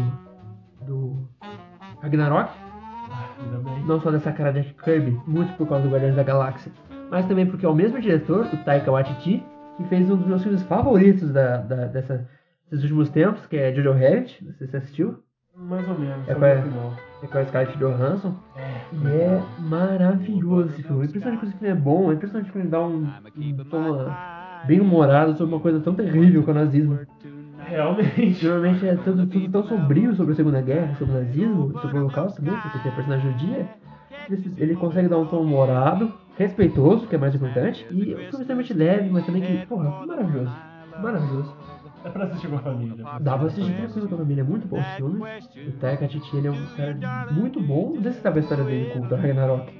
do. 0.81 1.29
Ragnarok. 2.01 2.51
Ainda 3.39 3.57
bem. 3.69 3.85
Não 3.85 3.99
só 3.99 4.09
dessa 4.09 4.31
cara 4.31 4.51
de 4.51 4.63
Kirby, 4.73 5.19
muito 5.27 5.53
por 5.53 5.67
causa 5.67 5.83
do 5.83 5.91
Guardiões 5.91 6.15
da 6.15 6.23
Galáxia, 6.23 6.71
mas 7.09 7.25
também 7.27 7.45
porque 7.45 7.65
é 7.65 7.69
o 7.69 7.75
mesmo 7.75 7.99
diretor, 7.99 8.45
o 8.53 8.57
Taika 8.57 8.91
Waititi, 8.91 9.43
que 9.77 9.83
fez 9.85 10.09
um 10.09 10.17
dos 10.17 10.27
meus 10.27 10.43
filmes 10.43 10.61
favoritos 10.63 11.31
da, 11.31 11.57
da- 11.57 11.85
dessa, 11.87 12.27
desses 12.69 12.83
últimos 12.83 13.09
tempos, 13.09 13.45
que 13.47 13.57
é 13.57 13.73
Jojo 13.73 13.91
Rabbit, 13.93 14.43
não 14.45 14.53
sei 14.53 14.67
se 14.67 14.71
você 14.71 14.77
assistiu, 14.77 15.19
Mais 15.55 15.87
ou 15.87 15.97
menos, 15.97 16.27
É 16.27 16.35
pra- 16.35 16.55
no 16.55 16.63
final. 16.63 16.93
é 17.23 17.27
com 17.27 17.37
a 17.37 17.45
Scarlett 17.45 17.77
Johansson, 17.77 18.33
É, 18.55 18.95
e 18.95 19.07
é 19.07 19.41
maravilhoso 19.59 20.69
esse 20.69 20.83
filme. 20.83 21.03
É 21.03 21.05
impressionante 21.07 21.39
que 21.39 21.45
esse 21.47 21.57
filme 21.57 21.69
é 21.73 21.75
bom, 21.75 22.11
é 22.11 22.15
impressionante 22.15 22.51
que 22.51 22.57
ele 22.57 22.67
dá 22.67 22.81
um, 22.81 23.07
um 23.37 23.57
tom 23.69 23.93
ah, 24.09 24.61
bem 24.65 24.79
humorado 24.79 25.35
sobre 25.37 25.53
uma 25.53 25.61
coisa 25.61 25.79
tão 25.79 25.93
terrível 25.95 26.43
que 26.43 26.49
é 26.49 26.53
o 26.53 26.55
nazismo. 26.55 26.99
Realmente. 27.67 28.43
Normalmente 28.45 28.87
é 28.87 28.95
tudo, 28.95 29.27
tudo 29.27 29.49
tão 29.51 29.63
sombrio 29.63 30.15
sobre 30.15 30.33
a 30.33 30.35
Segunda 30.35 30.61
Guerra, 30.61 30.95
sobre 30.95 31.13
o 31.15 31.17
nazismo, 31.19 31.71
sobre 31.79 31.97
o 31.97 31.99
Holocausto 32.01 32.41
também, 32.41 32.55
porque 32.59 32.79
tem 32.79 32.91
a 32.91 32.95
personagem 32.95 33.31
judia. 33.31 33.67
Ele, 34.29 34.53
ele 34.57 34.75
consegue 34.75 35.07
dar 35.07 35.17
um 35.19 35.25
tom 35.25 35.41
humorado, 35.41 36.11
respeitoso, 36.39 37.05
que 37.05 37.15
é 37.15 37.17
mais 37.19 37.35
importante, 37.35 37.85
e 37.91 37.95
um 37.95 38.05
filme 38.05 38.23
extremamente 38.23 38.73
leve, 38.73 39.09
mas 39.09 39.25
também 39.25 39.41
que, 39.41 39.65
porra, 39.67 40.05
maravilhoso. 40.05 40.55
Maravilhoso. 41.01 41.55
É 42.05 42.09
pra 42.09 42.23
assistir 42.23 42.47
com 42.47 42.55
a 42.55 42.59
família. 42.59 43.05
Dá 43.19 43.37
pra 43.37 43.47
assistir 43.47 43.75
tranquilo 43.75 44.07
com 44.07 44.15
a 44.15 44.17
família, 44.19 44.41
é 44.41 44.45
muito 44.45 44.67
bom 44.67 44.77
esse 44.77 44.95
filme. 44.95 45.19
O 45.67 45.71
Taika 45.73 45.99
Waititi, 46.05 46.37
ele 46.37 46.47
é 46.47 46.51
um 46.51 46.65
cara 46.77 47.27
muito 47.31 47.61
bom. 47.61 47.91
Não 47.93 48.01
sei 48.01 48.11
se 48.13 48.17
você 48.17 48.21
sabe 48.21 48.39
a 48.39 48.41
história 48.41 48.63
dele 48.63 48.89
com 48.91 48.99
o 48.99 49.07
Thor 49.09 49.19
Ragnarok. 49.19 49.79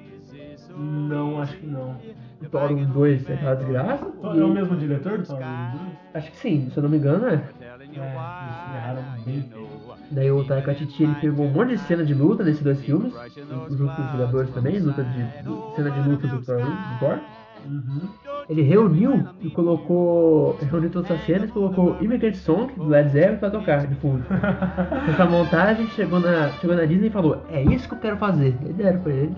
Não, 0.75 1.41
acho 1.41 1.57
que 1.57 1.65
não. 1.65 1.95
O 2.41 2.49
Thor 2.49 2.71
1 2.71 2.91
2 2.91 3.29
é 3.29 3.33
aquela 3.33 3.55
desgraça. 3.55 4.11
É 4.21 4.27
o 4.27 4.47
mesmo 4.49 4.75
diretor 4.75 5.17
do 5.17 5.25
Thor 5.25 5.37
2? 5.37 5.47
Acho 6.13 6.31
que 6.31 6.37
sim, 6.37 6.69
se 6.69 6.77
eu 6.77 6.83
não 6.83 6.89
me 6.89 6.97
engano, 6.97 7.25
é. 7.25 7.35
É, 7.61 7.75
eles 7.83 7.95
erraram 7.97 9.03
bem 9.25 9.41
feio. 9.43 9.68
Daí 10.11 10.31
o 10.31 10.43
Taika 10.43 10.71
Waititi 10.71 11.03
ele 11.03 11.15
pegou 11.15 11.45
um 11.45 11.51
monte 11.51 11.69
de 11.69 11.77
cena 11.79 12.03
de 12.03 12.13
luta 12.13 12.43
nesses 12.43 12.63
dois 12.63 12.81
filmes, 12.81 13.13
junto 13.69 13.95
com 13.95 14.01
os 14.01 14.11
Vingadores 14.11 14.49
também, 14.51 14.79
luta 14.79 15.03
de, 15.03 15.75
cena 15.75 15.91
de 15.91 16.09
luta 16.09 16.27
do 16.27 16.41
Thor, 16.43 16.61
do 16.61 16.99
Thor. 16.99 17.19
Uhum. 17.67 18.01
Ele 18.49 18.63
reuniu 18.63 19.25
e 19.41 19.49
colocou, 19.51 20.57
reuniu 20.71 20.89
todas 20.89 21.11
as 21.11 21.21
cenas 21.23 21.49
e 21.49 21.53
colocou 21.53 21.97
Immigrant 22.01 22.33
Song 22.33 22.73
do 22.73 22.85
Led 22.87 23.09
Zeppelin 23.09 23.37
pra 23.37 23.49
tocar 23.51 23.85
de 23.85 23.93
fundo. 23.95 24.23
Essa 25.07 25.25
montagem 25.25 25.85
chegou 25.89 26.19
na, 26.19 26.49
chegou 26.53 26.75
na 26.75 26.85
Disney 26.85 27.07
e 27.07 27.11
falou, 27.11 27.43
é 27.51 27.61
isso 27.63 27.87
que 27.87 27.93
eu 27.93 27.99
quero 27.99 28.17
fazer. 28.17 28.55
Daí 28.61 28.73
deram 28.73 28.99
pra 29.01 29.13
ele. 29.13 29.35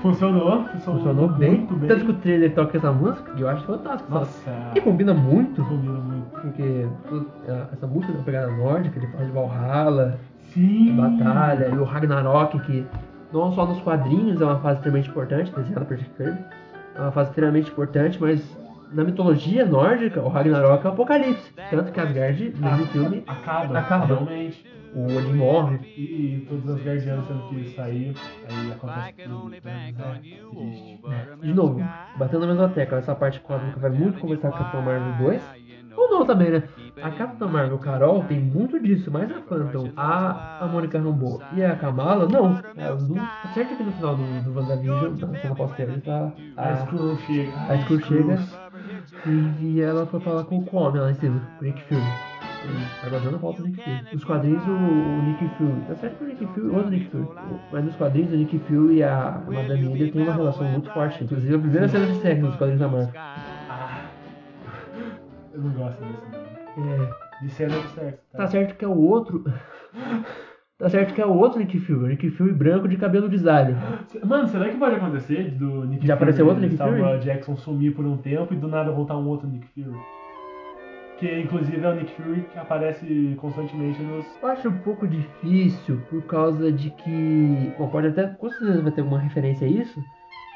Funcionou, 0.00 0.64
funcionou, 0.64 1.00
Funcionou 1.00 1.28
bem. 1.28 1.50
muito 1.58 1.74
bem. 1.76 1.88
Tanto 1.88 2.04
que 2.06 2.10
o 2.12 2.14
trailer 2.14 2.54
toca 2.54 2.78
essa 2.78 2.90
música, 2.92 3.30
e 3.36 3.40
eu 3.42 3.48
acho 3.48 3.64
fantástico. 3.66 4.10
Nossa, 4.10 4.50
E 4.74 4.80
combina 4.80 5.12
muito, 5.12 5.62
combina 5.64 5.98
muito. 5.98 6.26
porque 6.40 6.86
tudo- 7.08 7.26
essa 7.72 7.86
música 7.86 8.12
da 8.14 8.22
pegada 8.22 8.50
nórdica, 8.52 8.98
ele 8.98 9.06
fala 9.08 9.24
de 9.26 9.32
Valhalla, 9.32 10.18
Sim. 10.54 10.96
batalha, 10.96 11.68
e 11.68 11.76
o 11.76 11.84
Ragnarok, 11.84 12.58
que 12.60 12.86
não 13.32 13.52
só 13.52 13.66
nos 13.66 13.80
quadrinhos 13.82 14.40
é 14.40 14.44
uma 14.46 14.58
fase 14.60 14.76
extremamente 14.76 15.10
importante, 15.10 15.52
desenhada 15.54 15.84
por 15.84 15.96
Jack 15.98 16.10
Kirby, 16.16 16.38
é 16.94 17.00
uma 17.00 17.12
fase 17.12 17.30
extremamente 17.30 17.70
importante, 17.70 18.18
mas 18.20 18.58
na 18.92 19.04
mitologia 19.04 19.64
nórdica, 19.64 20.20
o 20.20 20.28
Ragnarok 20.28 20.84
é 20.84 20.88
o 20.88 20.92
apocalipse. 20.92 21.52
Tanto 21.70 21.92
que 21.92 22.00
Asgard, 22.00 22.54
nesse 22.58 22.86
filme, 22.92 23.22
Acaba, 23.26 23.78
Acaba. 23.78 24.06
realmente. 24.06 24.66
o 24.94 25.16
Odin 25.16 25.34
morre. 25.34 25.78
E, 25.96 26.00
e 26.02 26.46
todas 26.48 26.68
as 26.76 26.84
guardiãs 26.84 27.24
tendo 27.28 27.48
que 27.48 27.70
sair, 27.76 28.14
aí 28.48 28.72
acontece 28.72 29.12
tudo. 29.24 29.50
né? 31.08 31.26
É. 31.42 31.46
De 31.46 31.54
novo, 31.54 31.80
batendo 32.16 32.40
na 32.40 32.46
mesma 32.48 32.68
tecla, 32.70 32.98
essa 32.98 33.14
parte 33.14 33.38
cósmica 33.40 33.78
vai 33.78 33.90
muito 33.90 34.18
conversar 34.18 34.50
com 34.50 34.56
a 34.56 34.58
Capitão 34.58 34.82
Marvel 34.82 35.12
2. 35.26 35.42
Ou 35.96 36.10
não 36.10 36.26
também, 36.26 36.50
né? 36.50 36.62
A 37.02 37.10
Capitã 37.10 37.46
Marvel 37.46 37.78
Carol 37.78 38.24
tem 38.24 38.40
muito 38.40 38.80
disso, 38.80 39.10
mas 39.10 39.30
a 39.30 39.40
Phantom, 39.42 39.90
a, 39.96 40.64
a 40.64 40.66
Mônica 40.66 40.98
Rambeau 40.98 41.40
e 41.54 41.64
a 41.64 41.76
Kamala, 41.76 42.28
não. 42.28 42.50
Não. 42.50 43.14
Tá 43.14 43.50
certo 43.54 43.76
que 43.76 43.82
no 43.82 43.92
final 43.92 44.16
do, 44.16 44.42
do 44.42 44.58
WandaVision, 44.58 45.16
na 45.18 45.38
cena 45.38 45.54
pós-crédito, 45.54 46.04
tá. 46.04 46.32
A 46.56 46.72
Skrull 46.72 47.16
chega. 47.18 47.52
A 47.68 47.76
Skrull 47.76 48.00
chega 48.00 48.38
e, 49.26 49.64
e 49.64 49.80
ela 49.80 50.06
foi 50.06 50.20
falar 50.20 50.44
com 50.44 50.58
o 50.58 50.76
homem 50.76 51.00
lá 51.00 51.10
em 51.10 51.14
cima, 51.14 51.40
o 51.60 51.64
Nick 51.64 51.82
Fury. 51.84 52.00
Agora 53.02 53.30
não 53.30 53.38
falta 53.38 53.62
o 53.62 53.66
Nick 53.66 53.82
Fury. 53.82 54.06
Nos 54.12 54.24
quadrinhos, 54.24 54.66
o, 54.66 54.70
o 54.70 55.22
Nick 55.22 55.48
Fury. 55.56 55.80
Tá 55.88 55.94
certo 55.96 56.18
que 56.18 56.24
o 56.24 56.26
Nick 56.26 56.46
Fury, 56.46 56.66
o 56.66 56.74
outro 56.74 56.90
Nick 56.90 57.10
Fury. 57.10 57.28
Mas 57.72 57.84
nos 57.84 57.96
quadrinhos, 57.96 58.32
o 58.32 58.36
Nick 58.36 58.58
Fury 58.58 58.96
e 58.96 59.02
a 59.02 59.42
Madame 59.46 59.88
Hydra 59.88 60.12
têm 60.12 60.22
uma 60.22 60.32
relação 60.34 60.68
muito 60.68 60.90
forte. 60.92 61.24
Inclusive, 61.24 61.54
a 61.54 61.58
primeira 61.58 61.88
cena 61.88 62.06
de 62.06 62.14
sexo 62.20 62.42
nos 62.42 62.56
quadrinhos 62.56 62.80
da 62.80 62.88
Marvel. 62.88 63.12
Ah, 63.16 64.02
eu 65.52 65.60
não 65.60 65.70
gosto 65.70 66.04
disso. 66.04 66.39
É, 66.76 67.48
sexo, 67.48 67.94
tá? 67.96 68.38
tá 68.38 68.46
certo 68.46 68.76
que 68.76 68.84
é 68.84 68.88
o 68.88 68.96
outro. 68.96 69.44
Tá 70.80 70.88
certo 70.88 71.12
que 71.12 71.20
é 71.20 71.26
o 71.26 71.36
outro 71.36 71.58
Nick 71.58 71.78
Fury, 71.78 71.98
o 71.98 72.06
Nick 72.06 72.30
Fury 72.30 72.54
branco 72.54 72.88
de 72.88 72.96
cabelo 72.96 73.28
grisalho. 73.28 73.76
Mano, 74.24 74.48
será 74.48 74.66
que 74.66 74.78
pode 74.78 74.96
acontecer 74.96 75.50
do 75.50 75.84
Nick 75.84 76.06
Já 76.06 76.14
Fury 76.16 76.30
apareceu 76.30 76.46
outro 76.46 76.62
Nick 76.62 76.78
Fury? 76.78 77.18
Jackson 77.20 77.54
sumir 77.54 77.94
por 77.94 78.06
um 78.06 78.16
tempo 78.16 78.54
e 78.54 78.56
do 78.56 78.66
nada 78.66 78.90
voltar 78.90 79.14
um 79.18 79.28
outro 79.28 79.46
Nick 79.46 79.66
Fury? 79.74 79.94
Que 81.18 81.40
inclusive 81.40 81.84
é 81.84 81.86
o 81.86 81.94
Nick 81.94 82.10
Fury 82.12 82.46
que 82.50 82.58
aparece 82.58 83.36
constantemente 83.38 84.02
nos. 84.02 84.24
Eu 84.42 84.48
acho 84.48 84.68
um 84.70 84.78
pouco 84.78 85.06
difícil 85.06 86.00
por 86.08 86.22
causa 86.22 86.72
de 86.72 86.88
que. 86.88 87.74
Bom, 87.78 87.88
pode 87.88 88.06
até. 88.06 88.28
Com 88.28 88.48
certeza 88.48 88.80
vai 88.80 88.90
ter 88.90 89.02
alguma 89.02 89.20
referência 89.20 89.66
a 89.66 89.70
isso. 89.70 90.02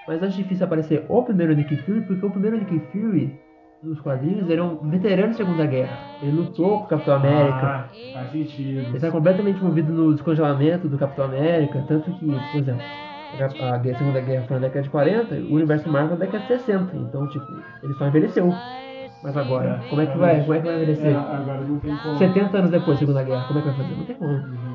Mas 0.09 0.23
acho 0.23 0.39
difícil 0.39 0.65
aparecer 0.65 1.05
o 1.07 1.23
primeiro 1.23 1.55
Nick 1.55 1.77
Fury, 1.77 2.01
porque 2.01 2.25
o 2.25 2.31
primeiro 2.31 2.57
Nick 2.57 2.79
Fury 2.93 3.39
nos 3.85 4.01
quadrinhos 4.01 4.49
ele 4.49 4.61
é 4.61 4.63
um 4.63 4.77
veterano 4.89 5.29
da 5.29 5.35
Segunda 5.35 5.67
Guerra. 5.67 5.99
Ele 6.23 6.33
lutou 6.33 6.79
com 6.79 6.85
o 6.85 6.89
Capitão 6.89 7.17
América. 7.17 7.67
Ah, 7.67 7.89
faz 8.15 8.31
sentido. 8.33 8.79
Ele 8.81 8.97
está 8.97 9.11
completamente 9.11 9.57
envolvido 9.57 9.93
no 9.93 10.15
descongelamento 10.15 10.89
do 10.89 10.99
Capitão 10.99 11.27
América. 11.27 11.85
Tanto 11.87 12.11
que, 12.13 12.27
por 12.27 12.59
exemplo, 12.59 12.83
a 13.61 13.75
a 13.75 13.99
Segunda 13.99 14.21
Guerra 14.21 14.45
foi 14.47 14.57
na 14.57 14.63
década 14.63 14.83
de 14.83 14.91
40, 14.91 15.35
o 15.35 15.55
universo 15.55 15.89
Marvel 15.89 16.17
na 16.17 16.25
década 16.25 16.39
de 16.43 16.49
60. 16.49 16.97
Então, 16.97 17.29
tipo, 17.29 17.47
ele 17.83 17.95
só 17.95 18.07
envelheceu. 18.07 18.53
Mas 19.23 19.37
agora, 19.37 19.83
como 19.89 20.03
é 20.03 20.07
que 20.07 20.19
vai? 20.19 20.41
Como 20.41 20.55
é 20.55 20.59
que 20.59 20.67
vai 20.67 20.75
envelhecer? 20.77 21.13
É, 21.13 21.17
agora 21.17 21.61
não 21.61 21.79
tem 21.79 21.97
como. 21.97 22.19
70 22.19 22.59
anos 22.59 22.71
depois 22.71 22.97
da 22.97 23.01
Segunda 23.01 23.23
Guerra, 23.23 23.45
como 23.49 23.59
é 23.59 23.63
que 23.63 23.69
vai 23.69 23.77
fazer? 23.77 23.97
Não 23.97 24.05
tem 24.05 24.17
como. 24.17 24.33
Não 24.33 24.74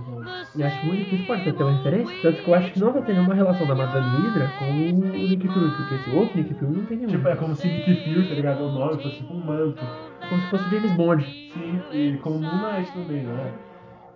tem 0.54 0.62
como. 0.62 0.64
E 0.64 0.64
acho 0.64 0.86
muito 0.86 1.04
difícil 1.04 1.26
pode 1.26 1.44
ter 1.44 1.64
uma 1.64 1.72
referência. 1.72 2.16
Tanto 2.22 2.44
que 2.44 2.50
eu 2.50 2.56
acho 2.56 2.72
que 2.72 2.80
não 2.80 2.94
vai 2.94 3.02
ter 3.04 3.14
nenhuma 3.14 3.34
relação 3.34 3.68
da 3.68 3.76
Madame 3.76 4.08
Hydra 4.08 4.48
com 4.60 4.66
o 4.66 4.74
Nick 4.74 5.48
Fury, 5.48 5.72
porque 5.72 5.96
esse 5.96 6.10
outro 6.10 6.38
Nick 6.38 6.54
Fury 6.54 6.72
não 6.72 6.86
tem 6.86 6.98
nenhum. 6.98 7.10
Tipo, 7.10 7.28
é 7.28 7.36
como 7.36 7.56
se 7.56 7.68
Nick 7.68 7.96
Fury, 8.04 8.28
tá 8.28 8.36
ligado? 8.36 8.64
O 8.64 8.72
nome 8.72 9.02
fosse 9.02 9.18
tipo 9.18 9.34
um 9.34 9.40
manto. 9.40 9.84
como 10.30 10.42
se 10.42 10.50
fosse 10.50 10.64
o 10.66 10.70
James 10.70 10.92
Bond. 10.94 11.24
Sim, 11.54 11.82
e 11.92 12.18
como 12.18 12.40
Moon 12.40 12.72
Knight 12.72 12.92
também, 12.92 13.24
não 13.24 13.38
é? 13.38 13.52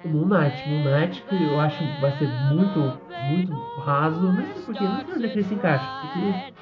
O 0.06 0.10
Moon 0.10 0.26
Knight. 0.28 0.70
Moon 0.70 0.84
Knight 0.84 1.24
que 1.30 1.44
eu 1.44 1.60
acho 1.60 1.78
que 1.78 2.02
vai 2.02 2.12
ser 2.18 2.28
muito, 2.54 2.80
muito 3.30 3.54
raso. 3.80 4.22
Não 4.22 4.36
sei 4.36 4.64
porquê, 4.66 4.84
não 4.84 5.06
sei 5.06 5.16
onde 5.16 5.26
é 5.26 5.30
que 5.30 5.36
ele 5.36 5.44
se 5.44 5.54
encaixa. 5.54 5.86
Porque 6.02 6.54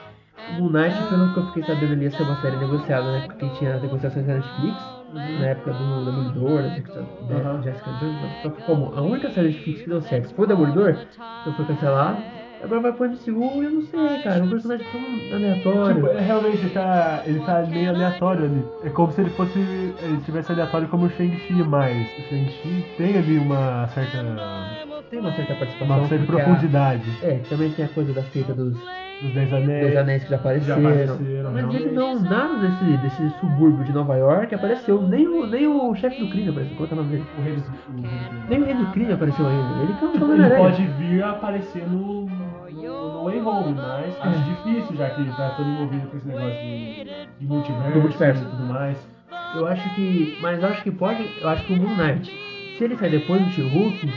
o 0.51 0.61
Moon 0.61 0.69
Knight, 0.71 0.95
pelo 1.09 1.33
que 1.33 1.39
eu 1.39 1.45
fiquei 1.47 1.63
sabendo 1.63 1.93
ali, 1.93 2.03
ia 2.03 2.11
ser 2.11 2.23
uma 2.23 2.35
série 2.41 2.57
negociada, 2.57 3.11
né? 3.11 3.27
Porque 3.27 3.49
tinha 3.57 3.79
negociações 3.79 4.25
da 4.25 4.35
Netflix. 4.35 4.90
Na 5.13 5.45
época 5.47 5.73
do 5.73 6.05
Demolidor, 6.05 6.61
da 6.61 6.69
Jessica, 6.69 7.05
da 7.27 7.35
Aham. 7.35 7.61
Jessica 7.61 7.91
Jones. 7.99 8.41
Só 8.41 8.49
que 8.49 8.61
como 8.63 8.93
a 8.95 9.01
única 9.01 9.29
série 9.31 9.49
de 9.49 9.55
Netflix 9.55 9.81
que 9.81 9.89
deu 9.89 10.01
certo 10.01 10.33
foi 10.35 10.45
o 10.45 10.47
Demolidor, 10.47 10.97
então 11.41 11.53
foi 11.53 11.65
cancelado. 11.65 12.23
Agora 12.63 12.79
vai 12.79 12.93
pro 12.93 13.09
MCU 13.09 13.63
e 13.63 13.65
eu 13.65 13.71
não 13.71 13.81
sei, 13.81 14.21
cara. 14.21 14.43
Um 14.43 14.49
personagem 14.49 14.85
tão 14.91 15.35
aleatório. 15.35 15.95
Tipo, 15.95 16.07
é, 16.07 16.21
realmente 16.21 16.57
ele 16.57 16.69
tá, 16.69 17.23
ele 17.25 17.39
tá 17.39 17.61
meio 17.63 17.89
aleatório 17.89 18.45
ali. 18.45 18.63
É 18.83 18.89
como 18.89 19.11
se 19.11 19.21
ele 19.21 19.31
fosse. 19.31 19.57
Ele 19.57 20.21
tivesse 20.23 20.51
aleatório 20.51 20.87
como 20.87 21.07
o 21.07 21.09
Shang-Chi, 21.09 21.53
mas 21.63 22.07
o 22.19 22.21
Shang-Chi 22.29 22.85
tem 22.97 23.17
ali 23.17 23.39
uma 23.39 23.87
certa. 23.87 24.19
Tem 25.09 25.19
uma 25.19 25.31
certa 25.33 25.55
participação. 25.55 25.97
uma 25.97 26.07
certa 26.07 26.25
profundidade. 26.25 27.11
É, 27.23 27.39
também 27.49 27.71
tem 27.71 27.85
a 27.85 27.89
coisa 27.89 28.13
da 28.13 28.23
seita 28.25 28.53
dos, 28.53 28.77
Os 29.23 29.33
Dez 29.33 29.53
Anéis. 29.53 29.87
dos 29.87 29.97
anéis 29.97 30.23
que 30.23 30.29
já 30.29 30.35
apareceram. 30.37 30.79
apareceram, 30.89 31.51
Mas 31.51 31.75
ele 31.75 31.91
não, 31.91 32.19
nada 32.19 32.55
desse, 32.57 32.97
desse 32.97 33.29
subúrbio 33.39 33.83
de 33.85 33.93
Nova 33.93 34.15
York 34.17 34.55
apareceu. 34.55 35.01
Nem 35.07 35.27
o, 35.27 35.45
nem 35.45 35.67
o 35.67 35.93
chefe 35.95 36.19
do 36.23 36.29
crime 36.31 36.49
apareceu. 36.49 36.75
Qual 36.77 36.87
que 36.87 36.93
é 36.93 36.97
o 36.97 37.01
nome 37.03 37.11
dele? 37.11 37.25
O 37.37 37.41
rei 37.43 37.55
do, 37.55 37.61
do- 37.61 38.49
Nem 38.49 38.61
o 38.61 38.65
rei 38.65 38.73
do 38.73 38.85
crime 38.91 39.13
apareceu 39.13 39.45
ainda. 39.47 39.83
Ele 39.83 39.91
é 39.91 40.05
um 40.05 40.11
Tipo, 40.11 40.25
Homem 40.25 40.39
ele 40.45 40.55
pode 40.55 40.83
vir 40.87 41.23
a 41.23 41.29
aparecer 41.31 41.83
no, 41.87 42.25
no, 42.25 43.13
no 43.13 43.23
Way 43.25 43.41
Home, 43.41 43.73
mas 43.75 44.19
acho 44.21 44.39
É. 44.39 44.43
difícil, 44.71 44.95
já 44.97 45.09
que 45.11 45.21
ele 45.21 45.31
tá 45.33 45.49
todo 45.55 45.69
envolvido 45.69 46.07
com 46.07 46.17
esse 46.17 46.27
negócio 46.27 46.49
de, 46.51 47.03
de 47.39 47.45
multiverso, 47.47 47.99
multiverso. 47.99 48.43
e 48.43 48.47
tudo 48.47 48.63
mais. 48.65 49.07
Eu 49.55 49.67
acho 49.67 49.95
que. 49.95 50.37
Mas 50.41 50.61
eu 50.63 50.67
acho 50.69 50.81
que 50.83 50.91
pode. 50.91 51.27
Eu 51.41 51.49
acho 51.49 51.63
que 51.65 51.73
o 51.73 51.77
Moon 51.77 51.95
Knight, 51.95 52.31
se 52.77 52.83
ele 52.83 52.95
sair 52.95 53.11
depois 53.11 53.43
do 53.43 53.49
She-Hulk, 53.51 54.11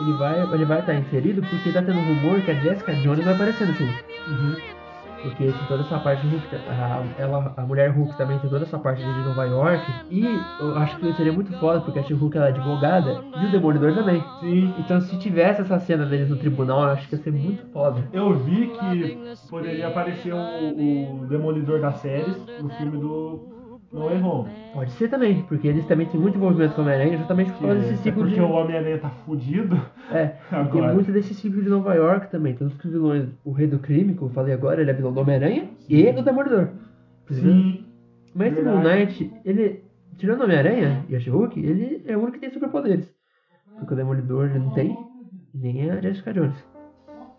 ele 0.00 0.12
vai 0.14 0.54
ele 0.54 0.64
vai 0.64 0.80
estar 0.80 0.94
inserido 0.94 1.42
porque 1.42 1.72
tá 1.72 1.82
tendo 1.82 2.00
rumor 2.00 2.40
que 2.40 2.50
a 2.50 2.54
Jessica 2.54 2.94
Jones 2.94 3.24
vai 3.24 3.34
aparecer 3.34 3.66
no 3.66 3.74
She-Hulk. 3.74 4.04
Uhum. 4.28 4.80
Porque 5.22 5.44
tem 5.44 5.66
toda 5.68 5.82
essa 5.82 5.98
parte 5.98 6.26
de 6.26 6.34
Hulk, 6.34 6.56
a, 6.56 7.04
ela, 7.18 7.52
a 7.56 7.62
mulher 7.62 7.90
Hulk 7.90 8.16
também 8.16 8.38
tem 8.38 8.48
toda 8.48 8.64
essa 8.64 8.78
parte 8.78 9.02
de 9.02 9.20
Nova 9.22 9.44
York. 9.44 9.84
E 10.10 10.24
eu 10.58 10.76
acho 10.78 10.96
que 10.96 11.12
seria 11.12 11.32
muito 11.32 11.52
foda, 11.58 11.80
porque 11.80 11.98
a 11.98 12.02
Hulk 12.02 12.36
ela 12.36 12.46
é 12.46 12.48
advogada 12.50 13.22
e 13.40 13.46
o 13.46 13.50
Demolidor 13.50 13.94
também. 13.94 14.24
Sim. 14.40 14.74
Então 14.78 15.00
se 15.00 15.18
tivesse 15.18 15.60
essa 15.60 15.78
cena 15.78 16.06
deles 16.06 16.30
no 16.30 16.36
tribunal, 16.36 16.84
eu 16.84 16.90
acho 16.90 17.08
que 17.08 17.16
ia 17.16 17.22
ser 17.22 17.32
muito 17.32 17.66
foda. 17.70 18.02
Eu 18.12 18.32
vi 18.34 18.68
que 18.68 19.18
poderia 19.48 19.88
aparecer 19.88 20.32
o, 20.32 21.22
o 21.22 21.26
Demolidor 21.26 21.80
das 21.80 21.96
séries 21.96 22.36
no 22.60 22.70
filme 22.70 22.98
do 22.98 23.49
No 23.92 24.04
Way 24.06 24.22
Home. 24.22 24.48
Pode 24.72 24.92
ser 24.92 25.08
também, 25.08 25.42
porque 25.42 25.66
eles 25.66 25.84
também 25.86 26.06
têm 26.06 26.20
muito 26.20 26.36
envolvimento 26.36 26.74
com 26.74 26.80
o 26.80 26.84
Homem-Aranha, 26.84 27.18
justamente 27.18 27.50
por 27.52 27.60
causa 27.62 27.74
É, 27.76 27.80
desse 27.80 27.92
é 27.94 27.96
ciclo 27.96 28.22
porque 28.22 28.34
de. 28.36 28.40
o 28.40 28.50
Homem-Aranha 28.50 28.98
tá 28.98 29.10
fudido. 29.10 29.76
É, 30.12 30.24
e 30.24 30.28
tem 30.50 30.58
Agora. 30.80 30.94
muito 30.94 31.10
desse 31.10 31.34
ciclo 31.34 31.60
de 31.60 31.68
Nova 31.68 31.94
York 31.94 32.30
também. 32.30 32.54
Tanto 32.54 32.76
que 32.76 32.86
os 32.86 32.92
vilões, 32.92 33.28
o 33.44 33.50
Rei 33.50 33.66
do 33.66 33.80
Crime, 33.80 34.14
que 34.14 34.22
eu 34.22 34.28
falei 34.30 34.54
agora, 34.54 34.80
ele 34.80 34.90
é 34.90 34.94
vilão 34.94 35.12
do 35.12 35.20
Homem-Aranha 35.20 35.68
e 35.88 36.12
do 36.12 36.22
Demolidor. 36.22 36.68
Sim. 37.30 37.84
Mas. 38.34 38.52
Moon 38.64 38.80
Knight, 38.82 39.32
ele, 39.44 39.82
tirando 40.16 40.40
o 40.40 40.44
Homem-Aranha 40.44 41.04
e 41.08 41.16
a 41.16 41.20
She-Hulk, 41.20 41.58
ele 41.58 42.02
é 42.06 42.16
o 42.16 42.20
único 42.20 42.34
que 42.34 42.40
tem 42.40 42.50
superpoderes. 42.50 43.12
Porque 43.76 43.92
o 43.94 43.96
Demolidor 43.96 44.50
ele 44.50 44.58
não 44.60 44.70
tem, 44.70 44.96
e 45.54 45.58
nem 45.58 45.90
a 45.90 46.00
Jessica 46.00 46.32
Jones. 46.32 46.54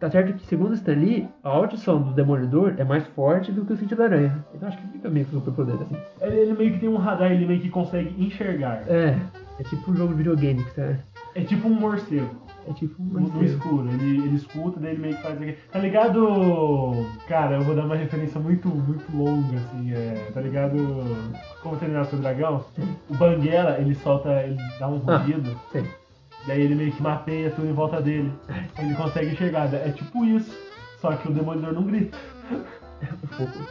Tá 0.02 0.10
certo 0.10 0.34
que, 0.34 0.46
segundo 0.48 0.74
Stan 0.74 0.94
Lee, 0.96 1.30
a 1.44 1.50
audição 1.50 2.02
do 2.02 2.12
Demolidor 2.12 2.74
é 2.78 2.84
mais 2.84 3.06
forte 3.10 3.52
do 3.52 3.64
que 3.64 3.74
o 3.74 3.78
sentido 3.78 4.00
da 4.00 4.06
aranha. 4.06 4.44
Então 4.54 4.68
acho 4.68 4.78
que 4.80 4.88
fica 4.88 5.08
meio 5.10 5.28
que 5.28 5.32
superpoder, 5.32 5.76
assim. 5.76 5.96
Ele, 6.22 6.54
meio 6.54 6.74
que 6.74 6.80
tem 6.80 6.90
um 6.90 6.98
radar, 6.98 7.32
ele 7.32 7.46
meio 7.46 7.62
que 7.62 7.70
consegue 7.70 8.16
enxergar. 8.18 8.82
É, 8.88 9.16
é 9.60 9.64
tipo 9.64 9.92
um 9.92 9.96
jogo 9.96 10.10
de 10.14 10.18
videogame, 10.18 10.64
que 10.64 10.72
tá? 10.74 10.96
É 11.36 11.42
tipo 11.44 11.68
um 11.68 11.76
morcego. 11.80 12.30
É 12.68 12.74
tipo 12.74 13.02
um 13.02 13.06
No, 13.06 13.14
no 13.14 13.20
morcego. 13.30 13.46
escuro, 13.46 13.88
ele, 13.90 14.18
ele 14.26 14.36
escuta, 14.36 14.80
daí 14.80 14.92
ele 14.94 15.02
meio 15.02 15.16
que 15.16 15.22
faz 15.22 15.40
aqui. 15.40 15.56
Tá 15.72 15.80
ligado? 15.80 17.06
Cara, 17.28 17.56
eu 17.58 17.62
vou 17.62 17.76
dar 17.76 17.86
uma 17.86 17.96
referência 17.96 18.40
muito, 18.40 18.68
muito 18.70 19.06
longa, 19.16 19.56
assim, 19.58 19.94
é. 19.94 20.32
Tá 20.34 20.42
ligado? 20.42 20.78
Como 21.62 21.78
treinar 21.78 22.06
seu 22.06 22.18
dragão? 22.20 22.66
O 23.08 23.16
Banguela, 23.16 23.78
ele 23.80 23.94
solta, 23.96 24.30
ele 24.44 24.58
dá 24.80 24.88
um 24.88 25.00
Ah. 25.08 25.18
rugido, 25.18 25.56
Sei. 25.72 25.84
Daí 26.48 26.62
ele 26.62 26.76
meio 26.76 26.92
que 26.92 27.02
mapeia 27.02 27.52
tudo 27.52 27.68
em 27.68 27.74
volta 27.74 28.02
dele. 28.02 28.32
Ele 28.78 28.96
consegue 28.96 29.32
enxergar. 29.32 29.74
É 29.74 29.92
tipo 29.92 30.26
isso. 30.26 30.52
Só 31.00 31.16
que 31.16 31.28
o 31.28 31.34
demolidor 31.34 31.74
não 31.74 31.84
grita. 31.84 32.18
pouco. 33.38 33.68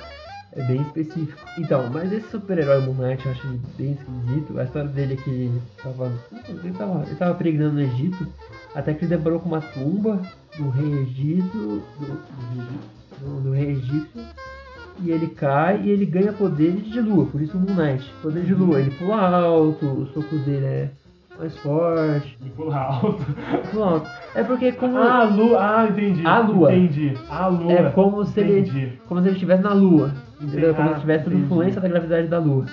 É 0.53 0.63
bem 0.65 0.83
específico. 0.83 1.39
Então, 1.59 1.89
mas 1.91 2.13
esse 2.13 2.29
super-herói 2.29 2.81
Moon 2.81 2.95
Knight 2.95 3.25
eu 3.25 3.33
acho 3.33 3.47
bem 3.79 3.93
esquisito. 3.93 4.59
A 4.59 4.65
história 4.65 4.89
dele 4.89 5.15
é 5.15 5.17
que 5.17 5.31
ele 5.31 5.63
tava. 5.81 6.13
Ele 6.49 6.73
tava, 6.73 7.07
ele 7.07 7.15
tava 7.15 7.71
no 7.71 7.81
Egito, 7.81 8.27
até 8.75 8.93
que 8.93 9.05
ele 9.05 9.17
deparou 9.17 9.39
com 9.39 9.49
uma 9.49 9.61
tumba 9.61 10.21
do 10.57 10.69
rei 10.71 11.03
Egito. 11.03 11.83
Do, 12.01 12.21
do, 13.21 13.41
do 13.43 13.53
rei 13.53 13.73
egípcio. 13.73 14.25
E 15.03 15.11
ele 15.11 15.29
cai 15.29 15.81
e 15.83 15.91
ele 15.91 16.05
ganha 16.05 16.33
poderes 16.33 16.85
de 16.85 17.01
lua, 17.01 17.25
por 17.27 17.41
isso 17.41 17.57
Moon 17.57 17.75
Knight. 17.75 18.13
Poder 18.21 18.45
de 18.45 18.55
lua, 18.55 18.81
ele 18.81 18.91
pula 18.91 19.29
alto, 19.29 19.87
o 19.87 20.07
soco 20.13 20.37
dele 20.39 20.67
é 20.67 20.91
mais 21.41 21.57
forte. 21.59 22.39
Ele 22.41 22.51
pula 22.51 22.77
alto. 22.77 23.25
Alto. 23.81 24.11
É 24.35 24.43
porque 24.45 24.73
como. 24.73 24.99
Ah, 24.99 25.21
a 25.21 25.25
lua. 25.25 25.59
Ah, 25.61 25.87
entendi. 25.89 26.27
A 26.27 26.39
lua. 26.41 26.73
Entendi. 26.75 27.15
A 27.29 27.47
lua. 27.49 27.73
É 27.73 27.91
como 27.91 28.25
se 28.25 28.41
ele, 28.41 28.61
Entendi. 28.61 28.93
como 29.09 29.21
se 29.21 29.27
ele 29.29 29.35
estivesse 29.35 29.63
na 29.63 29.73
Lua. 29.73 30.13
Entendeu? 30.41 30.75
Como 30.75 30.89
se 30.89 30.93
Ah, 30.93 30.95
ele 30.95 31.01
tivesse 31.01 31.25
sob 31.25 31.37
influência 31.37 31.81
da 31.81 31.89
gravidade 31.89 32.29
da 32.29 32.39
Lua. 32.39 32.67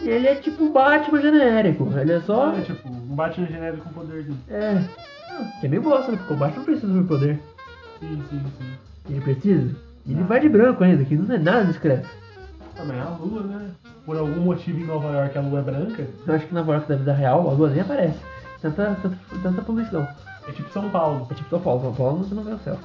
E 0.00 0.08
ele 0.08 0.26
é 0.26 0.34
tipo 0.36 0.62
um 0.64 0.72
Batman 0.72 1.20
genérico. 1.20 1.92
Ele 1.96 2.12
é 2.12 2.20
só. 2.20 2.52
É, 2.54 2.60
tipo, 2.62 2.88
um 2.88 3.14
Batman 3.14 3.46
genérico 3.46 3.84
com 3.84 4.00
poderzinho. 4.00 4.38
É. 4.48 4.82
Que 5.60 5.66
é 5.66 5.68
meio 5.68 5.82
bosta, 5.82 6.10
né? 6.10 6.18
Porque 6.18 6.34
o 6.34 6.36
Batman 6.36 6.58
não 6.58 6.64
precisa 6.64 6.92
do 6.92 7.04
poder. 7.04 7.38
Sim, 8.00 8.22
sim, 8.30 8.40
sim. 8.58 8.66
Ele 9.10 9.20
precisa. 9.20 9.76
Ele 10.08 10.22
vai 10.22 10.40
de 10.40 10.48
branco 10.48 10.82
ainda, 10.82 11.04
que 11.04 11.14
não 11.14 11.34
é 11.34 11.38
nada 11.38 11.64
discreto. 11.66 12.08
Também 12.78 12.96
é 12.96 13.02
a 13.02 13.08
lua, 13.08 13.42
né? 13.42 13.70
Por 14.06 14.16
algum 14.16 14.40
motivo 14.40 14.78
em 14.78 14.84
Nova 14.84 15.08
York 15.08 15.36
a 15.36 15.40
lua 15.40 15.58
é 15.58 15.62
branca. 15.62 16.06
Eu 16.24 16.34
acho 16.34 16.46
que 16.46 16.54
na 16.54 16.60
York 16.60 16.88
da 16.88 16.94
vida 16.94 17.12
real 17.12 17.50
a 17.50 17.52
Lua 17.52 17.68
nem 17.70 17.80
aparece. 17.80 18.20
Tanta, 18.62 18.96
tanta, 19.02 19.18
tanta 19.42 19.62
poluição. 19.62 20.06
É 20.46 20.52
tipo 20.52 20.70
São 20.70 20.88
Paulo. 20.88 21.26
É 21.28 21.34
tipo 21.34 21.50
São 21.50 21.60
Paulo. 21.60 21.82
São 21.82 21.94
Paulo 21.94 22.18
você 22.18 22.34
não 22.36 22.44
vê 22.44 22.52
o 22.52 22.58
céu. 22.60 22.78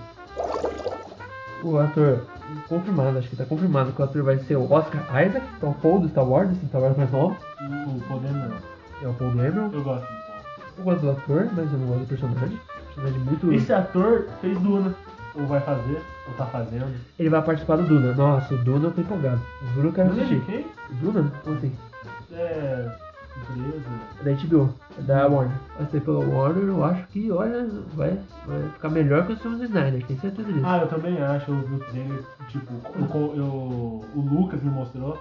O 1.63 1.77
ator 1.77 2.25
confirmado, 2.67 3.19
acho 3.19 3.29
que 3.29 3.35
tá 3.35 3.45
confirmado 3.45 3.91
que 3.91 4.01
o 4.01 4.05
ator 4.05 4.23
vai 4.23 4.39
ser 4.39 4.55
o 4.55 4.63
Oscar 4.63 5.03
Isaac, 5.25 5.45
que 5.59 5.65
é 5.65 5.69
o 5.69 5.73
Paul 5.75 5.99
do 5.99 6.09
Star 6.09 6.27
Wars, 6.27 6.49
esse 6.51 6.65
Star 6.65 6.81
Wars 6.81 6.97
mais 6.97 7.11
novo. 7.11 7.37
O 7.61 8.01
poder 8.01 8.31
não. 8.31 8.57
É 9.03 9.07
o 9.07 9.13
Paul 9.13 9.29
Dameron. 9.29 9.69
Eu 9.71 9.83
gosto 9.83 10.01
do 10.01 10.07
Paul. 10.07 10.33
Eu 10.79 10.83
gosto 10.83 11.01
do 11.01 11.11
ator, 11.11 11.49
mas 11.55 11.71
eu 11.71 11.77
não 11.79 11.87
gosto 11.87 11.99
do 11.99 12.07
personagem. 12.07 12.59
Personagem 12.87 13.19
muito. 13.19 13.53
Esse 13.53 13.71
ator 13.71 14.27
fez 14.41 14.59
Duna. 14.59 14.95
Ou 15.35 15.45
vai 15.47 15.59
fazer, 15.61 15.99
ou 16.27 16.33
tá 16.35 16.45
fazendo. 16.45 16.93
Ele 17.19 17.29
vai 17.29 17.41
participar 17.41 17.75
do 17.77 17.83
Duna. 17.87 18.13
Nossa, 18.13 18.53
o 18.53 18.57
Duna 18.63 18.87
eu 18.87 18.91
tô 18.91 19.01
empolgado. 19.01 19.41
O 19.61 19.65
Duna 19.75 19.87
eu 19.89 19.93
quero 19.93 20.09
Duna 20.09 20.21
é 20.21 20.25
assistir. 20.25 20.45
quem? 20.45 20.65
O 20.91 20.93
Duna? 21.01 21.31
Como 21.43 21.57
assim? 21.57 21.75
É. 22.33 22.95
É 24.21 24.23
da 24.23 24.31
HBO, 24.31 24.73
é 24.97 25.01
da 25.01 25.27
Warner. 25.27 25.57
Vai 25.77 25.87
ser 25.87 26.01
pela 26.01 26.19
Warner, 26.19 26.63
eu 26.65 26.83
acho 26.85 27.07
que, 27.07 27.31
olha, 27.31 27.67
vai, 27.95 28.17
vai 28.45 28.69
ficar 28.69 28.89
melhor 28.89 29.25
que 29.25 29.33
os 29.33 29.41
filmes 29.41 29.59
do 29.59 29.65
Snyder, 29.65 30.05
tenho 30.05 30.19
certeza 30.19 30.53
disso. 30.53 30.65
Ah, 30.65 30.77
eu 30.77 30.87
também 30.87 31.21
acho, 31.21 31.51
eu 31.51 31.57
vi 31.61 31.75
o 31.75 31.79
trailer, 31.79 32.23
tipo, 32.47 32.71
eu, 32.95 33.35
eu- 33.35 34.05
o 34.15 34.21
Lucas 34.21 34.61
me 34.61 34.69
mostrou 34.69 35.17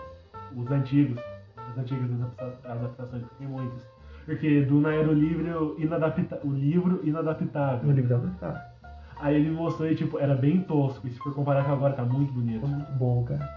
os 0.55 0.71
antigos, 0.71 1.19
as 1.57 1.79
antigas 1.79 2.05
adapta- 2.13 2.69
adaptações, 2.71 3.23
tem 3.39 3.49
muitas. 3.49 3.81
Porque 4.27 4.61
Duna 4.63 4.93
era 4.95 5.09
o 5.09 5.15
livro, 5.15 5.75
inadapta, 5.79 6.39
o 6.45 6.51
livro 6.53 7.01
inadaptável. 7.03 7.91
livro 7.91 8.09
da 8.21 8.29
tá. 8.39 8.72
Aí 9.23 9.37
ele 9.37 9.51
mostrou 9.51 9.89
e 9.89 9.95
tipo, 9.95 10.19
era 10.19 10.35
bem 10.35 10.61
tosco, 10.63 11.07
e 11.07 11.11
se 11.11 11.19
for 11.19 11.33
comparar 11.33 11.65
com 11.65 11.73
agora, 11.73 11.95
tá 11.95 12.03
muito 12.03 12.33
bonito. 12.33 12.67
Muito 12.67 12.93
bom, 12.99 13.23
cara. 13.25 13.49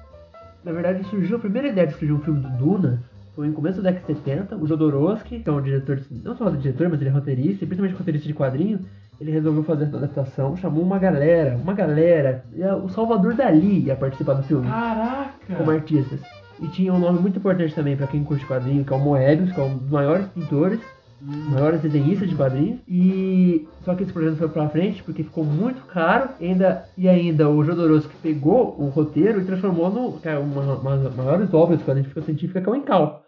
Na 0.64 0.72
verdade, 0.72 1.04
surgiu 1.06 1.38
a 1.38 1.40
primeira 1.40 1.68
ideia 1.68 1.88
de 1.88 1.94
surgir 1.94 2.14
um 2.14 2.20
filme 2.22 2.40
do 2.40 2.50
Duna. 2.50 3.02
Foi 3.36 3.48
no 3.48 3.54
começo 3.54 3.82
da 3.82 3.90
década 3.92 4.14
de 4.14 4.20
70. 4.20 4.56
O 4.56 4.66
Jodorowsky, 4.68 5.40
que 5.40 5.50
é 5.50 5.52
um 5.52 5.62
diretor, 5.62 6.00
não 6.24 6.36
só 6.38 6.50
diretor, 6.52 6.88
mas 6.88 7.02
ele 7.02 7.10
é 7.10 7.14
roteirista, 7.14 7.64
e 7.64 7.68
principalmente 7.68 7.98
roteirista 7.98 8.28
de 8.28 8.34
quadrinho, 8.34 8.80
ele 9.20 9.32
resolveu 9.32 9.64
fazer 9.64 9.86
essa 9.86 9.98
adaptação, 9.98 10.56
chamou 10.56 10.84
uma 10.84 11.00
galera, 11.00 11.58
uma 11.58 11.74
galera, 11.74 12.44
e 12.54 12.64
a- 12.64 12.76
o 12.78 12.88
Salvador 12.90 13.34
Dali 13.34 13.86
ia 13.86 13.96
participar 13.96 14.34
do 14.36 14.44
filme, 14.44 14.68
Caraca! 14.68 15.56
como 15.58 15.72
artistas. 15.72 16.20
E 16.62 16.68
tinha 16.70 16.94
um 16.94 17.00
nome 17.00 17.20
muito 17.20 17.38
importante 17.40 17.74
também 17.76 17.98
pra 17.98 18.08
quem 18.08 18.24
curte 18.24 18.46
quadrinho, 18.46 18.86
que 18.86 18.94
é 18.94 18.96
o 18.96 19.00
Moebius, 19.00 19.52
que 19.52 19.60
é 19.60 19.64
um 19.64 19.78
dos 19.78 19.90
maiores 19.90 20.26
pintores, 20.28 20.80
Maiores 21.50 21.82
desenhistas 21.82 22.30
de 22.30 22.36
quadrinhos. 22.36 22.80
E 22.88 23.68
só 23.84 23.96
que 23.96 24.04
esse 24.04 24.14
projeto 24.14 24.38
foi 24.38 24.50
pra 24.50 24.70
frente 24.70 25.04
porque 25.04 25.24
ficou 25.24 25.44
muito 25.44 25.82
caro. 25.88 26.30
E 26.40 26.46
ainda, 26.46 26.86
e 26.98 27.10
ainda 27.10 27.50
o 27.50 27.64
Jodorowsky 27.64 28.16
pegou 28.22 28.76
o 28.80 28.90
roteiro 28.90 29.42
e 29.42 29.46
transformou 29.46 29.90
no 29.90 30.20
que 30.20 30.28
é 30.28 30.38
uma, 30.38 30.76
uma 30.76 30.98
das 30.98 31.16
maiores 31.16 31.54
obras 31.54 31.80
de 31.80 31.86
quadrinhos 31.86 32.12
científica, 32.26 32.62
que 32.62 32.70
é 32.70 32.72
o 32.72 32.76
Incal. 32.76 33.24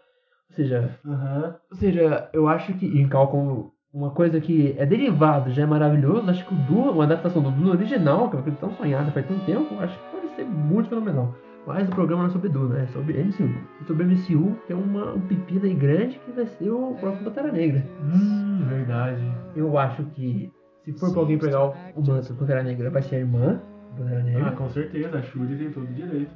Ou 0.50 0.56
seja, 0.56 0.98
Aham. 1.06 1.56
ou 1.70 1.76
seja, 1.76 2.28
eu 2.32 2.48
acho 2.48 2.72
que 2.74 2.86
Incal 2.86 3.28
como 3.28 3.72
uma 3.92 4.10
coisa 4.10 4.40
que 4.40 4.74
é 4.78 4.86
derivado 4.86 5.50
já 5.52 5.62
é 5.62 5.66
maravilhoso. 5.66 6.30
Acho 6.30 6.46
que 6.46 6.54
o 6.54 6.56
Duna, 6.56 6.92
uma 6.92 7.04
adaptação 7.04 7.42
do 7.42 7.50
Duna 7.50 7.72
original, 7.72 8.28
que 8.28 8.36
é 8.36 8.38
uma 8.38 8.44
coisa 8.44 8.58
tão 8.58 8.72
sonhada 8.72 9.10
faz 9.10 9.26
tanto 9.26 9.44
tempo, 9.44 9.74
acho 9.80 9.94
que 9.98 10.10
pode 10.10 10.34
ser 10.36 10.44
muito 10.44 10.88
fenomenal. 10.88 11.34
Mas 11.68 11.86
o 11.86 11.90
programa 11.92 12.22
não 12.22 12.30
é 12.30 12.32
sobre 12.32 12.48
Duna, 12.48 12.78
é 12.78 12.86
sobre 12.86 13.22
MCU. 13.22 13.44
E 13.82 13.84
sobre 13.84 14.06
MCU 14.06 14.56
tem 14.66 14.74
uma, 14.74 15.12
um 15.12 15.20
pepino 15.20 15.66
aí 15.66 15.74
grande 15.74 16.18
que 16.18 16.32
vai 16.32 16.46
ser 16.46 16.70
o 16.70 16.94
próximo 16.98 17.24
Pantera 17.26 17.52
Negra. 17.52 17.84
Hum, 18.02 18.64
verdade. 18.66 19.22
Eu 19.54 19.76
acho 19.76 20.02
que 20.14 20.50
se 20.82 20.92
for 20.94 21.12
pra 21.12 21.20
alguém 21.20 21.36
pegar 21.36 21.66
o, 21.94 22.02
manto 22.02 22.32
do 22.32 22.38
Pantera 22.38 22.62
Negra, 22.62 22.88
vai 22.88 23.02
ser 23.02 23.16
a 23.16 23.18
irmã 23.18 23.60
do 23.94 24.02
Pantera 24.02 24.20
Ah, 24.20 24.24
Negra. 24.24 24.50
com 24.52 24.68
certeza, 24.70 25.18
a 25.18 25.20
Shuri 25.20 25.56
tem 25.56 25.70
todo 25.70 25.84
o 25.84 25.92
direito. 25.92 26.30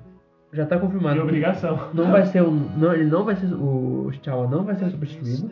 Já 0.53 0.67
tá 0.67 0.79
confirmado. 0.79 1.17
Que 1.17 1.23
obrigação. 1.23 1.89
Não 1.95 2.11
vai 2.11 2.27
ser 2.27 2.43
o. 2.43 2.51
Não, 2.51 2.93
ele 2.93 3.07
não 3.07 3.25
vai 3.25 3.35
ser. 3.35 3.55
O 3.55 4.11
T'Challa 4.13 4.47
não 4.47 4.65
vai 4.65 4.75
ser 4.75 4.91
substituído. 4.91 5.51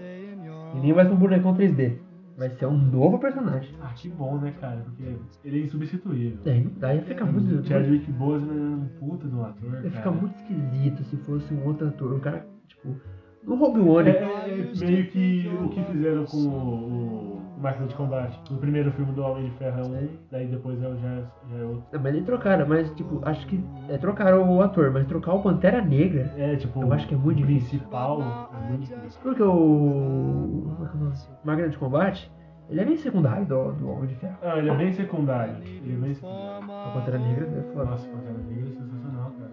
E 0.74 0.78
nem 0.78 0.92
vai 0.92 1.06
ser 1.06 1.12
um 1.12 1.16
bonecão 1.16 1.54
3D. 1.54 1.96
Vai 2.40 2.48
ser 2.48 2.64
um 2.64 2.78
novo 2.78 3.18
personagem. 3.18 3.74
Ah, 3.82 3.92
que 3.94 4.08
bom, 4.08 4.38
né, 4.38 4.54
cara? 4.58 4.80
Porque 4.80 5.14
ele 5.44 5.60
é 5.60 5.64
insubstituível. 5.66 6.38
Daí, 6.42 6.66
daí 6.78 7.02
fica 7.02 7.26
muito. 7.26 7.54
O 7.56 7.62
Chadwick 7.66 8.10
Boseman 8.12 8.56
é 8.56 8.76
um 8.76 8.88
puta 8.98 9.28
de 9.28 9.34
um 9.34 9.44
ator, 9.44 9.74
Ia 9.74 9.90
ficar 9.90 10.04
cara. 10.04 10.16
muito 10.16 10.34
esquisito 10.36 11.04
se 11.04 11.16
fosse 11.18 11.52
um 11.52 11.66
outro 11.66 11.88
ator. 11.88 12.14
Um 12.14 12.18
cara, 12.20 12.46
tipo. 12.66 12.96
No 13.44 13.56
Rogue 13.56 13.80
One. 13.80 14.08
É, 14.08 14.22
é 14.22 14.72
meio 14.86 15.06
que 15.08 15.50
o 15.62 15.68
que 15.68 15.84
fizeram 15.84 16.24
com 16.24 16.38
o, 16.38 17.29
o 17.29 17.29
Máquina 17.60 17.86
de 17.86 17.94
Combate. 17.94 18.40
No 18.50 18.58
primeiro 18.58 18.90
filme 18.92 19.12
do 19.12 19.22
Homem 19.22 19.44
de 19.44 19.50
Ferro 19.52 19.80
é 19.80 19.86
um, 19.86 20.08
daí 20.30 20.46
depois 20.46 20.82
é, 20.82 20.88
o- 20.88 20.96
já, 20.96 21.08
é- 21.08 21.24
já 21.50 21.56
é 21.58 21.62
outro. 21.64 21.84
Não, 21.92 22.00
mas 22.00 22.14
eles 22.14 22.26
trocaram, 22.26 22.66
mas 22.66 22.90
tipo, 22.94 23.20
acho 23.24 23.46
que. 23.46 23.62
É, 23.88 23.98
trocaram 23.98 24.50
o 24.56 24.62
ator, 24.62 24.90
mas 24.90 25.06
trocar 25.06 25.34
o 25.34 25.42
Pantera 25.42 25.82
Negra. 25.82 26.32
É, 26.36 26.56
tipo, 26.56 26.80
Eu 26.82 26.92
acho 26.92 27.06
que 27.06 27.14
é 27.14 27.18
muito 27.18 27.42
o 27.42 27.46
difícil. 27.46 27.78
principal 27.80 28.20
é 28.54 28.68
muito 28.68 28.80
difícil. 28.88 29.20
Porque 29.22 29.42
o. 29.42 30.72
como 30.76 30.84
é 30.84 30.88
que 30.88 30.96
é 30.96 31.00
o 31.00 31.04
nome? 31.04 31.16
Máquina 31.44 31.68
de 31.68 31.78
Combate, 31.78 32.32
ele 32.68 32.80
é 32.80 32.84
bem 32.84 32.96
secundário 32.96 33.46
do, 33.46 33.72
do 33.72 33.88
Homem 33.90 34.06
de 34.06 34.14
Ferro. 34.16 34.36
Ah, 34.42 34.56
ele 34.58 34.70
é 34.70 34.76
bem 34.76 34.92
secundário. 34.92 35.54
Ele 35.64 35.92
é 35.94 35.96
bem 35.96 36.14
secundário. 36.14 36.64
A 36.72 36.90
Pantera 36.94 37.18
Negra 37.18 37.46
é 37.46 37.72
foda. 37.74 37.90
Nossa, 37.90 38.08
Pantera 38.08 38.38
Negra 38.48 38.68
é 38.68 38.72
sensacional, 38.72 39.30
cara. 39.38 39.50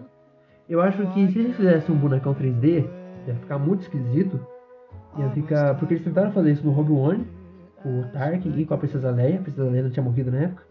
Eu 0.68 0.80
acho 0.82 1.06
que 1.12 1.28
se 1.28 1.38
eles 1.38 1.56
fizessem 1.56 1.94
um 1.94 1.98
bonecão 1.98 2.34
3D, 2.34 2.84
ia 3.26 3.34
ficar 3.34 3.58
muito 3.58 3.80
esquisito. 3.82 4.38
Ia 5.16 5.28
ficar. 5.30 5.74
Porque 5.76 5.94
eles 5.94 6.04
tentaram 6.04 6.30
fazer 6.32 6.52
isso 6.52 6.64
no 6.64 6.72
Rogue 6.72 6.92
One, 6.92 7.26
o 7.84 8.04
Tarkin 8.12 8.52
e 8.56 8.64
com 8.64 8.74
a 8.74 8.78
Princesa 8.78 9.10
Leia. 9.10 9.38
A 9.38 9.42
Princesa 9.42 9.70
Leia 9.70 9.82
não 9.84 9.90
tinha 9.90 10.02
morrido 10.02 10.30
na 10.30 10.38
época. 10.38 10.64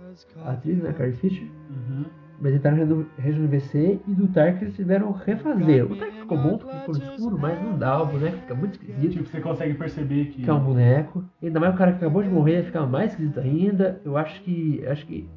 A 0.44 0.52
atriz, 0.52 0.78
né, 0.82 0.94
Carrie 0.94 1.14
Fisher. 1.14 1.48
Uhum. 1.70 2.06
Mas 2.40 2.54
tentaram 2.54 3.06
rejuvenescer 3.18 4.00
e 4.08 4.14
do 4.14 4.28
Tark 4.28 4.62
eles 4.62 4.76
tiveram 4.76 5.12
refazer. 5.12 5.92
O 5.92 5.96
Tark 5.96 6.14
ficou 6.14 6.38
bom 6.38 6.58
porque 6.58 6.78
ficou 6.78 6.96
escuro, 6.96 7.38
mas 7.40 7.62
não 7.62 7.78
dá, 7.78 8.02
o 8.02 8.06
boneco 8.06 8.38
fica 8.38 8.54
muito 8.54 8.74
esquisito. 8.74 9.12
Tipo, 9.12 9.26
você 9.26 9.42
consegue 9.42 9.74
perceber 9.74 10.26
que. 10.26 10.44
Que 10.44 10.50
é 10.50 10.54
um 10.54 10.64
boneco. 10.64 11.26
Ainda 11.42 11.60
mais 11.60 11.74
o 11.74 11.78
cara 11.78 11.94
que 11.94 11.98
acabou 11.98 12.22
de 12.22 12.30
morrer 12.30 12.64
fica 12.64 12.86
mais 12.86 13.12
esquisito 13.12 13.40
ainda. 13.40 14.00
Eu 14.06 14.18
acho 14.18 14.42
que. 14.44 14.86
Acho 14.86 15.06
que. 15.06 15.28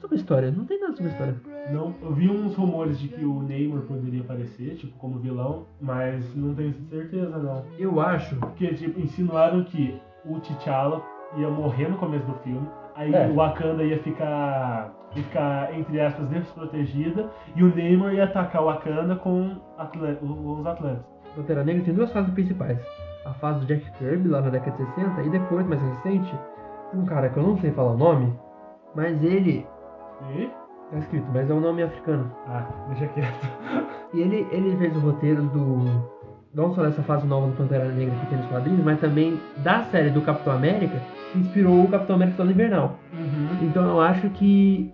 Sobre 0.00 0.16
a 0.16 0.18
história, 0.18 0.50
não 0.52 0.64
tem 0.64 0.80
nada 0.80 0.92
sobre 0.92 1.08
a 1.08 1.12
história. 1.12 1.36
Não, 1.72 1.92
eu 2.02 2.12
vi 2.14 2.30
uns 2.30 2.54
rumores 2.54 3.00
de 3.00 3.08
que 3.08 3.24
o 3.24 3.42
Neymar 3.42 3.82
poderia 3.82 4.20
aparecer, 4.20 4.76
tipo, 4.76 4.96
como 4.96 5.18
vilão, 5.18 5.66
mas 5.80 6.36
não 6.36 6.54
tenho 6.54 6.72
certeza 6.88 7.36
não. 7.36 7.64
Eu 7.76 8.00
acho. 8.00 8.36
Porque, 8.36 8.74
tipo, 8.74 9.00
insinuaram 9.00 9.64
que 9.64 10.00
o 10.24 10.38
T'Challa 10.38 11.02
ia 11.36 11.48
morrer 11.48 11.88
no 11.88 11.96
começo 11.98 12.24
do 12.26 12.34
filme, 12.38 12.66
aí 12.96 13.14
É. 13.14 13.26
o 13.28 13.34
Wakanda 13.34 13.82
ia 13.84 13.98
ficar, 14.02 14.90
ficar, 15.12 15.76
entre 15.78 16.00
aspas, 16.00 16.28
desprotegida, 16.28 17.28
e 17.54 17.62
o 17.62 17.74
Neymar 17.74 18.14
ia 18.14 18.24
atacar 18.24 18.62
o 18.62 18.66
Wakanda 18.66 19.16
com 19.16 19.56
os 19.78 20.66
Atlantes. 20.66 21.04
Pantera 21.36 21.62
Negra 21.64 21.84
tem 21.84 21.94
duas 21.94 22.12
fases 22.12 22.32
principais. 22.32 22.78
A 23.24 23.32
fase 23.34 23.60
do 23.60 23.66
Jack 23.66 23.90
Kirby, 23.98 24.28
lá 24.28 24.40
na 24.40 24.48
década 24.50 24.76
de 24.76 24.84
60, 24.94 25.22
e 25.22 25.30
depois, 25.30 25.66
mais 25.66 25.80
recente, 25.82 26.34
um 26.94 27.04
cara 27.04 27.28
que 27.28 27.36
eu 27.38 27.42
não 27.42 27.58
sei 27.58 27.70
falar 27.72 27.92
o 27.92 27.98
nome, 27.98 28.32
mas 28.94 29.22
ele. 29.22 29.66
E? 30.34 30.50
Tá 30.90 30.96
escrito, 30.98 31.26
mas 31.34 31.50
é 31.50 31.52
um 31.52 31.60
nome 31.60 31.82
africano. 31.82 32.32
Ah, 32.46 32.64
deixa 32.88 33.06
quieto. 33.08 33.46
E 34.14 34.20
ele, 34.22 34.48
ele 34.50 34.74
fez 34.78 34.96
o 34.96 35.00
roteiro 35.00 35.42
do. 35.42 35.84
Não 36.58 36.74
só 36.74 36.82
dessa 36.82 37.02
fase 37.02 37.24
nova 37.24 37.46
do 37.46 37.52
Pantera 37.56 37.84
Negra 37.84 38.16
que 38.16 38.26
tem 38.26 38.38
nos 38.38 38.48
quadrinhos, 38.48 38.84
mas 38.84 38.98
também 39.00 39.38
da 39.62 39.84
série 39.84 40.10
do 40.10 40.20
Capitão 40.22 40.52
América, 40.52 41.00
que 41.32 41.38
inspirou 41.38 41.84
o 41.84 41.88
Capitão 41.88 42.16
América 42.16 42.36
Soldado 42.38 42.58
Invernal. 42.58 42.98
Uhum. 43.12 43.48
Então 43.68 43.88
eu 43.88 44.00
acho 44.00 44.28
que. 44.30 44.90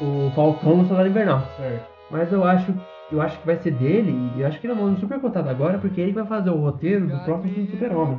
O 0.00 0.30
Falcão 0.34 0.78
no 0.78 0.86
Soldado 0.86 1.08
Invernal. 1.10 1.42
Certo. 1.58 1.86
Mas 2.10 2.32
eu 2.32 2.42
acho, 2.42 2.72
eu 3.12 3.20
acho 3.20 3.38
que 3.38 3.46
vai 3.46 3.56
ser 3.58 3.72
dele, 3.72 4.16
e 4.36 4.40
eu 4.40 4.46
acho 4.46 4.58
que 4.60 4.66
ele 4.66 4.72
é 4.72 4.76
um 4.76 4.86
nome 4.86 4.98
super 4.98 5.20
cotado 5.20 5.50
agora, 5.50 5.76
porque 5.76 6.00
ele 6.00 6.12
vai 6.12 6.24
fazer 6.24 6.48
o 6.48 6.56
roteiro 6.56 7.06
do 7.06 7.18
próximo 7.24 7.52
filme 7.52 7.66
do 7.66 7.72
Super-Homem. 7.72 8.18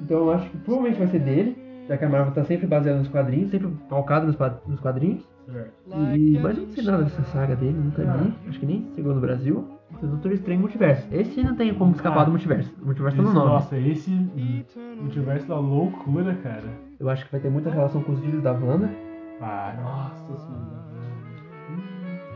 Então 0.00 0.18
eu 0.18 0.32
acho 0.32 0.48
que 0.48 0.56
provavelmente 0.58 0.98
vai 0.98 1.08
ser 1.08 1.18
dele, 1.18 1.84
já 1.86 1.98
que 1.98 2.04
a 2.06 2.08
Marvel 2.08 2.32
tá 2.32 2.44
sempre 2.44 2.66
baseada 2.66 2.98
nos 2.98 3.08
quadrinhos, 3.08 3.50
sempre 3.50 3.68
focada 3.90 4.24
nos, 4.26 4.36
quad- 4.36 4.56
nos 4.66 4.80
quadrinhos. 4.80 5.22
Certo. 5.52 5.72
E, 6.16 6.38
mas 6.40 6.56
eu 6.56 6.62
não 6.64 6.70
sei 6.70 6.84
nada 6.84 7.02
dessa 7.02 7.22
saga 7.24 7.54
dele, 7.56 7.76
nunca 7.76 8.02
vi, 8.02 8.32
acho 8.48 8.58
que 8.58 8.64
nem 8.66 8.86
chegou 8.94 9.14
no 9.14 9.20
Brasil. 9.20 9.68
O 10.02 10.06
Doutor 10.06 10.32
Estranho 10.32 10.60
Multiverso. 10.60 11.06
Esse 11.10 11.42
não 11.42 11.54
tem 11.56 11.72
como 11.74 11.92
escapar 11.94 12.24
do 12.24 12.30
multiverso. 12.30 12.70
O 12.82 12.86
multiverso 12.86 13.16
tá 13.16 13.22
no 13.22 13.28
Esse- 13.28 13.38
nome. 13.38 13.50
Nossa, 13.50 13.78
esse 13.78 14.10
multiverso 15.00 15.46
da 15.48 15.58
loucura, 15.58 16.34
cara. 16.42 16.64
Eu 17.00 17.08
acho 17.08 17.24
que 17.24 17.32
vai 17.32 17.40
ter 17.40 17.50
muita 17.50 17.70
relação 17.70 18.02
com 18.02 18.12
os 18.12 18.20
filhos 18.20 18.42
da 18.42 18.52
Wanda. 18.52 18.90
Ah, 19.40 19.74
nossa 19.82 20.36
senhora. 20.46 20.84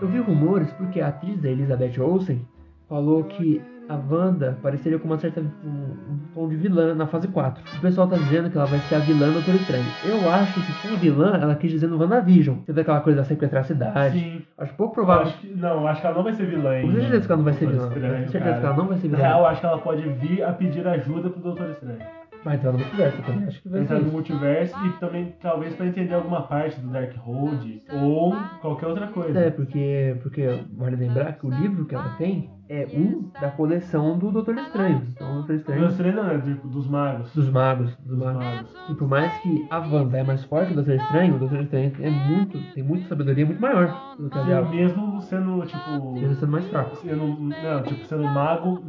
Eu 0.01 0.09
vi 0.09 0.19
rumores 0.21 0.71
porque 0.73 1.01
a 1.01 1.09
atriz 1.09 1.41
da 1.41 1.49
Elizabeth 1.51 1.99
Olsen 2.01 2.47
falou 2.89 3.25
que 3.25 3.61
a 3.89 3.95
Wanda 3.97 4.59
pareceria 4.63 4.99
com 4.99 5.07
uma 5.07 5.19
certa 5.19 5.41
um, 5.41 5.69
um 5.69 6.19
tom 6.35 6.49
de 6.49 6.57
vilã 6.57 6.95
na 6.95 7.07
fase 7.07 7.27
4. 7.29 7.63
O 7.79 7.81
pessoal 7.81 8.07
tá 8.07 8.17
dizendo 8.17 8.51
que 8.51 8.57
ela 8.57 8.67
vai 8.67 8.79
ser 8.81 8.97
a 8.97 8.99
vilã 8.99 9.29
do 9.29 9.35
Doutor 9.35 9.55
Estranho. 9.55 9.85
Eu 10.05 10.31
acho 10.31 10.61
que 10.61 10.83
como 10.83 10.97
vilã 10.99 11.37
ela 11.41 11.55
quis 11.55 11.71
dizer 11.71 11.87
no 11.89 11.99
WandaVision. 11.99 12.59
Teve 12.67 12.81
aquela 12.83 13.01
coisa 13.01 13.19
da 13.19 13.25
sequestrar 13.25 13.63
a 13.63 13.65
cidade. 13.67 14.19
Sim. 14.21 14.43
Acho 14.59 14.75
pouco 14.75 14.93
Eu 14.93 14.95
provável. 14.95 15.23
acho 15.29 15.39
que, 15.39 15.55
não, 15.55 15.87
acho 15.87 16.01
que 16.01 16.07
ela 16.07 16.17
não 16.17 16.23
vai 16.25 16.33
ser 16.35 16.47
vilã 16.47 16.81
Com 16.83 16.89
em 16.89 17.01
certeza 17.01 17.27
que 17.27 17.33
ela 17.33 17.37
não 17.37 17.45
vai 17.45 17.55
ser 17.55 17.67
vilã. 17.67 17.87
Estranho, 17.89 18.25
Com 18.25 18.31
certeza 18.31 18.45
cara. 18.45 18.61
que 18.61 18.67
ela 18.67 18.77
não 18.77 18.87
vai 18.87 18.99
ser 18.99 19.09
Na 19.09 19.17
vilã. 19.17 19.29
real, 19.29 19.41
eu 19.41 19.47
acho 19.47 19.61
que 19.61 19.67
ela 19.67 19.79
pode 19.79 20.03
vir 20.09 20.43
a 20.43 20.53
pedir 20.53 20.87
ajuda 20.87 21.31
pro 21.31 21.41
Doutor 21.41 21.71
Estranho. 21.71 21.99
Vai 22.45 22.55
entrar 22.55 22.71
no 22.71 22.79
multiverso 22.79 23.23
também. 23.23 23.49
Acho 23.49 23.63
que 23.63 23.69
vai 23.69 23.81
entrar 23.81 23.99
no 23.99 24.13
multiverso 24.13 24.87
e 24.87 24.91
também, 25.01 25.35
talvez, 25.43 25.75
pra 25.75 25.87
entender 25.87 26.15
alguma 26.15 26.43
parte 26.43 26.79
do 26.81 26.89
Darkhold 26.89 27.83
ou 28.01 28.37
qualquer 28.61 28.87
outra 28.87 29.09
coisa. 29.09 29.39
É, 29.41 29.51
porque, 29.51 30.17
porque 30.23 30.61
vale 30.77 30.95
lembrar 30.95 31.33
que 31.33 31.45
o 31.47 31.51
livro 31.51 31.85
que 31.85 31.97
ela 31.97 32.11
tem 32.11 32.49
é 32.69 32.87
um 32.95 33.31
da 33.41 33.51
coleção 33.51 34.19
do 34.19 34.31
Doutor 34.31 34.57
Estranho. 34.59 35.03
Então 35.13 35.27
o 35.31 35.35
Doutor 35.37 35.57
Doutor 35.57 35.57
Estranho 35.57 35.89
Estranho 35.89 36.17
não, 36.17 36.31
é 36.31 36.41
tipo, 36.41 36.69
dos 36.69 36.87
magos. 36.87 37.33
dos 37.35 37.51
magos. 37.51 37.97
Dos 37.97 38.19
Dos 38.19 38.19
magos. 38.19 38.45
magos. 38.45 38.77
E 38.91 38.95
por 38.95 39.09
mais 39.09 39.33
que 39.41 39.67
a 39.71 39.79
Wanda 39.79 40.19
é 40.19 40.23
mais 40.23 40.45
forte 40.45 40.67
que 40.67 40.73
o 40.73 40.77
Doutor 40.77 40.95
Estranho, 40.95 41.37
o 41.37 41.39
Doutor 41.39 41.61
Estranho 41.61 41.93
é 42.01 42.11
muito, 42.11 42.59
tem 42.75 42.83
muita 42.83 43.09
sabedoria 43.09 43.47
muito 43.47 43.61
maior 43.61 44.17
do 44.19 44.29
que 44.29 44.39
a 44.39 44.43
dela. 44.43 44.69
mesmo 44.69 45.21
sendo, 45.23 45.65
tipo. 45.67 46.17
Ele 46.17 46.35
sendo 46.35 46.53
mais 46.53 46.69
fraco. 46.69 46.97
Sendo, 46.97 47.27
não, 47.27 47.83
tipo, 47.83 48.05
sendo 48.05 48.25
mago 48.25 48.83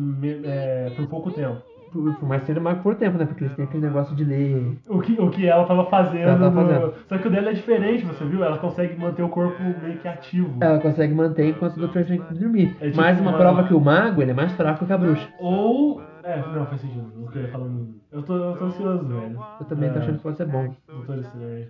é, 0.43 0.91
por 0.95 1.07
pouco 1.07 1.31
tempo. 1.31 1.61
Por, 1.91 2.13
por 2.15 2.27
mais 2.29 2.41
que 2.41 2.47
seja 2.47 2.59
mago 2.59 2.83
por 2.83 2.95
tempo, 2.95 3.17
né? 3.17 3.25
Porque 3.25 3.43
eles 3.45 3.55
têm 3.55 3.65
aquele 3.65 3.85
negócio 3.87 4.15
de 4.15 4.23
ler. 4.23 4.77
O 4.87 4.99
que, 4.99 5.19
o 5.19 5.29
que 5.29 5.47
ela 5.47 5.65
tava 5.65 5.85
fazendo. 5.85 6.21
Ela 6.21 6.37
tava 6.37 6.61
no- 6.61 6.67
fazendo. 6.69 6.93
Só 7.07 7.17
que 7.17 7.27
o 7.27 7.31
dela 7.31 7.49
é 7.49 7.53
diferente, 7.53 8.05
você 8.05 8.23
viu? 8.25 8.43
Ela 8.43 8.57
consegue 8.57 8.99
manter 8.99 9.23
o 9.23 9.29
corpo 9.29 9.61
meio 9.81 9.97
que 9.97 10.07
ativo. 10.07 10.57
Ela 10.61 10.79
consegue 10.79 11.13
manter 11.13 11.49
enquanto 11.49 11.77
o 11.83 11.87
tem 11.87 12.03
que 12.05 12.33
dormir. 12.35 12.75
É 12.79 12.85
tipo 12.85 12.97
mais 12.97 13.19
uma 13.19 13.31
uma- 13.31 13.37
prova 13.39 13.63
que 13.63 13.73
o 13.73 13.79
mago 13.79 14.21
ele 14.21 14.31
é 14.31 14.33
mais 14.33 14.51
fraco 14.53 14.85
que 14.85 14.93
a 14.93 14.97
bruxa. 14.97 15.27
Ou. 15.39 16.01
É, 16.23 16.37
não, 16.53 16.65
faz 16.65 16.81
sentido. 16.81 17.29
Eu 17.33 17.47
falando. 17.47 17.95
Eu 18.11 18.21
tô, 18.23 18.35
eu 18.35 18.57
tô 18.57 18.65
ansioso, 18.65 19.05
velho. 19.05 19.39
Eu 19.59 19.65
também 19.65 19.89
tô 19.89 19.95
É, 19.95 20.01
achando 20.01 20.17
que 20.17 20.23
pode 20.23 20.37
ser 20.37 20.45
bom. 20.45 20.73
Doutor 20.87 21.17
Estranho. 21.19 21.67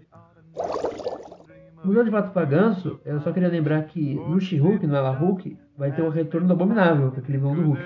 Mudando 1.84 2.06
de 2.06 2.12
pato 2.12 2.32
pra 2.32 2.44
ganso, 2.44 3.00
eu 3.06 3.22
só 3.22 3.32
queria 3.32 3.48
lembrar 3.48 3.82
que 3.84 4.16
no 4.16 4.40
She-Hulk, 4.40 4.86
no 4.86 4.96
Ela 4.98 5.12
Hulk, 5.12 5.58
vai 5.78 5.92
ter 5.94 6.02
o 6.02 6.10
retorno 6.10 6.46
do 6.48 6.52
Abominável, 6.54 7.10
que 7.12 7.18
é 7.18 7.20
aquele 7.22 7.38
vilão 7.38 7.56
do 7.56 7.62
Hulk. 7.62 7.82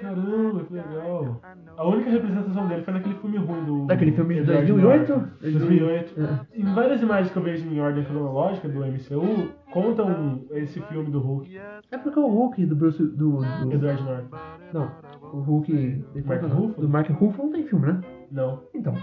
Caramba, 0.00 0.64
que 0.64 0.72
legal. 0.74 1.40
A 1.76 1.86
única 1.88 2.10
representação 2.10 2.68
dele 2.68 2.82
foi 2.82 2.94
naquele 2.94 3.14
filme 3.16 3.36
ruim 3.38 3.64
do. 3.64 3.86
Daquele 3.86 4.12
filme 4.12 4.34
de 4.34 4.40
Edward 4.40 4.66
2008? 4.72 5.08
Norton. 5.08 5.28
2008. 5.40 6.14
É. 6.20 6.58
Em 6.60 6.64
várias 6.74 7.02
imagens 7.02 7.30
que 7.32 7.38
eu 7.38 7.42
vejo 7.42 7.68
em 7.68 7.80
ordem 7.80 8.04
cronológica 8.04 8.68
do 8.68 8.80
MCU, 8.80 9.52
contam 9.72 10.42
esse 10.52 10.80
filme 10.82 11.10
do 11.10 11.20
Hulk, 11.20 11.56
É 11.90 11.98
porque 11.98 12.18
o 12.18 12.26
Hulk 12.26 12.66
do 12.66 12.76
Bruce. 12.76 13.02
do. 13.02 13.38
do 13.40 13.72
Edward 13.72 14.02
Norton. 14.02 14.36
não, 14.72 14.90
o 15.32 15.40
Hulk. 15.40 16.04
Mark 16.24 16.42
Ruffalo? 16.42 16.68
Do 16.78 16.88
Mark 16.88 17.10
Ruffalo 17.10 17.48
não 17.48 17.54
tem 17.54 17.66
filme, 17.66 17.86
né? 17.86 18.00
Não. 18.30 18.62
Então. 18.74 18.94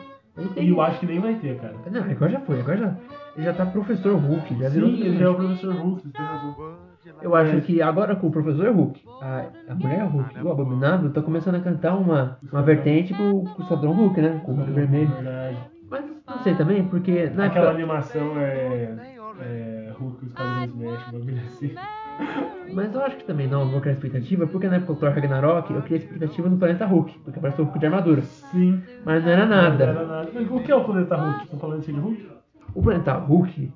E 0.58 0.68
eu 0.70 0.82
acho 0.82 1.00
que 1.00 1.06
nem 1.06 1.20
vai 1.20 1.36
ter, 1.36 1.58
cara. 1.60 1.76
Não, 1.90 2.02
agora 2.12 2.32
já 2.32 2.40
foi, 2.42 2.60
agora 2.60 2.78
já. 2.78 2.98
Ele 3.38 3.46
já 3.46 3.54
tá 3.54 3.66
professor 3.66 4.16
Hulk, 4.18 4.56
já 4.60 4.70
virou. 4.70 4.90
Sim, 4.90 5.02
ele 5.02 5.18
já 5.18 5.26
é 5.26 5.30
o 5.30 5.36
professor 5.36 5.74
Hulk, 5.74 6.02
você 6.02 6.10
tem 6.10 6.26
razão. 6.26 6.76
Eu 7.22 7.36
acho 7.36 7.62
que 7.62 7.82
agora 7.82 8.16
com 8.16 8.28
o 8.28 8.32
professor 8.32 8.70
Hulk, 8.74 9.02
a, 9.22 9.46
a 9.70 9.76
mulher 9.76 10.04
Hulk 10.04 10.38
e 10.38 10.42
o 10.42 10.52
Abominável 10.52 11.08
estão 11.10 11.24
começando 11.24 11.56
a 11.56 11.60
cantar 11.60 11.96
uma, 11.96 12.38
uma 12.52 12.62
vertente 12.62 13.14
pro, 13.14 13.44
pro 13.44 13.64
Esquadrão 13.64 13.94
Hulk, 13.94 14.22
né? 14.22 14.42
Com 14.46 14.52
o 14.54 14.56
Hulk 14.56 14.72
vermelho. 14.72 15.10
Verdade. 15.10 15.58
Mas 15.90 16.04
não 16.28 16.40
sei 16.40 16.56
também, 16.56 16.84
porque 16.88 17.30
na 17.30 17.46
Aquela 17.46 17.68
época. 17.68 17.82
animação 17.82 18.38
é. 18.40 19.16
é 19.42 19.94
Hulk 20.00 20.26
os 20.26 20.34
quadrinhos 20.34 20.76
mexem, 20.76 21.12
bagulho 21.14 21.42
assim. 21.48 21.76
Mas 22.74 22.94
eu 22.94 23.02
acho 23.04 23.18
que 23.18 23.24
também 23.26 23.48
não, 23.48 23.66
não 23.66 23.72
vou 23.72 23.82
criar 23.82 23.94
expectativa, 23.94 24.48
porque 24.48 24.68
na 24.68 24.78
época 24.78 24.94
do 24.94 25.00
Thor 25.00 25.12
Ragnarok 25.12 25.72
eu 25.72 25.82
criei 25.84 26.00
expectativa 26.00 26.50
no 26.50 26.58
planeta 26.58 26.86
Hulk, 26.86 27.20
porque 27.20 27.38
apareceu 27.40 27.64
o 27.64 27.68
Hulk 27.68 27.80
de 27.80 27.86
armadura. 27.86 28.22
Sim. 28.24 28.82
Mas 29.06 29.24
não 29.24 29.32
era 29.32 29.46
Não 29.46 29.56
nada. 29.56 29.84
era 29.84 30.06
nada. 30.06 30.30
O 30.50 30.64
que 30.64 30.72
é 30.72 30.76
o 30.76 30.84
planeta 30.84 31.16
Hulk? 31.16 31.44
Estão 31.44 31.60
falando 31.60 31.82
de 31.82 31.92
Hulk? 31.92 32.30
O 32.74 32.82
planeta 32.82 33.14
Hulk, 33.14 33.72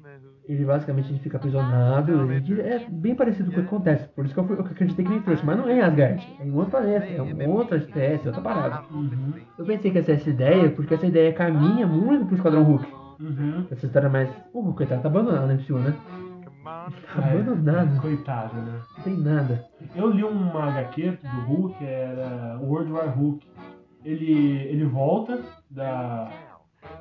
ele 0.49 0.65
basicamente 0.65 1.11
ele 1.11 1.19
fica 1.19 1.37
aprisionado, 1.37 2.11
ele 2.31 2.61
é 2.61 2.83
bem 2.89 3.13
parecido 3.13 3.51
com 3.51 3.51
o 3.51 3.61
que 3.61 3.67
acontece. 3.67 4.07
Por 4.15 4.25
isso 4.25 4.33
que 4.33 4.39
eu, 4.39 4.43
fui, 4.47 4.55
eu 4.57 4.61
acreditei 4.61 5.05
que 5.05 5.11
ele 5.11 5.21
trouxe, 5.21 5.45
mas 5.45 5.55
não 5.57 5.69
é 5.69 5.77
em 5.77 5.81
Asgard, 5.81 6.27
é 6.39 6.45
em 6.45 6.51
outro 6.51 6.71
planeta, 6.71 7.05
é 7.05 7.21
uma 7.21 7.47
outra 7.53 7.77
espécie, 7.77 8.27
outra 8.27 8.41
parada. 8.41 8.81
Uhum. 8.91 9.33
Eu 9.59 9.65
pensei 9.65 9.91
que 9.91 9.99
essa 9.99 10.11
é 10.11 10.15
essa 10.15 10.29
ideia, 10.29 10.69
porque 10.71 10.95
essa 10.95 11.05
ideia 11.05 11.31
caminha 11.33 11.85
muito 11.85 12.25
pro 12.25 12.35
Esquadrão 12.35 12.63
Hulk. 12.63 12.85
Uhum. 13.19 13.67
Essa 13.69 13.85
história 13.85 14.09
mais. 14.09 14.27
O 14.51 14.61
Hulk 14.61 14.77
coitado, 14.77 15.03
tá 15.03 15.07
abandonado, 15.07 15.47
né, 15.47 15.53
MCU, 15.53 15.77
né? 15.77 15.93
Tá 16.63 16.87
É, 17.17 17.39
abandonado, 17.39 18.01
Coitado, 18.01 18.55
né? 18.55 18.79
não 18.97 19.03
tem 19.03 19.17
nada. 19.17 19.65
Eu 19.95 20.09
li 20.09 20.23
uma 20.23 20.63
HQ 20.69 21.19
do 21.21 21.41
Hulk, 21.47 21.85
era 21.85 22.59
World 22.61 22.91
War 22.91 23.15
Hulk. 23.15 23.45
Ele, 24.03 24.55
ele 24.67 24.85
volta 24.85 25.41
da, 25.69 26.29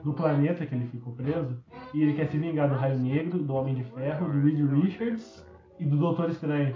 do 0.03 0.13
planeta 0.13 0.65
que 0.67 0.75
ele 0.75 0.87
ficou 0.87 1.13
preso 1.13 1.57
e 1.95 2.03
ele 2.03 2.15
quer 2.15 2.27
se 2.29 2.39
vingar 2.39 2.69
do 2.69 2.75
Raio 2.75 2.99
Negro, 2.99 3.39
do 3.39 3.55
Homem 3.55 3.75
de 3.75 3.85
Ferro, 3.85 4.31
do 4.31 4.41
Reed 4.41 4.61
Richards 4.83 5.47
e 5.79 5.85
do 5.85 5.97
Doutor 5.97 6.31
Estranho. 6.31 6.75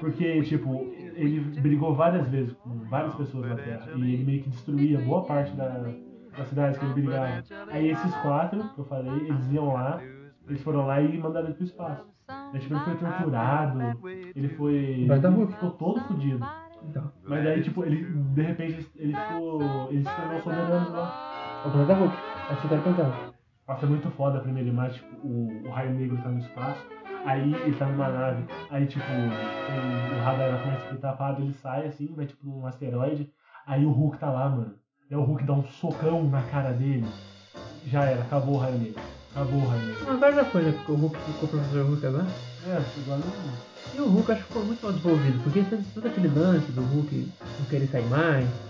Porque, 0.00 0.42
tipo, 0.42 0.86
ele 1.14 1.40
brigou 1.60 1.94
várias 1.94 2.28
vezes 2.28 2.52
com 2.54 2.70
várias 2.88 3.14
pessoas 3.14 3.48
na 3.48 3.56
Terra 3.56 3.90
e 3.96 4.14
ele 4.14 4.24
meio 4.24 4.42
que 4.42 4.50
destruía 4.50 5.00
boa 5.00 5.24
parte 5.24 5.52
da, 5.56 5.92
das 6.36 6.48
cidades 6.48 6.78
que 6.78 6.84
ele 6.84 6.94
brigava. 6.94 7.42
Aí 7.70 7.90
esses 7.90 8.14
quatro, 8.16 8.62
que 8.74 8.78
eu 8.78 8.84
falei, 8.84 9.12
eles 9.28 9.52
iam 9.52 9.72
lá, 9.72 10.00
eles 10.46 10.62
foram 10.62 10.86
lá 10.86 11.00
e 11.00 11.18
mandaram 11.18 11.46
ele 11.46 11.54
pro 11.54 11.64
espaço. 11.64 12.06
Aí, 12.28 12.60
tipo, 12.60 12.74
ele 12.74 12.84
foi 12.84 12.94
torturado, 12.96 13.80
ele 14.36 14.48
foi. 14.50 15.04
Vai 15.06 15.18
dar 15.18 15.32
ele 15.32 15.46
ficou 15.46 15.70
todo 15.70 16.00
fodido. 16.00 16.46
Então, 16.84 17.10
Mas 17.24 17.46
aí, 17.46 17.62
tipo, 17.62 17.84
ele, 17.84 18.04
de 18.04 18.42
repente, 18.42 18.88
ele 18.96 19.14
ficou. 19.14 19.88
Ele 19.90 20.04
se 20.04 20.16
tornou 20.16 20.40
soberano 20.40 20.90
lá. 20.90 21.27
É 21.64 21.68
o 21.68 21.70
planeta 21.70 21.94
Hulk. 21.94 22.16
É 22.50 22.52
o 22.52 22.56
planeta 22.56 23.02
Hulk. 23.02 23.34
Nossa, 23.68 23.84
é 23.84 23.88
muito 23.88 24.10
foda 24.12 24.38
a 24.38 24.40
primeira 24.40 24.68
imagem, 24.68 24.98
tipo, 24.98 25.26
o, 25.26 25.66
o 25.66 25.70
raio 25.70 25.92
negro 25.92 26.16
tá 26.22 26.30
no 26.30 26.38
espaço, 26.38 26.80
aí 27.26 27.54
ele 27.54 27.76
tá 27.76 27.84
numa 27.84 28.08
nave, 28.08 28.42
aí 28.70 28.86
tipo, 28.86 29.04
o 29.04 30.24
radar 30.24 30.58
começa 30.62 30.84
a 30.84 30.88
ficar 30.88 30.96
tapado, 30.96 31.42
ele 31.42 31.52
sai 31.52 31.86
assim, 31.86 32.14
vai 32.16 32.24
tipo 32.24 32.46
num 32.46 32.66
asteroide, 32.66 33.30
aí 33.66 33.84
o 33.84 33.90
Hulk 33.90 34.16
tá 34.16 34.30
lá, 34.30 34.48
mano. 34.48 34.74
Aí 35.10 35.16
o 35.16 35.22
Hulk 35.22 35.44
dá 35.44 35.52
um 35.52 35.64
socão 35.64 36.24
na 36.30 36.42
cara 36.44 36.72
dele. 36.72 37.06
Já 37.86 38.04
era, 38.04 38.22
acabou 38.22 38.54
o 38.54 38.58
raio 38.58 38.78
negro. 38.78 39.02
Acabou 39.32 39.60
o 39.60 39.68
raio 39.68 39.82
negro. 39.82 40.10
Agora 40.12 40.34
já 40.34 40.44
foi, 40.46 40.62
né? 40.62 40.72
Porque 40.72 40.92
o 40.92 40.96
Hulk 40.96 41.18
ficou 41.18 41.44
o 41.44 41.48
professor 41.48 41.86
Hulk 41.86 42.06
agora. 42.06 42.26
É, 42.66 42.82
agora 43.02 43.20
não. 43.20 43.94
E 43.94 44.00
o 44.00 44.08
Hulk 44.08 44.32
acho 44.32 44.40
que 44.42 44.48
ficou 44.48 44.64
muito 44.64 44.82
mal 44.82 44.92
desenvolvido, 44.92 45.42
porque 45.42 45.64
todo 45.94 46.06
aquele 46.06 46.28
lance 46.28 46.72
do 46.72 46.80
Hulk 46.80 47.32
não 47.58 47.66
querer 47.66 47.86
sair 47.86 48.06
mais. 48.06 48.67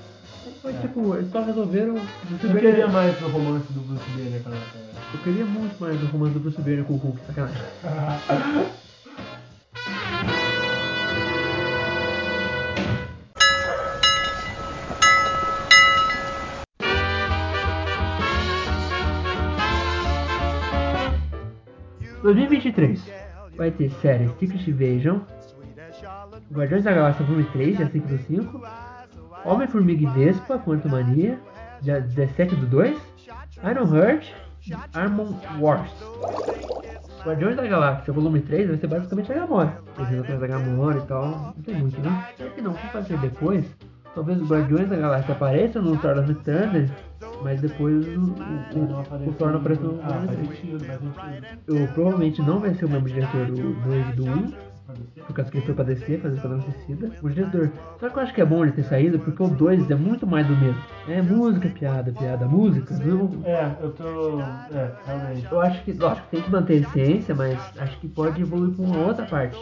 Foi 0.63 0.73
É. 0.73 0.79
tipo, 0.81 1.15
eles 1.15 1.31
só 1.31 1.43
resolveram. 1.43 1.97
Eu 1.97 2.61
queria 2.61 2.89
mais 2.89 3.17
do 3.19 3.29
romance 3.29 3.73
do 3.73 3.81
Bruce 3.81 4.11
Banner 4.11 4.43
com 4.43 4.49
a 4.49 4.53
Natália. 4.53 4.89
eu 5.15 5.21
queria 5.23 5.45
muito 5.45 5.81
mais 5.81 6.03
o 6.03 6.07
romance 6.07 6.35
do 6.35 6.41
Bruce 6.41 6.61
Banner 6.61 6.85
com 6.85 6.95
o 6.95 6.97
Hulk, 6.97 7.19
sacanagem. 7.27 7.63
Em 22.01 22.23
2023 22.23 23.01
vai 23.57 23.71
ter 23.71 23.91
série 24.03 24.29
Secret 24.39 24.69
Invasion, 24.69 25.21
Guardiões 26.53 26.85
da 26.85 26.93
Galáxia 26.93 27.25
Volume 27.25 27.45
3, 27.53 27.77
dia 27.77 27.89
5 27.91 28.09
do 28.09 28.19
5, 28.19 28.63
Homem-Formiga 29.45 30.03
e 30.05 30.07
Vespa, 30.07 30.59
Quanto 30.59 30.89
Mania, 30.89 31.39
dia 31.81 32.01
17 32.01 32.55
do 32.57 32.67
2, 32.67 32.99
Iron 33.71 33.97
Heart, 33.97 34.33
Armor 34.95 35.35
Wars. 35.61 35.91
Guardiões 37.25 37.57
da 37.57 37.67
Galáxia 37.67 38.13
Volume 38.13 38.41
3 38.41 38.69
vai 38.69 38.77
ser 38.79 38.87
basicamente 38.87 39.33
a 39.33 39.35
Gamora. 39.35 39.79
Eles 39.99 40.21
atrás 40.21 40.41
da 40.41 40.47
Gamora 40.47 40.99
e 40.99 41.03
tal, 41.03 41.27
não 41.57 41.63
tem 41.65 41.75
muito, 41.77 42.01
né? 42.01 42.27
Se 42.37 42.45
que 42.51 42.63
não, 42.63 42.73
vamos 42.73 42.91
fazer 42.91 43.19
depois. 43.19 43.65
Talvez 44.15 44.41
os 44.41 44.49
Guardiões 44.51 44.89
da 44.89 44.97
Galáxia 44.97 45.33
apareçam 45.35 45.83
no 45.83 45.97
Thor 45.99 46.17
Love 46.17 46.35
Thunder, 46.37 46.91
mas 47.43 47.61
depois 47.61 48.07
o, 48.07 48.21
o, 48.21 48.25
o, 48.25 49.29
o 49.29 49.33
Thor 49.35 49.51
não 49.53 49.59
aparece 49.59 49.83
no 49.83 50.01
Ah, 50.03 50.07
Volume 50.09 50.27
faz 50.27 50.39
3. 50.39 50.49
sentido, 50.49 50.85
faz 50.85 51.01
sentido. 51.01 51.47
Eu 51.69 51.89
provavelmente 51.89 52.43
não 52.43 52.59
vai 52.59 52.75
ser 52.75 52.85
o 52.87 52.89
mesmo 52.91 53.07
diretor 53.09 53.47
do 53.47 53.75
2 53.75 54.09
e 54.09 54.13
do 54.13 54.25
1, 54.25 54.33
Pode 54.33 54.49
ser. 54.51 54.68
Por 55.27 55.35
causa 55.35 55.51
que 55.51 55.59
ele 55.59 55.67
foi 55.67 55.75
pra 55.75 55.85
descer, 55.85 56.21
fazer 56.21 56.37
Esquadrão 56.37 56.61
Suicida. 56.63 57.11
O 57.23 57.29
diretor. 57.29 57.71
Só 58.01 58.09
que 58.09 58.17
eu 58.19 58.23
acho 58.23 58.35
que 58.35 58.41
é 58.41 58.45
bom 58.45 58.63
ele 58.63 58.73
ter 58.73 58.85
saído, 58.85 59.19
porque 59.19 59.43
o 59.43 59.49
2 59.49 59.91
é 59.91 59.95
muito 59.95 60.27
mais 60.27 60.47
do 60.47 60.57
mesmo. 60.57 60.81
É 61.09 61.21
música, 61.21 61.69
piada, 61.69 62.11
piada, 62.13 62.47
música. 62.47 62.95
Não, 62.99 63.31
É, 63.45 63.77
eu 63.81 63.91
tô. 63.93 64.41
É, 64.41 64.93
realmente. 65.07 65.47
eu 65.51 65.61
acho 65.61 65.85
que, 65.85 65.93
lógico, 65.93 66.27
tem 66.31 66.43
que 66.43 66.51
manter 66.51 66.73
a 66.75 66.77
essência, 66.77 67.35
mas 67.35 67.59
acho 67.79 67.99
que 68.01 68.09
pode 68.09 68.41
evoluir 68.41 68.75
pra 68.75 68.85
uma 68.85 68.99
outra 69.07 69.27
parte. 69.27 69.59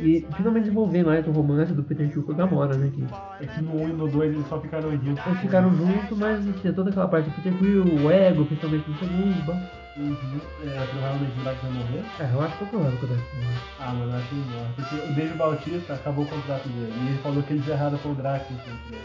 E 0.00 0.26
finalmente 0.36 0.64
desenvolver 0.64 1.04
mais 1.04 1.26
o 1.26 1.30
romance 1.32 1.72
do 1.74 1.82
Peter 1.82 2.10
Quill 2.10 2.22
com 2.22 2.32
a 2.32 2.34
Gamora, 2.34 2.74
né? 2.76 2.90
Que 2.94 3.04
É 3.44 3.46
que 3.46 3.60
no 3.62 3.76
1 3.82 3.88
e 3.88 3.92
no 3.92 4.08
2 4.08 4.32
eles 4.34 4.46
só 4.48 4.58
ficaram 4.58 4.90
juntos. 4.90 5.26
eles 5.26 5.40
ficaram 5.40 5.70
juntos, 5.74 6.18
mas 6.18 6.60
tinha 6.60 6.72
toda 6.72 6.88
aquela 6.90 7.08
parte 7.08 7.28
do 7.28 7.36
Peter 7.36 7.52
Quill, 7.58 7.84
o 7.84 8.10
ego, 8.10 8.44
principalmente 8.46 8.88
no 8.90 8.96
segundo. 8.96 9.44
Bom, 9.44 9.60
Uhum. 9.96 10.40
É, 10.64 10.86
provavelmente 10.90 11.38
o 11.38 11.42
Drax 11.42 11.60
vai 11.62 11.70
morrer. 11.72 12.02
é, 12.20 12.30
eu 12.32 12.42
acho 12.42 12.56
pouco 12.56 12.76
provável 12.76 12.98
que 12.98 13.04
eu 13.04 13.08
desse. 13.10 13.24
Ah, 13.78 13.92
mano, 13.92 14.10
eu 14.12 14.18
acho 14.18 14.28
que 14.28 14.34
ele 14.34 14.44
morre. 14.50 14.72
Porque 14.76 14.94
o 14.94 15.14
David 15.14 15.34
Bautista 15.36 15.94
acabou 15.94 16.24
o 16.24 16.28
contrato 16.28 16.68
dele. 16.68 16.92
E 16.96 17.08
ele 17.08 17.18
falou 17.22 17.42
que 17.42 17.52
eles 17.52 17.68
erraram 17.68 17.98
com 17.98 18.10
o 18.12 18.14
Drax 18.14 18.50
no 18.50 18.56
contrato. 18.56 19.04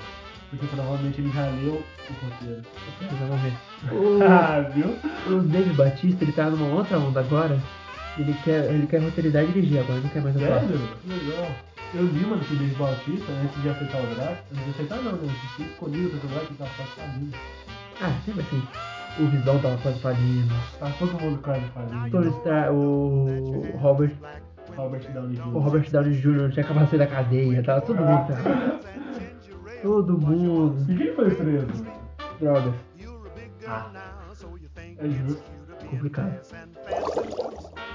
Porque 0.50 0.66
provavelmente 0.68 1.20
ele 1.20 1.32
já 1.34 1.46
leu 1.48 1.84
o 2.10 2.26
roteiro. 2.26 2.62
Vamos 3.20 3.42
ver. 3.42 3.54
O, 3.92 4.24
Ah, 4.28 4.62
viu? 4.74 4.98
O 5.28 5.42
David 5.42 5.74
Batista, 5.76 6.24
ele 6.24 6.32
tá 6.32 6.50
numa 6.50 6.74
outra 6.74 6.98
onda 6.98 7.20
agora. 7.20 7.60
Ele 8.18 8.34
quer, 8.46 8.74
ele 8.74 8.88
quer 8.88 9.02
roteirizar 9.02 9.44
e 9.44 9.48
dirigir 9.48 9.80
agora, 9.80 10.00
não 10.00 10.10
quer 10.10 10.22
mais 10.22 10.36
atuar. 10.38 10.62
Sério? 10.62 10.80
Que 11.04 11.10
legal. 11.14 11.52
Eu 11.94 12.04
li, 12.06 12.26
mano, 12.26 12.44
que 12.44 12.54
o 12.54 12.58
David 12.58 12.76
Bautista, 12.78 13.32
antes 13.44 13.62
de 13.62 13.70
aceitar 13.70 14.02
o 14.02 14.16
Drax, 14.16 14.40
antes 14.54 14.64
de 14.66 14.72
aceitar 14.72 14.96
não, 15.04 15.12
né? 15.12 15.20
Antes 15.24 15.58
de 15.58 15.72
escolher 15.72 16.06
o 16.06 16.10
personagem, 16.12 16.48
ele 16.48 16.58
tava 16.58 16.72
quase 16.78 16.92
falindo. 16.92 17.38
Ah, 18.02 18.14
sempre 18.26 18.42
assim. 18.42 18.64
O 19.20 19.26
Visão 19.28 19.60
tava 19.60 19.78
quase 19.78 20.00
falindo. 20.00 20.54
Tá 20.80 20.92
todo 21.00 21.20
mundo 21.20 21.40
quase 21.42 21.66
falindo. 21.70 22.12
Tony 22.12 22.30
Stark, 22.30 22.70
o 22.72 23.26
Robert, 23.78 24.12
Robert 24.76 25.12
Downey 25.12 25.36
Jr. 25.36 25.48
o 25.56 25.60
Robert 25.60 25.92
Downey 25.92 26.14
Jr. 26.14 26.52
tinha 26.52 26.64
acabado 26.66 26.84
de 26.86 26.90
sair 26.92 27.00
da 27.00 27.08
cadeia, 27.08 27.64
tava 27.64 27.82
todo 27.82 27.98
mundo. 27.98 28.78
Todo 29.82 30.20
mundo. 30.20 30.92
E 30.92 30.96
quem 30.98 31.14
foi 31.14 31.30
preso? 31.36 31.86
Drogas. 32.40 32.74
Ah, 33.68 33.92
é 34.98 35.08
justo. 35.08 35.44
Complicado. 35.88 36.40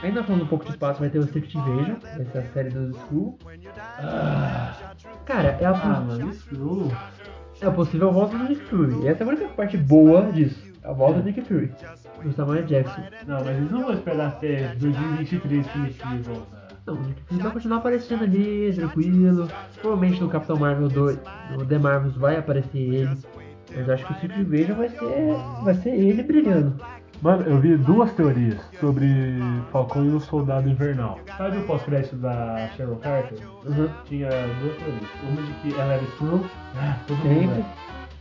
Ainda 0.02 0.22
falando 0.24 0.42
um 0.44 0.46
pouco 0.46 0.64
de 0.64 0.70
espaço, 0.70 1.00
vai 1.00 1.10
ter 1.10 1.18
o 1.18 1.24
Secret 1.24 1.54
Invasion, 1.58 1.96
vai 2.00 2.24
ser 2.26 2.38
a 2.38 2.42
série 2.52 2.70
do 2.70 2.90
Skull. 2.90 3.36
Ah, 3.98 4.92
Cara, 5.24 5.58
é 5.60 5.64
a, 5.64 5.70
ah 5.70 6.00
mano, 6.00 6.32
Screw. 6.32 6.90
é 7.60 7.66
a 7.66 7.70
possível 7.70 8.12
volta 8.12 8.38
do 8.38 8.44
Nick 8.44 8.62
Fury. 8.66 9.02
E 9.02 9.08
essa 9.08 9.24
é 9.24 9.26
a 9.26 9.28
única 9.28 9.48
parte 9.48 9.76
boa 9.76 10.30
disso. 10.32 10.71
A 10.84 10.92
volta 10.92 11.20
do 11.20 11.24
Nick 11.24 11.42
Fury. 11.42 11.72
Do 12.22 12.32
Samuel 12.32 12.64
Jackson. 12.64 13.02
Não, 13.26 13.44
mas 13.44 13.56
eles 13.56 13.70
não 13.70 13.82
vão 13.82 13.94
esperar 13.94 14.28
até 14.28 14.74
2023 14.76 15.66
que 15.66 15.78
Nick 15.78 15.98
Fury 15.98 16.22
voltar. 16.22 16.68
Não, 16.86 16.94
o 16.94 17.02
Nick 17.02 17.22
Fury 17.22 17.42
vai 17.42 17.52
continuar 17.52 17.76
aparecendo 17.78 18.24
ali, 18.24 18.72
tranquilo. 18.74 19.48
Provavelmente 19.80 20.20
no 20.20 20.28
Capitão 20.28 20.56
Marvel 20.56 20.88
2, 20.88 21.18
no 21.52 21.66
The 21.66 21.78
Marvels 21.78 22.16
vai 22.16 22.36
aparecer 22.36 22.78
ele. 22.78 23.18
Mas 23.74 23.88
acho 23.88 24.06
que 24.06 24.12
o 24.12 24.20
Secret 24.20 24.40
Invasion 24.40 24.76
vai 24.76 24.88
ser, 24.88 25.64
vai 25.64 25.74
ser 25.74 25.90
ele 25.90 26.22
brilhando. 26.22 26.74
Mano, 27.22 27.44
eu 27.44 27.60
vi 27.60 27.76
duas 27.76 28.12
teorias 28.14 28.60
sobre 28.80 29.06
Falcão 29.70 30.04
e 30.04 30.08
o 30.08 30.18
Soldado 30.18 30.68
Invernal. 30.68 31.20
Sabe 31.38 31.58
o 31.58 31.66
pós-crédito 31.66 32.16
da 32.16 32.68
Cheryl 32.76 32.96
Carter? 32.96 33.38
Uhum. 33.64 33.88
Tinha 34.04 34.28
duas 34.28 34.76
teorias. 34.76 35.10
Uma 35.22 35.40
de 35.40 35.52
que 35.60 35.80
ela 35.80 35.92
era 35.92 36.02
Skrull, 36.02 36.44
ah, 36.76 36.96
todo 37.06 37.16
mundo 37.18 37.54
Sempre. 37.54 37.64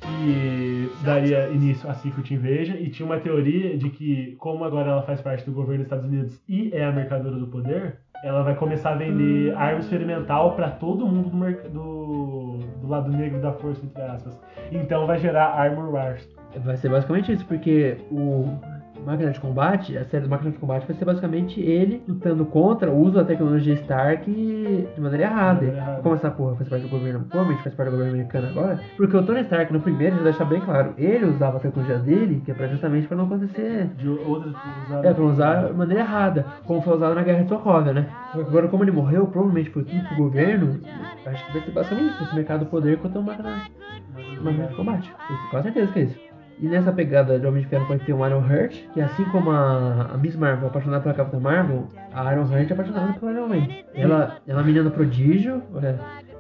É. 0.04 0.08
E 0.28 0.90
daria 1.04 1.48
início 1.50 1.90
a 1.90 1.94
Secret 1.94 2.32
Invasion. 2.34 2.76
E 2.78 2.90
tinha 2.90 3.06
uma 3.06 3.20
teoria 3.20 3.78
de 3.78 3.90
que, 3.90 4.36
como 4.40 4.64
agora 4.64 4.90
ela 4.92 5.04
faz 5.04 5.22
parte 5.22 5.46
do 5.46 5.52
governo 5.52 5.84
dos 5.84 5.86
Estados 5.88 6.06
Unidos 6.06 6.42
e 6.48 6.72
é 6.74 6.84
a 6.86 6.92
mercadora 6.92 7.36
do 7.38 7.48
poder, 7.48 7.98
ela 8.24 8.44
vai 8.44 8.56
começar 8.56 8.92
a 8.92 8.96
vender 8.96 9.54
arma 9.56 9.80
experimental 9.80 10.56
pra 10.56 10.70
todo 10.70 11.08
mundo 11.08 11.30
do, 11.30 11.38
merc- 11.38 11.68
do, 11.70 12.60
do 12.82 12.88
lado 12.88 13.10
negro 13.12 13.42
da 13.42 13.52
força, 13.54 13.84
entre 13.86 14.02
aspas. 14.02 14.40
Então 14.72 15.08
vai 15.08 15.18
gerar 15.18 15.46
Armor 15.48 15.92
Wars. 15.92 16.28
Vai 16.64 16.78
ser 16.78 16.90
basicamente 16.90 17.32
isso, 17.32 17.46
porque 17.46 17.98
o 18.12 18.46
Máquina 19.06 19.32
de 19.32 19.40
Combate, 19.40 19.98
a 19.98 20.06
série 20.06 20.24
do 20.24 20.30
Máquina 20.30 20.52
de 20.52 20.58
Combate 20.58 20.86
vai 20.88 20.96
ser 20.96 21.06
basicamente 21.06 21.60
ele 21.60 22.04
lutando 22.08 22.46
contra 22.46 22.92
o 22.92 23.00
uso 23.00 23.16
da 23.16 23.24
tecnologia 23.24 23.74
Stark 23.74 24.26
de 24.26 25.02
maneira 25.02 25.26
errada. 25.26 25.66
Errada. 25.66 26.02
Como 26.02 26.16
essa 26.16 26.30
porra 26.30 26.56
faz 26.56 26.70
parte 26.70 26.84
do 26.84 26.90
governo, 26.90 27.22
provavelmente 27.22 27.64
faz 27.64 27.76
parte 27.76 27.90
do 27.90 27.98
governo 27.98 28.14
americano 28.14 28.48
agora, 28.50 28.80
porque 28.96 29.18
o 29.18 29.24
Tony 29.24 29.42
Stark 29.42 29.74
no 29.74 29.82
primeiro 29.82 30.18
já 30.18 30.24
deixa 30.24 30.46
bem 30.46 30.62
claro, 30.62 30.94
ele 30.98 31.26
usava 31.26 31.58
a 31.58 31.60
tecnologia 31.60 31.98
dele, 31.98 32.42
que 32.46 32.52
é 32.52 32.54
pra 32.54 32.68
justamente 32.68 33.08
pra 33.08 33.18
não 33.18 33.26
acontecer 33.26 33.88
De 33.98 34.08
outras 34.08 34.54
usadas. 34.86 35.06
É, 35.06 35.14
pra 35.14 35.24
usar 35.24 35.68
de 35.68 35.74
maneira 35.74 36.02
errada, 36.04 36.46
como 36.66 36.82
foi 36.82 36.96
usado 36.96 37.16
na 37.16 37.24
Guerra 37.24 37.44
de 37.44 37.50
Sokovia, 37.50 37.94
né? 37.94 38.08
Agora, 38.34 38.68
como 38.68 38.84
ele 38.84 38.92
morreu, 38.92 39.28
provavelmente 39.28 39.70
foi 39.72 39.84
tudo 39.84 40.08
pro 40.08 40.18
governo, 40.18 40.80
acho 41.26 41.46
que 41.46 41.52
vai 41.54 41.62
ser 41.62 41.72
basicamente 41.72 42.14
isso, 42.14 42.24
esse 42.24 42.36
mercado 42.36 42.66
do 42.66 42.66
poder 42.68 42.98
contra 42.98 43.20
o 43.20 43.24
máquina, 43.24 43.62
máquina 44.42 44.68
de 44.68 44.76
combate. 44.76 45.14
Com 45.50 45.64
certeza 45.64 45.92
que 45.92 46.00
é 46.00 46.04
isso. 46.04 46.31
E 46.62 46.68
nessa 46.68 46.92
pegada 46.92 47.40
de 47.40 47.48
Homem 47.48 47.64
de 47.64 47.68
Ferro 47.70 47.88
pode 47.88 48.06
ter 48.06 48.14
um 48.14 48.26
Iron 48.26 48.46
Heart, 48.48 48.76
que 48.94 49.02
assim 49.02 49.26
como 49.26 49.50
a, 49.50 50.12
a 50.14 50.18
Miss 50.18 50.36
Marvel 50.36 50.66
é 50.66 50.68
apaixonada 50.70 51.02
pela 51.02 51.16
Capitã 51.16 51.40
Marvel, 51.40 51.88
a 52.14 52.32
Iron 52.34 52.48
Heart 52.54 52.70
é 52.70 52.74
apaixonada 52.74 53.14
pelo 53.14 53.32
Iron 53.32 53.48
Man. 53.48 53.68
Ela, 53.96 54.16
ela 54.16 54.38
é 54.48 54.54
uma 54.54 54.64
menina 54.64 54.90
prodígio, 54.92 55.64
é, 55.82 55.96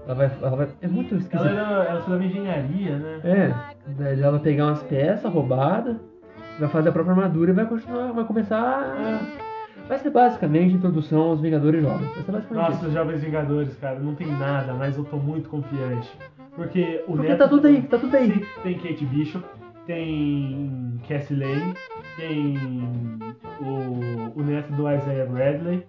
ela 0.05 0.13
vai, 0.15 0.31
ela 0.41 0.55
vai, 0.57 0.67
é 0.79 0.87
muito 0.87 1.15
Ela, 1.15 1.21
esquisito. 1.23 1.47
era, 1.49 1.83
ela 1.85 1.99
estudava 1.99 2.23
engenharia, 2.23 2.97
né? 2.97 3.19
É, 3.23 4.13
ela 4.21 4.31
vai 4.31 4.39
pegar 4.41 4.67
umas 4.67 4.83
peças 4.83 5.33
roubadas, 5.33 5.97
vai 6.59 6.69
fazer 6.69 6.89
a 6.89 6.91
própria 6.91 7.13
armadura 7.15 7.49
e 7.51 7.53
vai 7.55 7.65
continuar, 7.65 8.11
vai 8.13 8.23
começar. 8.23 8.59
a- 8.61 9.51
Vai 9.87 9.97
ser 9.97 10.11
basicamente 10.11 10.73
a 10.73 10.77
introdução 10.77 11.19
aos 11.21 11.41
Vingadores 11.41 11.81
Jovens. 11.81 12.13
Vai 12.13 12.23
ser 12.23 12.31
basicamente 12.31 12.63
Nossa, 12.63 12.77
isso. 12.77 12.85
os 12.87 12.93
Jovens 12.93 13.21
Vingadores, 13.23 13.75
cara, 13.77 13.99
não 13.99 14.13
tem 14.15 14.27
nada, 14.27 14.73
mas 14.73 14.95
eu 14.97 15.03
tô 15.03 15.17
muito 15.17 15.49
confiante. 15.49 16.09
Porque 16.55 17.03
o 17.07 17.13
Porque 17.13 17.27
Neto. 17.27 17.37
tá 17.39 17.47
tudo 17.47 17.67
aí, 17.67 17.81
tá 17.81 17.97
tudo 17.97 18.15
aí. 18.15 18.45
Tem 18.63 18.75
Kate 18.77 19.03
Bishop, 19.05 19.43
tem 19.85 20.99
Cassie 21.07 21.35
Lane, 21.35 21.73
tem 22.17 22.55
o, 23.61 24.39
o 24.39 24.43
neto 24.43 24.71
do 24.73 24.89
Isaiah 24.91 25.25
Bradley, 25.29 25.85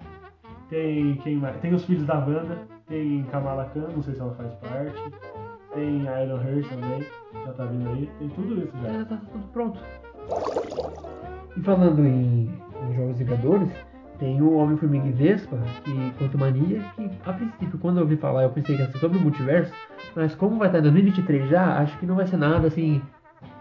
tem 0.68 1.14
quem 1.16 1.36
mais? 1.36 1.56
Tem 1.58 1.74
os 1.74 1.84
filhos 1.84 2.04
da 2.06 2.18
Wanda, 2.18 2.58
tem 2.88 3.24
Kamala 3.30 3.70
Khan, 3.74 3.88
não 3.94 4.02
sei 4.02 4.14
se 4.14 4.20
ela 4.20 4.34
faz 4.34 4.52
parte, 4.54 5.12
tem 5.74 6.02
Iron 6.02 6.40
Heart 6.42 6.68
também, 6.68 7.06
já 7.44 7.52
tá 7.52 7.64
vindo 7.66 7.88
aí, 7.90 8.10
tem 8.18 8.28
tudo 8.30 8.58
isso 8.62 8.72
É, 8.86 8.92
já. 8.98 9.04
tá 9.04 9.20
tudo 9.30 9.46
pronto. 9.52 9.80
E 11.56 11.60
falando 11.62 12.04
em, 12.04 12.50
em 12.88 12.94
Jovens 12.94 13.18
Vingadores, 13.18 13.68
tem 14.18 14.40
o 14.40 14.54
Homem-Formiga 14.56 15.08
e 15.08 15.12
Vespa, 15.12 15.58
que 15.84 16.12
quanto 16.18 16.38
mania, 16.38 16.80
que 16.96 17.10
a 17.26 17.32
princípio, 17.32 17.78
quando 17.78 17.98
eu 17.98 18.04
ouvi 18.04 18.16
falar, 18.16 18.44
eu 18.44 18.50
pensei 18.50 18.76
que 18.76 18.82
ia 18.82 18.90
ser 18.90 18.98
sobre 18.98 19.18
o 19.18 19.20
multiverso, 19.20 19.72
mas 20.14 20.34
como 20.34 20.58
vai 20.58 20.68
estar 20.68 20.78
em 20.78 20.82
2023 20.82 21.48
já, 21.50 21.78
acho 21.78 21.98
que 21.98 22.06
não 22.06 22.14
vai 22.16 22.26
ser 22.26 22.36
nada 22.36 22.68
assim. 22.68 23.02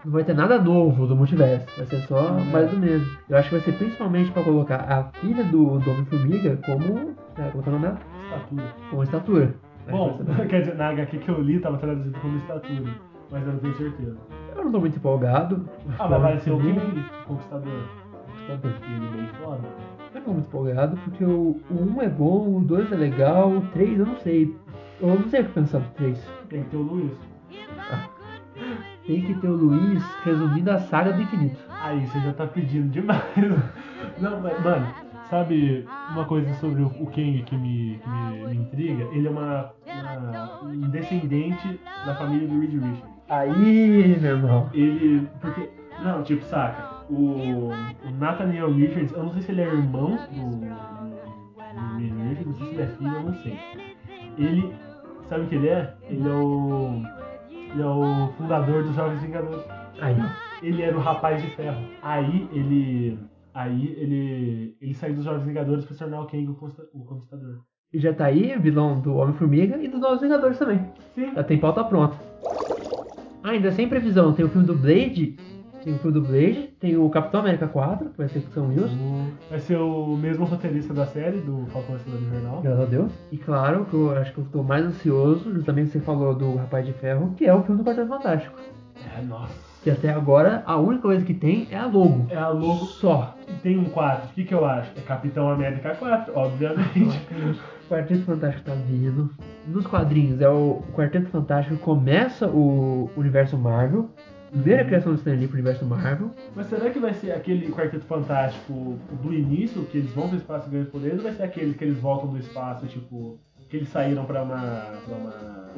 Não 0.04 0.12
vai 0.12 0.24
ter 0.24 0.34
nada 0.34 0.60
novo 0.60 1.06
do 1.06 1.14
multiverso, 1.14 1.66
vai 1.76 1.86
ser 1.86 2.00
só 2.08 2.32
Uhum. 2.32 2.44
mais 2.50 2.70
do 2.70 2.76
mesmo. 2.78 3.06
Eu 3.28 3.36
acho 3.38 3.48
que 3.48 3.54
vai 3.56 3.64
ser 3.64 3.72
principalmente 3.78 4.30
pra 4.32 4.42
colocar 4.42 4.76
a 4.80 5.04
filha 5.20 5.44
do, 5.44 5.78
do 5.78 5.90
Homem-Formiga 5.90 6.58
como. 6.64 7.14
É, 7.38 7.50
como 7.50 7.62
é 7.62 7.66
é 7.66 7.68
o 7.68 7.72
nome 7.72 7.82
dela? 7.86 7.98
Estatura. 8.24 8.74
Como 8.90 9.02
estatura. 9.02 9.54
Bom, 9.90 10.18
quer 10.48 10.60
dizer, 10.60 10.74
na 10.76 10.88
HQ 10.90 11.18
que 11.18 11.28
eu 11.28 11.40
li 11.40 11.58
tava 11.60 11.76
traduzido 11.78 12.18
como 12.20 12.36
estatura, 12.38 12.90
mas 13.30 13.46
eu 13.46 13.52
não 13.52 13.58
tenho 13.60 13.74
certeza. 13.76 14.16
eu 14.56 14.64
não 14.64 14.72
tô 14.72 14.80
muito 14.80 14.96
empolgado. 14.96 15.68
Ah, 15.98 16.08
mas 16.08 16.20
vai 16.22 16.38
ser 16.40 16.50
o. 16.52 16.58
King 16.60 17.04
Conquistador. 17.26 17.72
Constantador. 18.46 18.72
Ele 18.90 19.16
bem 19.16 19.26
foda. 19.42 19.60
Eu 20.14 20.20
não 20.20 20.22
tô 20.22 20.32
muito 20.32 20.46
empolgado 20.48 20.96
porque 21.04 21.24
o, 21.24 21.60
o 21.70 21.74
1 21.96 22.02
é 22.02 22.08
bom, 22.08 22.56
o 22.56 22.60
2 22.64 22.92
é 22.92 22.96
legal, 22.96 23.50
o 23.50 23.60
3 23.72 23.98
eu 24.00 24.06
não 24.06 24.16
sei. 24.16 24.56
Eu 25.00 25.08
não 25.08 25.28
sei 25.28 25.40
o 25.40 25.44
que 25.46 25.52
pensar 25.52 25.78
do 25.78 25.88
3. 25.94 26.18
Tem 26.48 26.62
que 26.64 26.70
ter 26.70 26.76
o 26.76 26.82
Luiz. 26.82 27.12
Tem 29.06 29.20
que 29.22 29.34
ter 29.34 29.48
o 29.48 29.56
Luiz 29.56 30.02
resumindo 30.24 30.70
a 30.70 30.78
saga 30.78 31.12
do 31.12 31.22
infinito. 31.22 31.58
Aí 31.68 32.06
você 32.06 32.20
já 32.20 32.32
tá 32.32 32.46
pedindo 32.46 32.88
demais. 32.90 33.20
Não, 34.20 34.40
mas, 34.40 34.62
mano, 34.62 34.86
sabe 35.28 35.84
uma 36.12 36.24
coisa 36.24 36.52
sobre 36.54 36.82
o 36.82 36.90
Kang 37.06 37.42
que 37.42 37.56
me, 37.56 37.98
que 37.98 38.08
me, 38.08 38.46
me 38.46 38.56
intriga? 38.56 39.04
Ele 39.12 39.26
é 39.26 39.30
uma, 39.30 39.72
uma- 39.86 40.62
um 40.64 40.90
descendente 40.90 41.80
da 42.06 42.14
família 42.14 42.46
do 42.46 42.60
Reed 42.60 42.72
Richards. 42.74 43.12
Aí, 43.28 44.18
meu 44.20 44.36
irmão. 44.36 44.70
Ele. 44.72 45.28
Porque. 45.40 45.68
Não, 46.02 46.22
tipo, 46.22 46.44
saca? 46.44 47.02
O, 47.10 47.68
o 47.70 48.10
Nathaniel 48.18 48.72
Richards, 48.72 49.12
eu 49.12 49.22
não 49.24 49.32
sei 49.32 49.42
se 49.42 49.52
ele 49.52 49.60
é 49.62 49.66
irmão 49.66 50.16
do, 50.30 50.50
do, 50.50 50.56
do 50.60 51.98
Reed 51.98 52.12
Richards, 52.28 52.46
não 52.46 52.54
sei 52.54 52.66
se 52.66 52.72
ele 52.74 52.82
é 52.82 52.86
filho, 52.86 53.14
eu 53.14 53.22
não 53.22 53.34
sei. 53.34 53.58
Ele. 54.38 54.74
Sabe 55.28 55.44
o 55.44 55.46
que 55.48 55.54
ele 55.54 55.68
é? 55.68 55.94
Ele 56.08 56.28
é 56.28 56.32
o. 56.32 57.02
Ele 57.72 57.82
é 57.82 57.86
o 57.86 58.28
fundador 58.36 58.82
dos 58.82 58.94
Jovens 58.94 59.22
Vingadores. 59.22 59.64
Aí. 60.00 60.16
Ele 60.62 60.82
era 60.82 60.96
o 60.96 61.00
rapaz 61.00 61.40
de 61.42 61.48
ferro. 61.56 61.82
Aí 62.02 62.48
ele. 62.52 63.18
Aí 63.54 63.94
ele. 63.98 64.76
Ele 64.80 64.94
saiu 64.94 65.14
dos 65.14 65.24
Jovens 65.24 65.44
Vingadores 65.44 65.84
pra 65.84 65.94
se 65.94 65.98
tornar 65.98 66.20
o 66.20 66.26
Kang 66.26 66.48
o 66.48 66.54
Consta- 66.54 66.84
o 66.92 67.04
Conquistador. 67.04 67.60
E 67.92 67.98
já 67.98 68.12
tá 68.14 68.26
aí 68.26 68.56
o 68.56 68.60
vilão 68.60 69.00
do 69.00 69.14
Homem-Formiga 69.16 69.76
e 69.82 69.88
dos 69.88 70.00
Novos 70.00 70.20
Vingadores 70.20 70.58
também. 70.58 70.80
Sim. 71.14 71.34
Já 71.34 71.42
tem 71.44 71.58
pauta 71.58 71.84
pronta. 71.84 72.16
Ainda 73.42 73.70
sem 73.72 73.88
previsão, 73.88 74.32
tem 74.32 74.44
o 74.44 74.48
filme 74.48 74.66
do 74.66 74.74
Blade. 74.74 75.36
Tem 75.84 75.94
o 75.94 75.98
filme 75.98 76.20
do 76.20 76.26
Blade, 76.26 76.70
tem 76.78 76.96
o 76.96 77.10
Capitão 77.10 77.40
América 77.40 77.66
4, 77.66 78.10
que 78.10 78.18
vai 78.18 78.28
ser 78.28 78.40
com 78.40 78.48
o 78.48 78.52
Sam 78.52 78.68
Wilson. 78.68 79.26
Vai 79.50 79.58
ser 79.58 79.76
o 79.78 80.16
mesmo 80.16 80.44
roteirista 80.44 80.94
da 80.94 81.06
série, 81.06 81.38
do 81.38 81.66
Falcão 81.72 81.96
o 81.96 81.98
Soldado 81.98 82.24
Invernal. 82.24 82.62
Graças 82.62 82.80
a 82.80 82.86
Deus. 82.86 83.12
E 83.32 83.36
claro, 83.36 83.84
que 83.86 83.94
eu 83.94 84.16
acho 84.16 84.32
que 84.32 84.38
eu 84.38 84.44
tô 84.52 84.62
mais 84.62 84.84
ansioso, 84.84 85.52
justamente 85.52 85.90
você 85.90 86.00
falou 86.00 86.34
do 86.34 86.54
Rapaz 86.54 86.86
de 86.86 86.92
Ferro, 86.92 87.34
que 87.36 87.46
é 87.46 87.54
o 87.54 87.62
filme 87.62 87.82
do 87.82 87.84
Quarteto 87.84 88.08
Fantástico. 88.08 88.58
É, 89.16 89.22
nossa. 89.22 89.52
Que 89.82 89.90
até 89.90 90.10
agora 90.10 90.62
a 90.64 90.76
única 90.76 91.02
coisa 91.02 91.24
que 91.24 91.34
tem 91.34 91.66
é 91.70 91.76
a 91.76 91.86
logo. 91.86 92.26
É 92.30 92.36
a 92.36 92.48
logo. 92.48 92.84
Só. 92.84 93.36
E 93.48 93.52
tem 93.54 93.76
um 93.76 93.86
4. 93.86 94.28
O 94.28 94.32
que, 94.32 94.44
que 94.44 94.54
eu 94.54 94.64
acho? 94.64 94.92
É 94.96 95.00
Capitão 95.00 95.50
América 95.50 95.94
4, 95.96 96.32
obviamente. 96.36 97.20
O 97.82 97.94
Quarteto 97.94 98.22
Fantástico 98.22 98.64
tá 98.64 98.74
vindo. 98.86 99.28
Nos 99.66 99.86
quadrinhos 99.86 100.40
é 100.40 100.48
o 100.48 100.82
Quarteto 100.94 101.28
Fantástico 101.28 101.76
que 101.76 101.82
começa 101.82 102.48
o 102.48 103.10
universo 103.14 103.58
Marvel. 103.58 104.08
Primeira 104.52 104.84
criação 104.84 105.12
do 105.12 105.18
Stan 105.18 105.32
Lee 105.32 105.48
pro 105.48 105.54
universo 105.54 105.84
Marvel. 105.86 106.30
Mas 106.54 106.66
será 106.66 106.90
que 106.90 106.98
vai 106.98 107.14
ser 107.14 107.32
aquele 107.32 107.72
Quarteto 107.72 108.04
Fantástico 108.04 108.98
do 109.22 109.32
início, 109.32 109.82
que 109.86 109.96
eles 109.96 110.10
vão 110.12 110.28
pro 110.28 110.36
espaço 110.36 110.68
e 110.68 110.72
ganham 110.72 110.86
poderes, 110.86 111.16
ou 111.16 111.24
vai 111.24 111.32
ser 111.32 111.44
aquele 111.44 111.72
que 111.72 111.82
eles 111.82 111.98
voltam 111.98 112.28
do 112.28 112.38
espaço, 112.38 112.86
tipo, 112.86 113.38
que 113.70 113.78
eles 113.78 113.88
saíram 113.88 114.26
pra 114.26 114.42
uma. 114.42 114.58
pra 115.06 115.16
uma. 115.16 115.70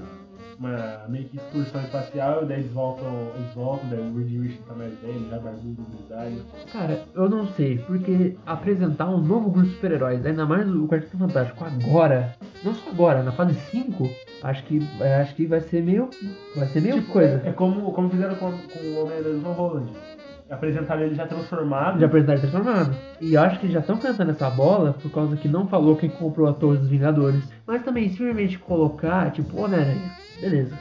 uma 0.59 1.09
meio 1.09 1.25
que 1.27 1.37
excursão 1.37 1.81
espacial 1.83 2.43
e 2.43 2.47
daí 2.47 2.61
eles 2.63 2.73
voltam, 2.73 3.31
eles 3.37 3.55
voltam, 3.55 3.89
daí 3.89 4.01
o 4.01 4.19
Reed 4.19 4.43
Richards 4.43 4.67
tá 4.67 4.75
mais 4.75 4.99
velho, 4.99 5.31
já 5.31 5.39
barbudo, 5.39 5.83
grisalho. 5.97 6.43
Cara, 6.73 7.05
eu 7.15 7.29
não 7.29 7.47
sei, 7.47 7.79
porque 7.79 8.37
apresentar 8.45 9.09
um 9.09 9.21
novo 9.21 9.51
grupo 9.51 9.69
de 9.69 9.75
super-heróis, 9.77 10.27
ainda 10.27 10.45
mais 10.45 10.69
o 10.69 10.89
Quarteto 10.89 11.17
Fantástico 11.17 11.65
agora, 11.65 12.35
não 12.65 12.75
só 12.75 12.91
agora, 12.91 13.23
na 13.23 13.31
fase 13.31 13.55
5, 13.71 14.11
acho 14.45 14.63
que, 14.65 14.87
é, 15.01 15.17
acho 15.17 15.35
que 15.35 15.47
vai 15.47 15.61
ser 15.61 15.83
meio. 15.83 16.09
Vai 16.55 16.67
ser 16.69 16.81
meio 16.81 17.03
coisa. 17.07 17.43
É 17.45 17.51
como, 17.53 17.91
como 17.93 18.09
fizeram 18.11 18.37
com, 18.37 18.53
com 18.53 18.79
o 18.79 19.03
Homem-Aranha 19.05 19.35
do 19.35 19.41
Tom 19.43 19.53
Holland. 19.53 19.93
Apresentaram 20.51 21.03
ele 21.03 21.15
já 21.15 21.27
transformado. 21.27 21.99
Já 21.99 22.07
apresentaram 22.07 22.41
transformado. 22.41 22.95
E 23.21 23.35
eu 23.35 23.41
acho 23.41 23.59
que 23.59 23.71
já 23.71 23.81
estão 23.81 23.97
cantando 23.97 24.31
essa 24.31 24.49
bola 24.51 24.95
por 25.03 25.11
causa 25.11 25.37
que 25.37 25.49
não 25.49 25.67
falou 25.67 25.97
quem 25.97 26.11
comprou 26.11 26.47
a 26.47 26.53
Torre 26.53 26.79
dos 26.79 26.89
Vingadores. 26.89 27.43
Mas 27.67 27.83
também, 27.83 28.09
simplesmente 28.11 28.59
colocar, 28.59 29.33
tipo, 29.33 29.59
Homem-Aranha. 29.61 30.13
Beleza. 30.41 30.79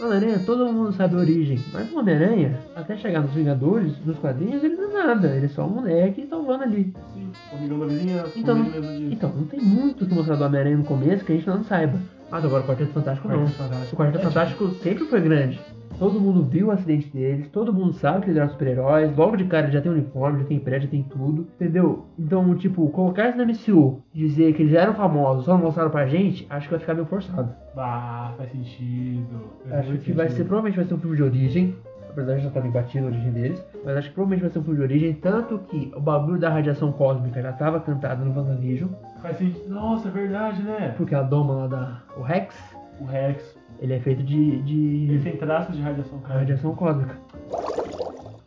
Homem-Aranha, 0.00 0.40
todo 0.44 0.72
mundo 0.72 0.92
sabe 0.92 1.14
a 1.14 1.18
origem. 1.18 1.60
Mas 1.72 1.92
o 1.92 1.98
Homem-Aranha, 2.00 2.58
até 2.74 2.96
chegar 2.96 3.20
nos 3.20 3.32
Vingadores, 3.32 3.92
nos 4.04 4.18
quadrinhos, 4.18 4.64
ele 4.64 4.74
não 4.74 4.90
é 4.98 5.06
nada. 5.06 5.28
Ele 5.36 5.46
é 5.46 5.48
só 5.50 5.64
um 5.66 5.70
moleque 5.70 6.26
salvando 6.26 6.64
ali. 6.64 6.92
Sim, 7.12 7.30
o 7.52 7.56
amigão 7.56 7.78
da 7.80 7.86
vizinhança, 7.86 8.32
Então- 8.38 8.66
ele. 8.74 9.12
Então, 9.14 9.28
não 9.30 9.44
tem 9.44 9.60
muito 9.60 10.04
o 10.04 10.08
que 10.08 10.14
mostrar 10.14 10.36
do 10.36 10.44
Homem-Aranha 10.44 10.78
no 10.78 10.84
começo 10.84 11.24
que 11.24 11.32
a 11.32 11.36
gente 11.36 11.46
não 11.46 11.62
saiba. 11.62 11.98
Mas 12.30 12.44
agora 12.44 12.62
o 12.62 12.66
Quarteto 12.66 12.92
Fantástico 12.92 13.28
não. 13.28 13.36
Quarteto 13.44 13.56
Fantástico. 13.58 13.94
O 13.94 13.98
Quarteto 13.98 14.24
Fantástico 14.24 14.68
sempre 14.82 15.04
foi 15.04 15.20
grande. 15.20 15.60
Todo 15.96 16.20
mundo 16.20 16.42
viu 16.42 16.66
o 16.66 16.70
acidente 16.72 17.08
deles, 17.08 17.46
todo 17.50 17.72
mundo 17.72 17.92
sabe 17.92 18.22
que 18.22 18.26
eles 18.30 18.36
eram 18.36 18.50
super-heróis, 18.50 19.16
logo 19.16 19.36
de 19.36 19.44
cara 19.44 19.70
já 19.70 19.80
tem 19.80 19.92
uniforme, 19.92 20.40
já 20.40 20.44
tem 20.46 20.58
prédio, 20.58 20.86
já 20.86 20.90
tem 20.90 21.04
tudo, 21.04 21.46
entendeu? 21.54 22.06
Então, 22.18 22.52
tipo, 22.56 22.88
colocar 22.88 23.28
isso 23.28 23.38
na 23.38 23.44
MCU, 23.44 24.00
dizer 24.12 24.54
que 24.54 24.62
eles 24.62 24.74
eram 24.74 24.94
famosos, 24.94 25.44
só 25.44 25.52
não 25.52 25.60
mostraram 25.60 25.90
pra 25.90 26.04
gente, 26.08 26.48
acho 26.50 26.66
que 26.66 26.72
vai 26.72 26.80
ficar 26.80 26.94
meio 26.94 27.06
forçado. 27.06 27.54
Ah, 27.76 28.32
faz 28.36 28.50
sentido. 28.50 29.44
Faz 29.68 29.88
Acho 29.88 29.98
que 29.98 30.12
vai 30.12 30.26
ser, 30.26 30.30
sentido. 30.32 30.46
provavelmente 30.48 30.76
vai 30.76 30.84
ser 30.84 30.94
um 30.94 30.98
filme 30.98 31.16
de 31.16 31.22
origem, 31.22 31.76
apesar 32.14 32.36
de 32.36 32.42
já 32.42 32.48
estar 32.48 32.60
bem 32.60 32.70
batido 32.70 33.06
a 33.06 33.10
origem 33.10 33.30
deles, 33.32 33.62
mas 33.84 33.96
acho 33.96 34.08
que 34.08 34.14
provavelmente 34.14 34.40
vai 34.42 34.50
ser 34.50 34.58
um 34.60 34.62
filme 34.64 34.78
de 34.78 34.82
origem, 34.84 35.14
tanto 35.14 35.58
que 35.68 35.92
o 35.94 36.00
bagulho 36.00 36.38
da 36.40 36.48
radiação 36.48 36.90
cósmica 36.92 37.42
já 37.42 37.50
estava 37.50 37.78
cantado 37.80 38.24
no 38.24 38.34
WandaVision, 38.34 38.88
Faz 39.20 39.36
sentido. 39.38 39.68
Nossa, 39.74 40.08
é 40.08 40.10
verdade, 40.10 40.62
né? 40.62 40.94
porque 40.96 41.14
a 41.14 41.22
doma 41.22 41.54
lá 41.54 41.66
da. 41.66 42.02
o 42.16 42.22
Rex, 42.22 42.54
O 43.00 43.04
Rex. 43.04 43.58
ele 43.80 43.94
é 43.94 44.00
feito 44.00 44.22
de. 44.22 44.38
Ele 44.38 45.18
de 45.18 45.24
tem 45.24 45.36
traços 45.36 45.74
de 45.76 45.82
radiação 45.82 46.18
cósmica. 46.18 46.38
radiação 46.38 46.74
cósmica. 46.74 47.16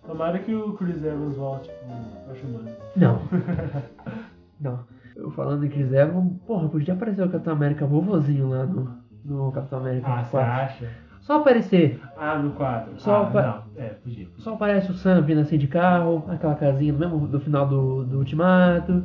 Tomara 0.06 0.40
que 0.40 0.54
o 0.56 0.74
Chris 0.74 1.04
Evans 1.04 1.36
volte 1.36 1.70
pro 1.70 2.32
Oshimano. 2.32 2.70
Não. 2.96 3.20
Não. 4.62 4.80
Eu 5.16 5.32
falando 5.32 5.66
em 5.66 5.70
Chris 5.70 5.92
Evans, 5.92 6.32
porra, 6.46 6.70
podia 6.70 6.94
aparecer 6.94 7.24
o 7.26 7.30
Capitão 7.30 7.54
América 7.54 7.86
vovozinho 7.86 8.50
lá 8.50 8.66
no, 8.66 8.90
no 9.26 9.52
Capitão 9.52 9.80
América 9.80 10.08
Ah, 10.08 10.24
você 10.24 10.32
4. 10.32 10.52
acha? 10.52 10.90
Só 11.28 11.42
aparecer. 11.42 12.00
Ah, 12.18 12.38
no 12.38 12.52
quadro. 12.52 12.94
Só 13.00 13.24
ah, 13.24 13.26
pa- 13.26 13.64
não. 13.76 13.84
É, 13.84 13.90
podia. 13.90 14.28
Só 14.38 14.54
aparece 14.54 14.90
o 14.90 14.94
Sam 14.94 15.22
vindo 15.24 15.42
assim 15.42 15.58
de 15.58 15.68
carro, 15.68 16.24
aquela 16.30 16.56
casinha 16.56 16.94
do 16.94 17.00
mesmo 17.00 17.28
do 17.28 17.38
final 17.42 17.68
do, 17.68 18.06
do 18.06 18.20
Ultimato. 18.20 19.04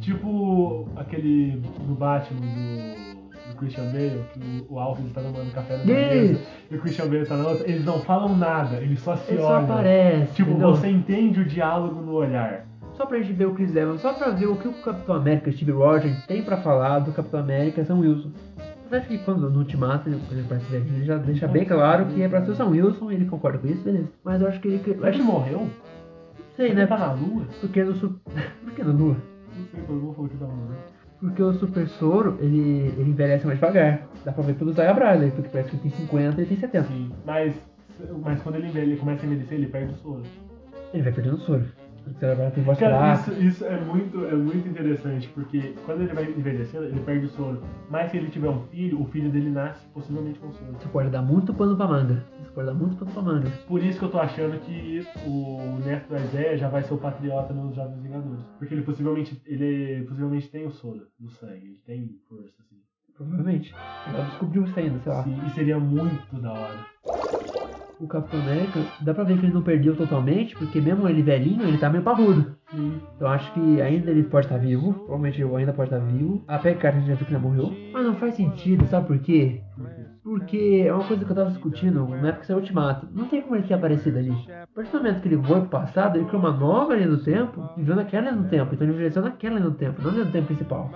Tipo 0.00 0.88
aquele 0.94 1.60
do 1.86 1.94
Batman 1.96 2.40
do, 2.40 3.50
do 3.50 3.56
Christian 3.56 3.86
Bale, 3.86 4.24
que 4.32 4.64
o, 4.70 4.74
o 4.74 4.78
Alfred 4.78 5.10
tá 5.10 5.20
tomando 5.20 5.52
café 5.52 5.78
na 5.78 5.84
mesa 5.84 6.40
e 6.70 6.76
o 6.76 6.80
Christian 6.80 7.06
Bale 7.08 7.26
tá 7.26 7.36
na 7.36 7.48
outra. 7.48 7.68
Eles 7.68 7.84
não 7.84 7.98
falam 7.98 8.36
nada, 8.36 8.76
eles 8.76 9.00
só 9.00 9.16
se 9.16 9.32
Ele 9.32 9.40
só 9.42 9.48
olham. 9.56 9.64
aparece. 9.64 10.32
Tipo, 10.36 10.50
entendeu? 10.50 10.70
você 10.76 10.88
entende 10.88 11.40
o 11.40 11.44
diálogo 11.44 12.00
no 12.00 12.12
olhar. 12.12 12.66
Só 12.92 13.04
pra 13.04 13.18
gente 13.18 13.32
ver 13.32 13.46
o 13.46 13.54
Chris 13.54 13.74
Evans, 13.74 14.00
só 14.00 14.12
pra 14.14 14.30
ver 14.30 14.46
o 14.46 14.54
que 14.54 14.68
o 14.68 14.72
Capitão 14.74 15.16
América, 15.16 15.50
Steve 15.50 15.72
Rogers, 15.72 16.24
tem 16.26 16.40
pra 16.44 16.58
falar 16.58 17.00
do 17.00 17.10
Capitão 17.10 17.40
América 17.40 17.84
Sam 17.84 17.96
Wilson. 17.98 18.30
Mas 18.84 19.00
acho 19.00 19.08
que 19.08 19.18
quando 19.18 19.50
no 19.50 19.58
Ultimato 19.60 20.08
ele, 20.08 20.20
quando 20.28 20.38
ele 20.38 20.60
velhinho, 20.70 20.96
ele 20.98 21.04
já 21.04 21.16
deixa 21.16 21.48
bem 21.48 21.64
claro 21.64 22.06
que 22.06 22.22
é 22.22 22.28
pra 22.28 22.44
ser 22.44 22.50
o 22.52 22.54
Sam 22.54 22.66
Wilson, 22.68 23.10
ele 23.10 23.24
concorda 23.26 23.58
com 23.58 23.66
isso, 23.66 23.82
beleza. 23.82 24.08
Mas 24.22 24.40
eu 24.42 24.48
acho 24.48 24.60
que 24.60 24.68
ele. 24.68 24.82
Eu 24.86 24.92
Ele 24.94 25.08
acho, 25.08 25.18
não 25.18 25.24
morreu? 25.26 25.70
sei, 26.56 26.66
Ele 26.66 26.74
né? 26.76 26.86
tá 26.86 26.98
na 26.98 27.12
lua? 27.12 27.44
Porque 27.60 27.82
no. 27.82 27.94
su- 27.94 28.20
Por 28.64 28.72
que 28.74 28.82
na 28.84 28.92
lua? 28.92 29.16
Não 29.56 29.66
sei, 29.72 29.80
todo 29.86 29.96
mundo 30.00 30.14
falou 30.14 30.28
que 30.30 30.36
tava 30.36 30.52
na 30.52 30.58
lua. 30.64 30.76
Porque 31.20 31.42
o 31.42 31.52
Super 31.54 31.88
Soro, 31.88 32.36
ele, 32.40 32.92
ele 32.98 33.10
envelhece 33.10 33.46
mais 33.46 33.58
devagar. 33.58 34.06
Dá 34.24 34.32
pra 34.32 34.42
ver 34.44 34.54
pelo 34.56 34.72
Zaya 34.72 34.92
Bradley, 34.92 35.30
porque 35.30 35.48
parece 35.48 35.70
que 35.70 35.76
ele 35.76 35.82
tem 35.82 35.90
50 36.06 36.40
e 36.40 36.44
ele 36.44 36.46
tem 36.48 36.56
70. 36.58 36.86
Sim, 36.88 37.10
mas, 37.24 37.54
mas 38.22 38.42
quando 38.42 38.56
ele, 38.56 38.66
envelhe- 38.68 38.90
ele 38.92 39.00
começa 39.00 39.22
a 39.22 39.26
envelhecer, 39.26 39.56
ele 39.58 39.68
perde 39.68 39.94
o 39.94 39.96
soro. 39.96 40.22
Ele 40.92 41.02
vai 41.02 41.12
perdendo 41.12 41.38
soro. 41.38 41.64
O 42.06 42.10
Bradley 42.10 42.50
tem 42.50 42.64
voz 42.64 42.78
Cara, 42.78 43.16
fraca. 43.16 43.32
isso, 43.32 43.42
isso 43.42 43.64
é, 43.64 43.80
muito, 43.80 44.24
é 44.26 44.34
muito 44.34 44.68
interessante, 44.68 45.28
porque 45.28 45.74
quando 45.86 46.02
ele 46.02 46.12
vai 46.12 46.24
envelhecendo, 46.24 46.84
ele 46.84 47.00
perde 47.00 47.26
o 47.26 47.28
soro. 47.30 47.62
Mas 47.88 48.10
se 48.10 48.18
ele 48.18 48.28
tiver 48.28 48.48
um 48.50 48.60
filho, 48.64 49.00
o 49.00 49.06
filho 49.06 49.30
dele 49.30 49.50
nasce 49.50 49.86
possivelmente 49.88 50.38
com 50.38 50.52
soro. 50.52 50.72
Isso 50.78 50.88
pode 50.90 51.08
dar 51.10 51.22
muito 51.22 51.54
pano 51.54 51.76
pra 51.76 51.88
manga. 51.88 52.22
Isso 52.42 52.52
pode 52.52 52.66
dar 52.66 52.74
muito 52.74 52.96
pano 52.96 53.10
pra 53.10 53.22
manga. 53.22 53.50
Por 53.66 53.82
isso 53.82 53.98
que 53.98 54.04
eu 54.04 54.10
tô 54.10 54.18
achando 54.18 54.58
que 54.60 55.06
o 55.26 55.78
neto 55.84 56.10
da 56.10 56.20
ideia 56.20 56.56
já 56.58 56.68
vai 56.68 56.82
ser 56.82 56.92
o 56.94 56.98
patriota 56.98 57.54
nos 57.54 57.74
Jovens 57.74 58.02
Vingadores. 58.02 58.44
Porque 58.58 58.74
ele 58.74 58.82
possivelmente, 58.82 59.40
ele 59.46 60.04
possivelmente 60.04 60.48
tem 60.50 60.66
o 60.66 60.70
soro 60.70 61.06
no 61.18 61.30
sangue, 61.30 61.66
ele 61.66 61.80
tem 61.86 62.10
força, 62.28 62.54
assim. 62.60 62.76
Provavelmente. 63.16 63.74
Ela 64.08 64.24
descobriu 64.24 64.64
isso 64.64 64.78
ainda, 64.78 64.98
sei 64.98 65.12
lá. 65.12 65.22
Sim, 65.22 65.40
e 65.46 65.50
seria 65.50 65.78
muito 65.78 66.36
da 66.40 66.52
hora. 66.52 67.83
O 68.04 68.06
Capitão 68.06 68.38
América, 68.40 68.80
dá 69.00 69.14
pra 69.14 69.24
ver 69.24 69.38
que 69.38 69.46
ele 69.46 69.54
não 69.54 69.62
perdeu 69.62 69.96
totalmente, 69.96 70.54
porque 70.54 70.78
mesmo 70.78 71.08
ele 71.08 71.22
velhinho, 71.22 71.62
ele 71.62 71.78
tá 71.78 71.88
meio 71.88 72.04
parrudo. 72.04 72.54
Sim. 72.70 73.00
Eu 73.18 73.26
acho 73.26 73.50
que 73.54 73.80
ainda 73.80 74.10
ele 74.10 74.24
pode 74.24 74.44
estar 74.44 74.58
vivo. 74.58 74.92
Provavelmente 74.92 75.40
ele 75.40 75.56
ainda 75.56 75.72
pode 75.72 75.88
estar 75.90 76.04
vivo. 76.04 76.44
A 76.46 76.58
Peggy 76.58 76.78
Carter 76.78 76.98
a 76.98 77.00
gente 77.00 77.08
já 77.08 77.14
viu 77.14 77.26
que 77.26 77.34
ela 77.34 77.42
morreu. 77.42 77.72
Mas 77.94 78.04
não 78.04 78.14
faz 78.16 78.34
sentido, 78.34 78.86
sabe 78.88 79.06
por 79.06 79.18
quê? 79.20 79.62
Porque 80.22 80.84
é 80.86 80.92
uma 80.92 81.04
coisa 81.04 81.24
que 81.24 81.30
eu 81.30 81.34
tava 81.34 81.50
discutindo 81.50 82.06
na 82.08 82.28
época 82.28 82.40
que 82.40 82.46
saiu 82.46 82.58
Ultimato. 82.58 83.08
Não 83.10 83.26
tem 83.26 83.40
como 83.40 83.56
ele 83.56 83.66
ter 83.66 83.74
aparecido 83.74 84.18
ali. 84.18 84.32
A 84.50 84.66
partir 84.74 84.92
do 84.92 84.98
momento 84.98 85.22
que 85.22 85.28
ele 85.28 85.36
voa 85.36 85.60
pro 85.60 85.70
passado, 85.70 86.16
ele 86.16 86.26
criou 86.26 86.42
uma 86.42 86.52
nova 86.52 86.94
linha 86.94 87.08
do 87.08 87.22
tempo, 87.22 87.70
viveu 87.74 87.96
naquela 87.96 88.30
linha 88.30 88.42
do 88.42 88.48
tempo. 88.48 88.74
Então 88.74 88.86
ele 88.86 88.94
envelheceu 88.94 89.22
naquela 89.22 89.56
linha 89.56 89.70
do 89.70 89.76
tempo, 89.76 90.02
não 90.02 90.10
na 90.10 90.16
linha 90.16 90.26
do 90.26 90.32
tempo 90.32 90.46
principal. 90.48 90.90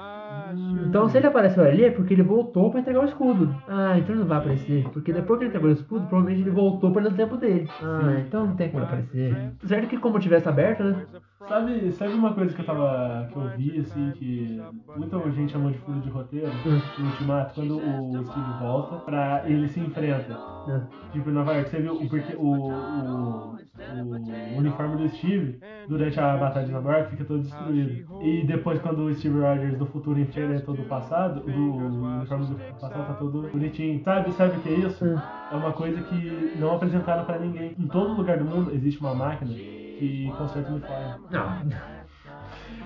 Então 0.87 1.09
se 1.09 1.17
ele 1.17 1.27
apareceu 1.27 1.65
ali 1.65 1.85
é 1.85 1.91
porque 1.91 2.15
ele 2.15 2.23
voltou 2.23 2.71
pra 2.71 2.81
entregar 2.81 3.01
o 3.01 3.05
escudo. 3.05 3.55
Ah, 3.69 3.99
então 3.99 4.15
ele 4.15 4.21
não 4.21 4.29
vai 4.29 4.39
aparecer. 4.39 4.85
Porque 4.93 5.13
depois 5.13 5.39
que 5.39 5.45
ele 5.45 5.49
entregou 5.51 5.71
o 5.71 5.73
escudo, 5.73 6.07
provavelmente 6.07 6.43
ele 6.43 6.51
voltou 6.51 6.91
pra 6.91 7.03
linha 7.03 7.13
do 7.13 7.17
tempo 7.17 7.37
dele. 7.37 7.69
Ah, 7.83 8.23
então 8.27 8.47
não 8.47 8.57
tem 8.57 8.69
como 8.71 8.83
ele 8.83 8.87
aparecer. 8.87 9.53
Certo 9.65 9.89
que 9.89 9.99
como 9.99 10.19
tivesse 10.19 10.49
aberto, 10.49 10.83
né? 10.83 11.07
Sabe, 11.47 11.93
sabe 11.93 12.15
uma 12.15 12.35
coisa 12.35 12.55
que 12.55 12.61
eu 12.61 12.67
tava. 12.67 13.29
que 13.33 13.37
eu 13.37 13.49
vi, 13.57 13.79
assim, 13.79 14.13
que 14.13 14.59
muita 14.95 15.19
gente 15.33 15.53
chamou 15.53 15.71
de 15.71 15.79
furo 15.79 16.01
de 16.01 16.09
roteiro 16.11 16.47
Hum. 16.67 16.91
no 16.99 17.07
Ultimato, 17.07 17.55
quando 17.55 17.79
o 17.79 18.25
Steve 18.27 18.53
volta, 18.53 18.97
pra 18.99 19.49
ele 19.49 19.69
se 19.69 19.81
enfrenta. 19.81 20.33
Ah, 20.69 20.87
Tipo, 21.11 21.31
em 21.31 21.33
Nova 21.33 21.55
York, 21.55 21.71
você 21.71 21.81
viu 21.81 21.95
o, 21.95 22.09
porque 22.09 22.35
o, 22.37 22.43
o, 22.45 23.59
o 23.87 24.57
uniforme 24.59 24.97
do 24.97 25.09
Steve, 25.09 25.59
durante 25.87 26.21
a 26.21 26.37
Batalha 26.37 26.67
de 26.67 26.73
Nova 26.73 26.93
York, 26.93 27.11
fica 27.13 27.25
todo 27.25 27.43
destruído. 27.43 28.05
E 28.21 28.45
depois, 28.47 28.79
quando 28.83 29.05
o 29.07 29.15
Steve 29.15 29.39
Rogers 29.41 29.79
do 29.79 29.87
futuro 29.87 30.21
enfrenta 30.21 30.75
do 30.75 30.85
passado, 30.85 31.43
o, 31.47 31.51
o 31.51 31.95
uniforme 32.19 32.47
do 32.47 32.59
passado 32.79 33.07
tá 33.07 33.15
todo 33.15 33.49
bonitinho. 33.49 34.03
Sabe, 34.03 34.33
sabe 34.33 34.59
o 34.59 34.61
que 34.61 34.69
é 34.69 34.75
isso? 34.81 35.05
Hum. 35.05 35.17
É 35.51 35.57
uma 35.57 35.73
coisa 35.73 36.03
que 36.03 36.53
não 36.57 36.75
apresentaram 36.75 37.25
pra 37.25 37.39
ninguém. 37.39 37.75
Em 37.79 37.87
todo 37.89 38.13
lugar 38.13 38.39
do 38.39 38.45
mundo 38.45 38.71
existe 38.75 39.01
uma 39.01 39.15
máquina 39.15 39.55
que 39.99 40.33
conserta 40.37 40.71
uniforme. 40.71 41.05
Não, 41.31 41.53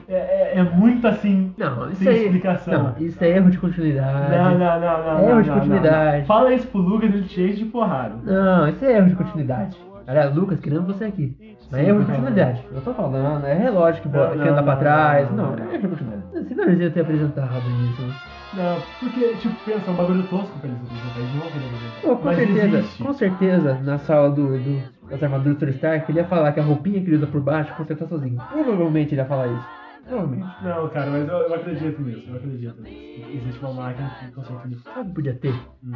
É, 0.09 0.15
é, 0.15 0.53
é 0.59 0.63
muito 0.63 1.07
assim, 1.07 1.55
não, 1.57 1.89
isso 1.91 2.03
sem 2.03 2.09
aí. 2.09 2.25
explicação. 2.25 2.95
Não, 2.99 3.07
isso 3.07 3.23
é 3.23 3.29
erro 3.31 3.51
de 3.51 3.59
continuidade. 3.59 4.31
Não, 4.31 4.59
não, 4.59 4.81
não, 4.81 4.81
não. 4.81 5.19
É 5.19 5.23
não, 5.23 5.29
erro 5.31 5.43
de 5.43 5.49
não, 5.49 5.55
não, 5.57 5.63
continuidade. 5.63 6.19
não. 6.19 6.27
Fala 6.27 6.53
isso 6.55 6.67
pro 6.69 6.81
Lucas, 6.81 7.15
ele 7.15 7.23
te 7.23 7.41
enche 7.43 7.57
de 7.59 7.65
porrada. 7.67 8.15
Não, 8.25 8.69
isso 8.69 8.85
é 8.85 8.97
erro 8.97 9.09
de 9.09 9.15
continuidade. 9.17 9.77
Aliás, 10.07 10.35
Lucas, 10.35 10.59
queremos 10.61 10.87
você 10.87 11.05
aqui. 11.05 11.37
Não 11.71 11.79
é 11.79 11.87
erro 11.89 12.01
de 12.01 12.07
continuidade. 12.07 12.67
Eu 12.75 12.81
tô 12.83 12.93
falando, 12.93 13.47
é 13.47 13.55
relógio 13.55 14.03
que, 14.03 14.09
Não, 14.09 14.31
que 14.31 14.37
não, 14.39 14.47
anda 14.49 14.63
pra 14.63 14.77
trás. 14.77 15.31
não, 15.31 15.37
Não, 15.37 15.57
não. 15.57 15.65
é 15.71 15.75
erro 15.75 15.83
de 15.83 15.89
continuidade. 15.89 16.23
Você 16.49 16.55
não 16.55 16.67
devia 16.67 16.91
ter 16.91 17.01
apresentado 17.01 17.53
isso. 17.91 18.15
Não, 18.55 18.77
porque, 19.01 19.35
tipo, 19.37 19.55
pensa, 19.65 19.89
é 19.89 19.91
um 19.91 19.97
bagulho 19.97 20.23
tosco 20.25 20.59
pra 20.59 20.69
eles 20.69 20.81
apresentar. 20.83 21.19
Eles 21.21 21.33
não 21.35 21.41
vão 21.41 21.51
querer 21.53 21.65
apresentar. 21.65 22.01
Pô, 22.03 22.17
com 22.17 22.25
Mas 22.27 22.37
certeza, 22.37 22.79
existe. 22.79 23.03
com 23.03 23.13
certeza, 23.15 23.75
na 23.83 23.99
sala 23.99 24.29
do, 24.31 24.59
do, 24.59 24.83
das 25.13 25.23
armaduras 25.23 25.55
do 25.57 25.61
Tony 25.61 25.73
Stark, 25.73 26.11
ele 26.11 26.19
ia 26.19 26.25
falar 26.27 26.53
que 26.53 26.61
a 26.61 26.63
roupinha 26.63 27.01
que 27.01 27.07
ele 27.07 27.17
usa 27.17 27.27
por 27.27 27.41
baixo 27.41 27.75
conserta 27.77 28.07
sozinho. 28.09 28.39
Provavelmente 28.51 29.15
ele 29.15 29.21
ia 29.21 29.27
falar 29.27 29.47
isso. 29.49 29.67
Provavelmente. 30.09 30.47
Não, 30.65 30.89
cara, 30.89 31.11
mas 31.11 31.29
eu, 31.29 31.35
eu 31.37 31.55
acredito 31.55 32.03
nisso, 32.03 32.25
eu 32.29 32.37
acredito 32.37 32.83
nisso. 32.83 33.31
Existe 33.33 33.61
uma 33.65 33.73
máquina 33.75 34.11
que 34.19 34.33
conserta 34.33 34.67
uniforme. 34.67 34.95
Sabe 34.95 35.09
que 35.09 35.15
podia 35.15 35.35
ter? 35.35 35.55
Hum. 35.85 35.93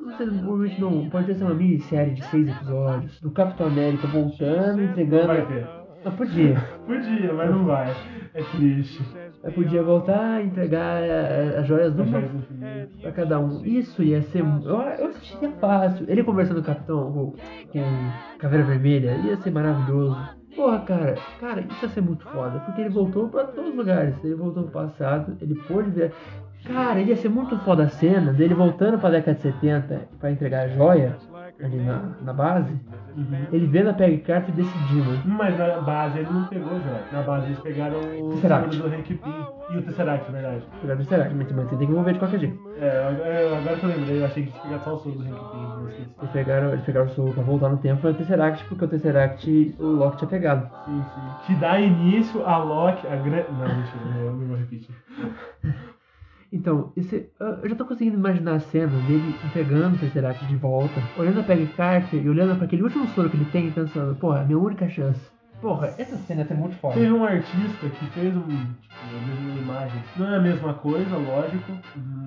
Não 0.00 0.16
sei, 0.16 0.26
provavelmente 0.28 0.80
não. 0.80 1.10
Pode 1.10 1.34
ser 1.34 1.44
uma 1.44 1.54
minissérie 1.54 2.14
de 2.14 2.24
seis 2.26 2.48
episódios 2.48 3.20
do 3.20 3.30
Capitão 3.32 3.66
América 3.66 4.06
voltando, 4.06 4.76
Não 4.78 4.84
entregando. 4.84 5.26
vai 5.26 5.46
ter. 5.46 5.66
Não, 6.04 6.12
podia. 6.12 6.54
Podia, 6.86 7.32
mas 7.34 7.50
não 7.50 7.64
vai. 7.66 7.94
É 8.32 8.42
triste. 8.42 9.02
Eu 9.42 9.52
podia 9.52 9.82
voltar, 9.82 10.44
entregar 10.44 11.02
eh, 11.02 11.56
as 11.58 11.66
joias 11.66 11.94
do 11.94 12.04
mundo 12.04 12.36
infinito. 12.36 12.98
pra 13.00 13.10
cada 13.12 13.40
um. 13.40 13.64
Isso 13.64 14.02
ia 14.02 14.20
ser. 14.20 14.40
Eu, 14.40 14.80
eu 14.80 15.06
assistiria 15.08 15.50
fácil. 15.52 16.04
Ele 16.08 16.22
conversando 16.22 16.56
com 16.56 16.70
o 16.70 16.74
Capitão, 16.74 17.12
com, 17.12 17.34
com 17.72 18.38
Caveira 18.38 18.64
Vermelha, 18.64 19.16
ia 19.24 19.36
ser 19.38 19.50
maravilhoso. 19.50 20.16
Porra, 20.54 20.80
cara, 20.80 21.14
cara, 21.38 21.60
isso 21.62 21.84
ia 21.84 21.88
ser 21.88 22.00
muito 22.02 22.24
foda, 22.28 22.58
porque 22.60 22.82
ele 22.82 22.90
voltou 22.90 23.28
pra 23.28 23.44
todos 23.44 23.70
os 23.70 23.76
lugares. 23.76 24.14
Ele 24.22 24.34
voltou 24.34 24.64
pro 24.64 24.72
passado, 24.72 25.36
ele 25.40 25.54
pôde 25.54 25.90
ver. 25.90 26.12
Cara, 26.64 27.00
ia 27.00 27.16
ser 27.16 27.30
muito 27.30 27.56
foda 27.60 27.84
a 27.84 27.88
cena 27.88 28.34
dele 28.34 28.52
voltando 28.52 28.98
pra 28.98 29.08
década 29.08 29.36
de 29.36 29.42
70 29.42 30.08
pra 30.18 30.30
entregar 30.30 30.64
a 30.64 30.68
joia 30.68 31.16
ali 31.62 31.78
na, 31.78 32.02
na 32.22 32.32
base. 32.32 32.72
Uhum. 33.16 33.46
Ele 33.52 33.66
vendo 33.66 33.90
a 33.90 33.92
Peg 33.92 34.18
Carter 34.18 34.54
e 34.54 34.56
decidindo. 34.56 35.20
Mas 35.24 35.58
na 35.58 35.80
base 35.80 36.18
ele 36.18 36.30
não 36.30 36.44
pegou 36.46 36.78
já. 36.80 37.00
Na 37.12 37.22
base 37.22 37.46
eles 37.46 37.58
pegaram 37.60 37.98
o 37.98 38.30
Tesseract. 38.34 38.76
do 38.76 38.86
Hank 38.86 39.14
Pym 39.14 39.46
e 39.70 39.78
o 39.78 39.82
Tesseract, 39.82 40.28
é 40.28 40.32
verdade. 40.32 40.62
Pegar 40.80 40.94
o 40.94 40.96
Tesseract, 40.98 41.34
mas 41.34 41.52
mas 41.52 41.64
você 41.64 41.76
tem 41.76 41.86
que 41.86 41.92
envolver 41.92 42.12
de 42.12 42.18
qualquer 42.18 42.40
jeito. 42.40 42.70
É, 42.80 43.08
agora, 43.08 43.58
agora 43.58 43.76
que 43.76 43.84
eu 43.84 43.90
lembrei, 43.90 44.20
eu 44.20 44.24
achei 44.24 44.42
que 44.44 44.50
eles 44.50 44.62
pegaram 44.62 44.84
só 44.84 44.94
o 44.94 44.98
soro 44.98 45.16
do 45.16 45.24
Hank 45.24 45.50
Pym, 45.50 45.88
esqueci. 45.88 46.08
Eles 46.18 46.30
pegaram, 46.30 46.68
eles 46.68 46.84
pegaram 46.84 47.06
o 47.06 47.10
soro 47.10 47.32
pra 47.32 47.42
voltar 47.42 47.68
no 47.68 47.78
tempo 47.78 48.00
foi 48.00 48.12
o 48.12 48.14
Tesseract, 48.14 48.64
porque 48.66 48.84
o 48.84 48.88
Tesseract 48.88 49.74
o 49.78 49.86
Loki 49.86 50.16
tinha 50.18 50.28
pegado. 50.28 50.70
Sim, 50.84 51.02
sim. 51.02 51.46
Que 51.46 51.54
dá 51.60 51.80
início 51.80 52.46
a 52.46 52.58
Loki, 52.58 53.06
a 53.06 53.16
grande. 53.16 53.46
Não, 53.50 53.76
mentira, 53.76 54.04
não, 54.04 54.32
não 54.36 54.46
vou 54.46 54.56
repetir. 54.56 54.94
Então, 56.52 56.92
esse, 56.96 57.28
eu 57.62 57.68
já 57.68 57.76
tô 57.76 57.84
conseguindo 57.84 58.16
imaginar 58.16 58.54
a 58.56 58.60
cena 58.60 58.98
dele 59.06 59.34
entregando 59.46 59.94
o 59.94 59.98
Tesseract 59.98 60.44
de 60.46 60.56
volta, 60.56 61.00
olhando 61.16 61.40
a 61.40 61.42
Peggy 61.44 61.66
Carter 61.74 62.20
e 62.20 62.28
olhando 62.28 62.56
pra 62.56 62.64
aquele 62.64 62.82
último 62.82 63.06
soro 63.08 63.30
que 63.30 63.36
ele 63.36 63.44
tem 63.46 63.68
e 63.68 63.70
pensando, 63.70 64.16
porra, 64.16 64.38
é 64.38 64.42
a 64.42 64.44
minha 64.44 64.58
única 64.58 64.88
chance. 64.88 65.20
Porra, 65.60 65.94
essa 65.98 66.16
cena 66.16 66.44
ser 66.44 66.54
muito 66.54 66.74
foda. 66.76 66.94
Teve 66.94 67.12
um 67.12 67.22
artista 67.22 67.88
que 67.88 68.06
fez 68.06 68.34
um. 68.34 68.40
Tipo, 68.42 68.94
desenho 69.12 69.52
de 69.52 69.58
imagem. 69.58 70.02
Não 70.16 70.26
é 70.32 70.36
a 70.36 70.40
mesma 70.40 70.74
coisa, 70.74 71.16
lógico, 71.16 71.72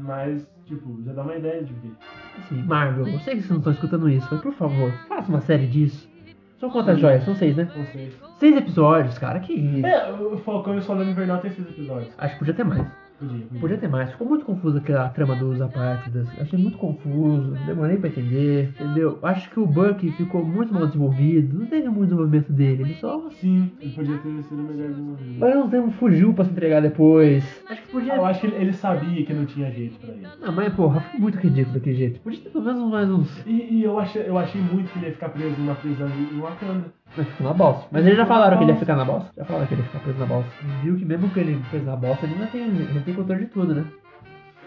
mas, 0.03 0.47
tipo, 0.65 1.01
já 1.03 1.13
dá 1.13 1.23
uma 1.23 1.35
ideia 1.35 1.63
de 1.63 1.73
ver. 1.73 1.91
Assim, 2.37 2.61
Marvel, 2.63 3.07
eu 3.07 3.19
sei 3.19 3.35
que 3.35 3.41
vocês 3.41 3.49
não 3.49 3.57
estão 3.57 3.73
escutando 3.73 4.07
isso, 4.07 4.27
mas 4.31 4.39
por 4.39 4.53
favor, 4.53 4.91
faça 5.09 5.29
uma 5.29 5.41
série 5.41 5.65
disso. 5.67 6.07
São 6.59 6.69
quantas 6.69 6.99
joias? 6.99 7.23
São 7.25 7.35
seis, 7.35 7.57
né? 7.57 7.69
Não 7.75 7.85
sei. 7.87 8.13
Seis 8.37 8.55
episódios, 8.55 9.17
cara, 9.17 9.39
que 9.39 9.51
isso. 9.51 9.85
É, 9.85 10.13
o 10.13 10.37
Falcão 10.37 10.75
e 10.75 10.77
o 10.77 10.81
Soldado 10.81 11.09
Invernal 11.09 11.39
tem 11.39 11.51
seis 11.51 11.67
episódios. 11.67 12.13
Acho 12.17 12.33
que 12.35 12.39
podia 12.39 12.53
ter 12.53 12.63
mais. 12.63 12.87
Podia, 13.27 13.45
podia. 13.45 13.59
Podia 13.59 13.77
ter 13.77 13.87
mais. 13.87 14.11
Ficou 14.11 14.27
muito 14.27 14.45
confuso 14.45 14.77
aquela 14.77 15.09
trama 15.09 15.35
dos 15.35 15.61
apátridas. 15.61 16.27
Achei 16.39 16.59
muito 16.59 16.77
confuso. 16.77 17.51
Demorei 17.65 17.97
pra 17.97 18.09
entender. 18.09 18.69
Entendeu? 18.79 19.19
Acho 19.21 19.49
que 19.49 19.59
o 19.59 19.65
Bucky 19.65 20.11
ficou 20.11 20.43
muito 20.43 20.73
mal 20.73 20.85
desenvolvido. 20.87 21.57
Não 21.57 21.65
teve 21.65 21.87
muito 21.87 22.05
desenvolvimento 22.05 22.51
dele. 22.51 22.83
Ele 22.83 22.93
só. 22.95 23.29
Sim, 23.31 23.71
ele 23.79 23.91
podia 23.91 24.17
ter 24.17 24.43
sido 24.43 24.63
melhor 24.63 24.89
desenvolvido. 24.89 25.39
Mas 25.39 25.55
não 25.55 25.69
tempo 25.69 25.91
fugiu 25.91 26.33
pra 26.33 26.45
se 26.45 26.51
entregar 26.51 26.81
depois. 26.81 27.43
Acho 27.69 27.81
que 27.81 27.82
podia. 27.93 28.15
Eu 28.15 28.25
acho 28.25 28.41
que 28.41 28.47
ele, 28.47 28.73
sabia 28.73 29.25
que 29.25 29.33
não 29.33 29.45
tinha 29.45 29.71
jeito 29.71 29.97
pra 29.99 30.13
ele. 30.13 30.27
Não, 30.41 30.51
mas 30.51 30.73
porra, 30.73 30.99
foi 30.99 31.19
muito 31.19 31.37
ridículo 31.37 31.75
daquele 31.75 31.95
jeito. 31.95 32.19
Podia 32.19 32.41
ter 32.41 32.49
pelo 32.49 32.65
menos 32.65 32.91
mais 32.91 33.09
uns. 33.09 33.45
E, 33.47 33.51
e 33.79 33.83
eu, 33.83 33.97
achei, 33.99 34.27
eu 34.27 34.37
achei 34.37 34.59
muito 34.59 34.91
que 34.91 34.99
ele 34.99 35.05
ia 35.07 35.13
ficar 35.13 35.29
preso 35.29 35.55
numa 35.57 35.75
prisão 35.75 36.07
em 36.09 36.39
Wakanda. 36.39 36.85
Mas 37.15 37.27
ficou 37.27 37.47
na 37.47 37.53
balsa. 37.53 37.87
Mas 37.91 38.05
eles 38.05 38.17
já 38.17 38.25
falaram 38.25 38.57
que 38.57 38.63
ele 38.63 38.71
ia 38.73 38.77
ficar 38.77 38.95
na 38.95 39.05
balsa. 39.05 39.31
Já 39.37 39.45
falaram 39.45 39.67
que 39.67 39.73
ele 39.75 39.81
ia 39.81 39.87
ficar 39.87 39.99
preso 39.99 40.19
na 40.19 40.25
balsa. 40.25 40.49
E 40.63 40.83
viu 40.85 40.95
que 40.97 41.05
mesmo 41.05 41.29
que 41.29 41.39
ele 41.39 41.61
preso 41.69 41.85
na 41.85 41.95
balsa, 41.95 42.25
ele 42.25 42.33
ainda 42.33 42.47
tem, 42.47 42.61
ele 42.63 42.99
tem 43.01 43.13
controle 43.13 43.45
de 43.45 43.51
tudo, 43.51 43.73
né? 43.75 43.85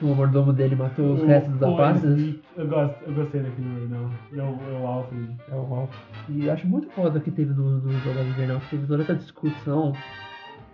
O 0.00 0.14
mordomo 0.14 0.52
dele 0.52 0.76
matou 0.76 1.14
os 1.14 1.22
O- 1.22 1.26
restos 1.26 1.52
dos. 1.54 1.60
Snake, 2.04 2.40
Eu, 2.56 2.68
gosto, 2.68 2.96
eu 3.06 3.14
gostei 3.14 3.40
daquele 3.40 3.66
mordomo. 3.66 4.10
É 4.36 4.42
o, 4.42 4.44
é 4.76 4.78
o 4.78 4.86
Alfred. 4.86 5.28
É 5.50 5.54
o 5.54 5.64
Ralph. 5.74 5.90
E 6.28 6.46
eu 6.46 6.52
acho 6.52 6.66
muito 6.66 6.88
foda 6.90 7.18
que 7.18 7.30
teve 7.30 7.54
no, 7.54 7.80
no 7.80 7.92
Jogado 8.00 8.28
Invernal, 8.28 8.60
que 8.60 8.70
teve 8.70 8.86
toda 8.86 9.02
essa 9.02 9.14
discussão 9.14 9.94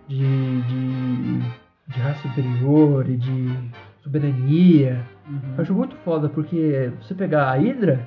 de, 0.09 0.61
de, 0.63 1.39
de 1.87 1.99
raça 1.99 2.21
superior 2.27 3.09
e 3.09 3.17
de 3.17 3.71
soberania. 4.01 5.03
Uhum. 5.27 5.39
Eu 5.57 5.61
acho 5.61 5.73
muito 5.73 5.95
foda, 5.97 6.29
porque 6.29 6.91
você 7.01 7.13
pegar 7.13 7.49
a 7.49 7.55
Hydra, 7.55 7.99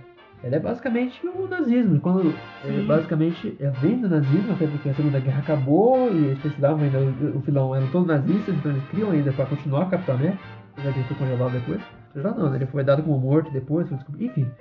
ela 0.42 0.56
é 0.56 0.58
basicamente 0.58 1.26
o 1.26 1.48
nazismo. 1.48 2.00
Quando 2.00 2.34
é, 2.64 2.82
basicamente 2.82 3.56
é 3.58 3.70
vem 3.70 4.00
do 4.00 4.08
nazismo, 4.08 4.52
até 4.52 4.66
porque 4.66 4.88
a 4.88 4.94
Segunda 4.94 5.18
Guerra 5.18 5.40
acabou 5.40 6.12
e 6.12 6.26
eles 6.26 6.38
precisavam 6.38 6.84
ainda, 6.84 6.98
o 6.98 7.40
vilão 7.40 7.74
eram 7.74 7.86
todos 7.88 8.06
nazistas, 8.06 8.54
então 8.54 8.70
eles 8.70 8.84
criam 8.90 9.10
ainda 9.10 9.32
pra 9.32 9.46
continuar 9.46 9.82
a 9.82 9.86
Capitão 9.86 10.14
América. 10.14 10.38
Apesar 10.72 10.92
que 10.92 10.98
ele 10.98 11.08
foi 11.08 11.16
congelado 11.16 11.52
depois. 11.52 11.82
Congelado 12.12 12.38
não, 12.38 12.50
né? 12.50 12.56
ele 12.56 12.66
foi 12.66 12.84
dado 12.84 13.02
como 13.02 13.18
morto 13.18 13.50
depois. 13.50 13.88
Enfim. 14.18 14.50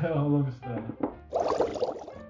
É 0.00 0.12
uma 0.12 0.22
longa 0.22 0.48
história. 0.48 0.82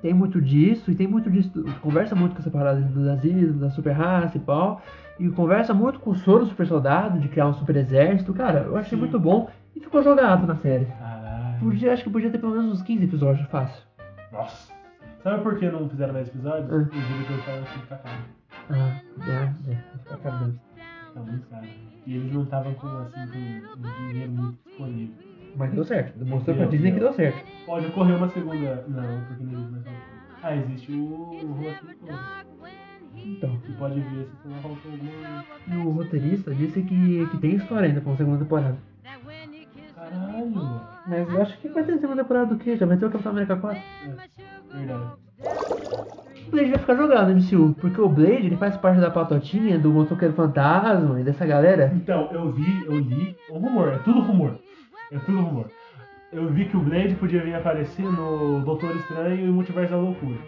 Tem 0.02 0.14
muito 0.14 0.40
disso, 0.40 0.90
e 0.90 0.94
tem 0.94 1.06
muito 1.06 1.30
disso, 1.30 1.50
conversa 1.80 2.14
muito 2.14 2.34
com 2.34 2.40
essa 2.40 2.50
parada 2.50 2.80
do 2.80 3.00
nazismo, 3.00 3.60
da 3.60 3.70
super 3.70 3.92
raça 3.92 4.36
e 4.36 4.40
pau, 4.40 4.82
e 5.18 5.28
conversa 5.30 5.72
muito 5.72 5.98
com 6.00 6.10
o 6.10 6.14
soro 6.14 6.46
super 6.46 6.66
soldado, 6.66 7.18
de 7.18 7.28
criar 7.28 7.48
um 7.48 7.54
super 7.54 7.76
exército, 7.76 8.32
cara, 8.34 8.60
eu 8.60 8.76
achei 8.76 8.90
Sim. 8.90 8.96
muito 8.96 9.18
bom, 9.18 9.50
e 9.74 9.80
ficou 9.80 10.02
jogado 10.02 10.46
na 10.46 10.56
série. 10.56 10.86
Caralho. 10.86 11.60
Podia, 11.60 11.92
acho 11.92 12.04
que 12.04 12.10
podia 12.10 12.30
ter 12.30 12.38
pelo 12.38 12.52
menos 12.52 12.72
uns 12.72 12.82
15 12.82 13.04
episódios, 13.04 13.48
fácil. 13.48 13.82
Nossa. 14.32 14.72
Sabe 15.22 15.42
por 15.42 15.58
que 15.58 15.68
não 15.68 15.88
fizeram 15.88 16.12
mais 16.12 16.28
episódios? 16.28 16.70
Ah. 16.70 16.76
Os 16.76 16.90
diretores 16.90 17.44
falaram 17.44 17.64
que 17.64 17.78
fica 17.80 17.96
caro. 17.96 18.22
Ah, 18.70 19.00
é, 19.28 19.72
é, 19.72 19.76
fica 19.98 20.16
caro 20.18 20.38
mesmo. 20.38 20.60
Fica 21.08 21.20
muito 21.20 21.48
caro. 21.48 21.66
E 22.06 22.14
eles 22.14 22.32
não 22.32 22.42
estavam 22.44 22.74
com, 22.74 22.86
assim, 22.86 23.60
com 23.62 23.78
um 23.80 24.08
dinheiro 24.12 24.32
muito 24.32 24.58
disponível. 24.64 25.25
Mas 25.56 25.72
deu 25.72 25.84
certo, 25.84 26.24
mostrou 26.26 26.54
pra 26.56 26.64
Deu, 26.66 26.70
Disney 26.72 26.92
que 26.92 26.98
deu. 27.00 27.08
deu 27.08 27.16
certo. 27.16 27.44
Pode 27.64 27.86
ocorrer 27.86 28.16
uma 28.16 28.28
segunda. 28.28 28.84
Não, 28.88 29.20
porque 29.26 29.44
não 29.44 29.52
existe 29.62 29.70
mais. 29.72 29.96
Ah, 30.42 30.56
existe 30.56 30.92
o, 30.92 31.04
o 31.04 31.52
roteiro. 31.52 31.96
Então, 33.24 33.56
Que 33.58 33.72
pode 33.72 33.98
ver 34.00 34.28
se 34.42 34.48
não 34.48 34.56
faltou 34.60 34.92
alguma. 34.92 35.44
e 35.68 35.76
o 35.86 35.90
roteirista 35.90 36.54
disse 36.54 36.82
que, 36.82 37.26
que 37.26 37.38
tem 37.38 37.54
história 37.56 37.88
ainda 37.88 38.00
pra 38.00 38.10
uma 38.10 38.16
segunda 38.16 38.38
temporada. 38.38 38.76
Caralho! 39.94 40.80
Mas 41.08 41.28
eu 41.32 41.42
acho 41.42 41.58
que 41.58 41.68
vai 41.68 41.82
ter 41.84 41.98
segunda 41.98 42.22
temporada 42.22 42.46
do 42.54 42.58
quê? 42.58 42.76
Já 42.76 42.86
vai 42.86 42.96
ter 42.96 43.06
o 43.06 43.10
Capitão 43.10 43.32
América 43.32 43.56
4? 43.56 43.78
É, 43.78 44.76
verdade. 44.76 45.02
O 46.46 46.50
Blade 46.50 46.70
vai 46.70 46.78
ficar 46.78 46.94
jogado 46.94 47.28
no 47.32 47.40
MCU, 47.40 47.74
porque 47.80 48.00
o 48.00 48.08
Blade 48.08 48.46
ele 48.46 48.56
faz 48.56 48.76
parte 48.76 49.00
da 49.00 49.10
patotinha 49.10 49.78
do 49.78 49.90
Motoqueiro 49.90 50.34
Fantasma 50.34 51.20
e 51.20 51.24
dessa 51.24 51.44
galera. 51.46 51.90
Então, 51.94 52.28
eu 52.30 52.52
vi, 52.52 52.84
eu 52.84 52.98
li. 52.98 53.36
Um 53.50 53.58
rumor, 53.58 53.88
é 53.88 53.98
tudo 53.98 54.20
rumor. 54.20 54.58
É 55.12 55.18
tudo 55.18 55.40
rumor. 55.40 55.70
Eu 56.32 56.48
vi 56.52 56.64
que 56.66 56.76
o 56.76 56.80
Blade 56.80 57.14
podia 57.14 57.42
vir 57.42 57.54
aparecer 57.54 58.04
no 58.04 58.60
Doutor 58.64 58.96
Estranho 58.96 59.46
e 59.46 59.48
o 59.48 59.52
Multiverso 59.52 59.92
da 59.92 59.98
Loucura. 59.98 60.38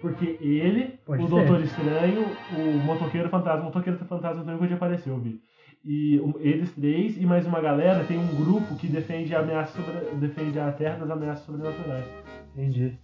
Porque 0.00 0.38
ele, 0.40 0.98
Pode 1.06 1.22
o 1.22 1.28
ser. 1.28 1.34
Doutor 1.34 1.60
Estranho, 1.62 2.24
o 2.56 2.78
Motoqueiro 2.84 3.28
Fantasma, 3.28 3.62
o 3.62 3.64
Motoqueiro 3.66 3.98
Fantasma 3.98 4.42
também 4.42 4.58
podia 4.58 4.76
aparecer, 4.76 5.10
eu 5.10 5.18
vi. 5.18 5.40
E 5.84 6.20
eles 6.40 6.74
três 6.74 7.16
e 7.16 7.24
mais 7.24 7.46
uma 7.46 7.60
galera 7.60 8.04
tem 8.04 8.18
um 8.18 8.44
grupo 8.44 8.74
que 8.76 8.86
defende 8.86 9.34
a 9.34 9.40
ameaça 9.40 9.72
sobre, 9.80 10.14
defende 10.16 10.58
a 10.58 10.70
Terra 10.72 10.98
das 10.98 11.10
ameaças 11.10 11.44
sobrenaturais. 11.46 12.04
Entendi. 12.54 12.98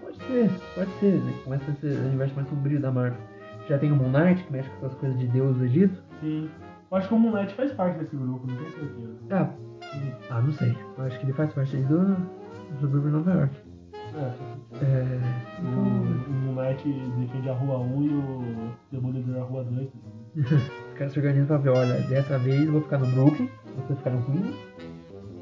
Pode 0.00 0.16
ser, 0.24 0.50
pode 0.74 0.90
ser. 0.98 1.14
Né? 1.14 1.32
Começa 1.44 1.70
a 1.70 1.74
ser 1.74 1.98
o 1.98 2.06
universo 2.06 2.34
mais 2.34 2.48
sombrio 2.48 2.80
da 2.80 2.90
Marvel. 2.90 3.20
Já 3.68 3.78
tem 3.78 3.92
o 3.92 3.96
Moon 3.96 4.10
Knight, 4.10 4.42
que 4.42 4.52
mexe 4.52 4.68
com 4.70 4.86
essas 4.86 4.98
coisas 4.98 5.18
de 5.18 5.26
Deus 5.28 5.56
do 5.56 5.64
Egito. 5.64 6.02
Sim. 6.20 6.48
Eu 6.90 6.96
acho 6.96 7.06
que 7.06 7.14
o 7.14 7.18
Moon 7.18 7.32
Knight 7.32 7.52
faz 7.54 7.72
parte 7.72 7.98
desse 7.98 8.16
grupo, 8.16 8.46
não 8.46 8.56
tenho 8.56 8.70
certeza. 8.70 9.18
Ah, 9.30 9.50
ah 10.30 10.40
não 10.40 10.52
sei. 10.52 10.76
Eu 10.96 11.04
acho 11.04 11.18
que 11.18 11.26
ele 11.26 11.32
faz 11.32 11.52
parte 11.52 11.76
do, 11.76 12.04
do 12.04 12.80
subúrbio 12.80 13.10
de 13.10 13.16
Nova 13.16 13.32
York. 13.32 13.54
É, 14.14 14.84
É, 14.84 15.20
o, 15.60 15.64
então, 15.64 16.52
o 16.52 17.20
defende 17.20 17.48
a 17.48 17.54
rua 17.54 17.78
1 17.78 18.02
e 18.02 18.08
o 18.08 18.70
Demolidor 18.90 19.36
a 19.40 19.44
rua 19.44 19.64
2. 19.64 19.88
os 20.36 20.98
caras 20.98 21.12
se 21.12 21.18
organizam 21.18 21.46
pra 21.46 21.56
ver, 21.58 21.70
olha, 21.70 22.00
dessa 22.08 22.38
vez 22.38 22.64
eu 22.66 22.72
vou 22.72 22.82
ficar 22.82 22.98
no 22.98 23.06
Brooklyn, 23.06 23.48
você 23.76 23.94
ficar 23.94 24.10
no 24.10 24.22
Queens, 24.24 24.54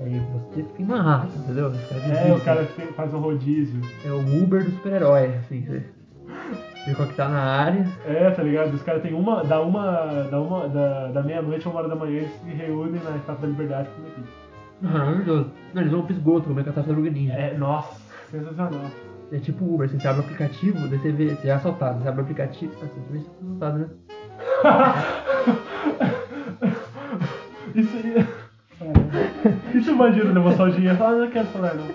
aí 0.01 0.21
você 0.51 0.63
fica 0.63 0.83
em 0.83 0.85
Manhattan, 0.85 1.39
entendeu? 1.39 1.69
Os 1.69 1.81
caras 1.89 2.05
É, 2.05 2.33
o 2.35 2.41
cara 2.41 2.65
tem- 2.67 2.87
faz 2.89 3.15
um 3.15 3.19
rodízio. 3.19 3.81
É 4.05 4.11
o 4.11 4.43
Uber 4.43 4.65
do 4.65 4.71
super-herói, 4.73 5.37
assim, 5.37 5.63
você 5.65 5.85
vê 6.87 6.95
qual 6.95 7.09
que 7.09 7.15
tá 7.15 7.29
na 7.29 7.43
área. 7.43 7.87
É, 8.07 8.31
tá 8.31 8.43
ligado? 8.43 8.73
Os 8.73 8.83
caras 8.83 9.03
tem 9.03 9.13
uma. 9.13 9.45
Da 9.45 9.61
uma. 9.61 10.27
Da 10.31 10.41
uma. 10.41 10.67
Da, 10.69 11.09
da 11.09 11.23
meia-noite 11.23 11.67
a 11.67 11.71
uma 11.71 11.81
hora 11.81 11.89
da 11.89 11.97
manhã 11.97 12.19
eles 12.19 12.31
se 12.41 12.49
reúnem 12.51 13.03
na 13.03 13.17
Estátua 13.17 13.43
da 13.43 13.49
Liberdade 13.49 13.89
com 13.91 14.07
aqui. 14.07 14.23
Maravilhoso. 14.81 15.51
Não, 15.75 15.83
eles 15.83 15.93
vão 15.93 16.03
pro 16.03 16.15
esgoto, 16.15 16.49
comer 16.49 16.65
catar 16.65 16.83
tartaruga 16.83 17.11
ninja. 17.11 17.33
É, 17.33 17.57
nossa, 17.57 18.01
sensacional. 18.31 18.91
É 19.33 19.39
tipo 19.39 19.65
Uber, 19.65 19.89
assim, 19.89 19.99
você 19.99 20.07
abre 20.07 20.21
o 20.21 20.25
aplicativo, 20.25 20.87
daí 20.87 20.99
você 20.99 21.11
vê, 21.11 21.35
você 21.35 21.49
é 21.49 21.53
assaltado, 21.53 22.01
você 22.01 22.09
abre 22.09 22.21
o 22.21 22.25
aplicativo. 22.25 22.73
Ah, 22.77 22.87
você 22.87 23.01
também 23.01 23.23
é 23.23 23.25
assaltado, 23.43 23.79
né? 23.79 23.89
Isso 27.75 27.97
aí. 27.97 28.27
E 29.75 29.83
se 29.83 29.91
o 29.91 29.97
bandido 29.97 30.33
levou 30.33 30.53
só 30.53 30.65
o 30.65 30.71
dinheiro 30.71 30.97
fala, 30.97 31.17
ah, 31.17 31.21
não 31.21 31.31
quero 31.31 31.49
celular 31.49 31.75
não. 31.75 31.89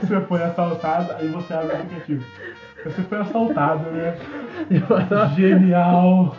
Você 0.00 0.20
foi 0.22 0.42
assaltado, 0.42 1.12
aí 1.12 1.28
você 1.28 1.54
abre 1.54 1.68
o 1.68 1.76
aplicativo. 1.76 2.24
Você 2.84 3.02
foi 3.02 3.18
assaltado, 3.18 3.90
né? 3.90 4.16
Genial! 5.36 6.36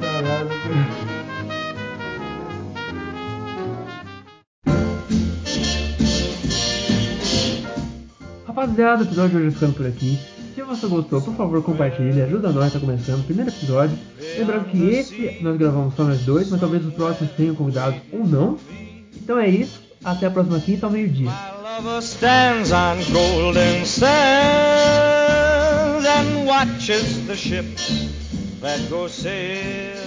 Caralho. 0.00 0.50
Rapaziada, 8.46 9.02
o 9.02 9.06
episódio 9.06 9.30
de 9.30 9.36
hoje 9.36 9.54
ficando 9.54 9.74
por 9.74 9.86
aqui. 9.86 10.18
Se 10.54 10.62
você 10.62 10.86
gostou, 10.86 11.22
por 11.22 11.34
favor, 11.34 11.62
compartilhe, 11.62 12.20
ajuda 12.20 12.50
nós, 12.50 12.72
tá 12.72 12.80
começando. 12.80 13.24
Primeiro 13.24 13.50
episódio. 13.50 13.96
Lembrando 14.36 14.64
que 14.66 14.88
esse 14.88 15.38
nós 15.42 15.56
gravamos 15.56 15.94
só 15.94 16.04
nós 16.04 16.20
dois, 16.24 16.50
mas 16.50 16.60
talvez 16.60 16.84
os 16.84 16.92
próximos 16.94 17.30
tenham 17.32 17.54
convidados 17.54 18.00
ou 18.12 18.26
não. 18.26 18.58
Então 19.16 19.38
é 19.38 19.48
isso, 19.48 19.80
até 20.04 20.26
a 20.26 20.30
próxima 20.30 20.58
quinta 20.60 20.86
ao 20.86 20.92
meio-dia. 20.92 21.30
Lover 21.72 22.02
stands 22.02 22.70
on 22.70 22.98
golden 23.14 23.86
sands 23.86 24.04
and 26.06 26.46
watches 26.46 27.26
the 27.26 27.34
ships 27.34 28.10
that 28.60 28.90
go 28.90 29.08
sailing 29.08 30.01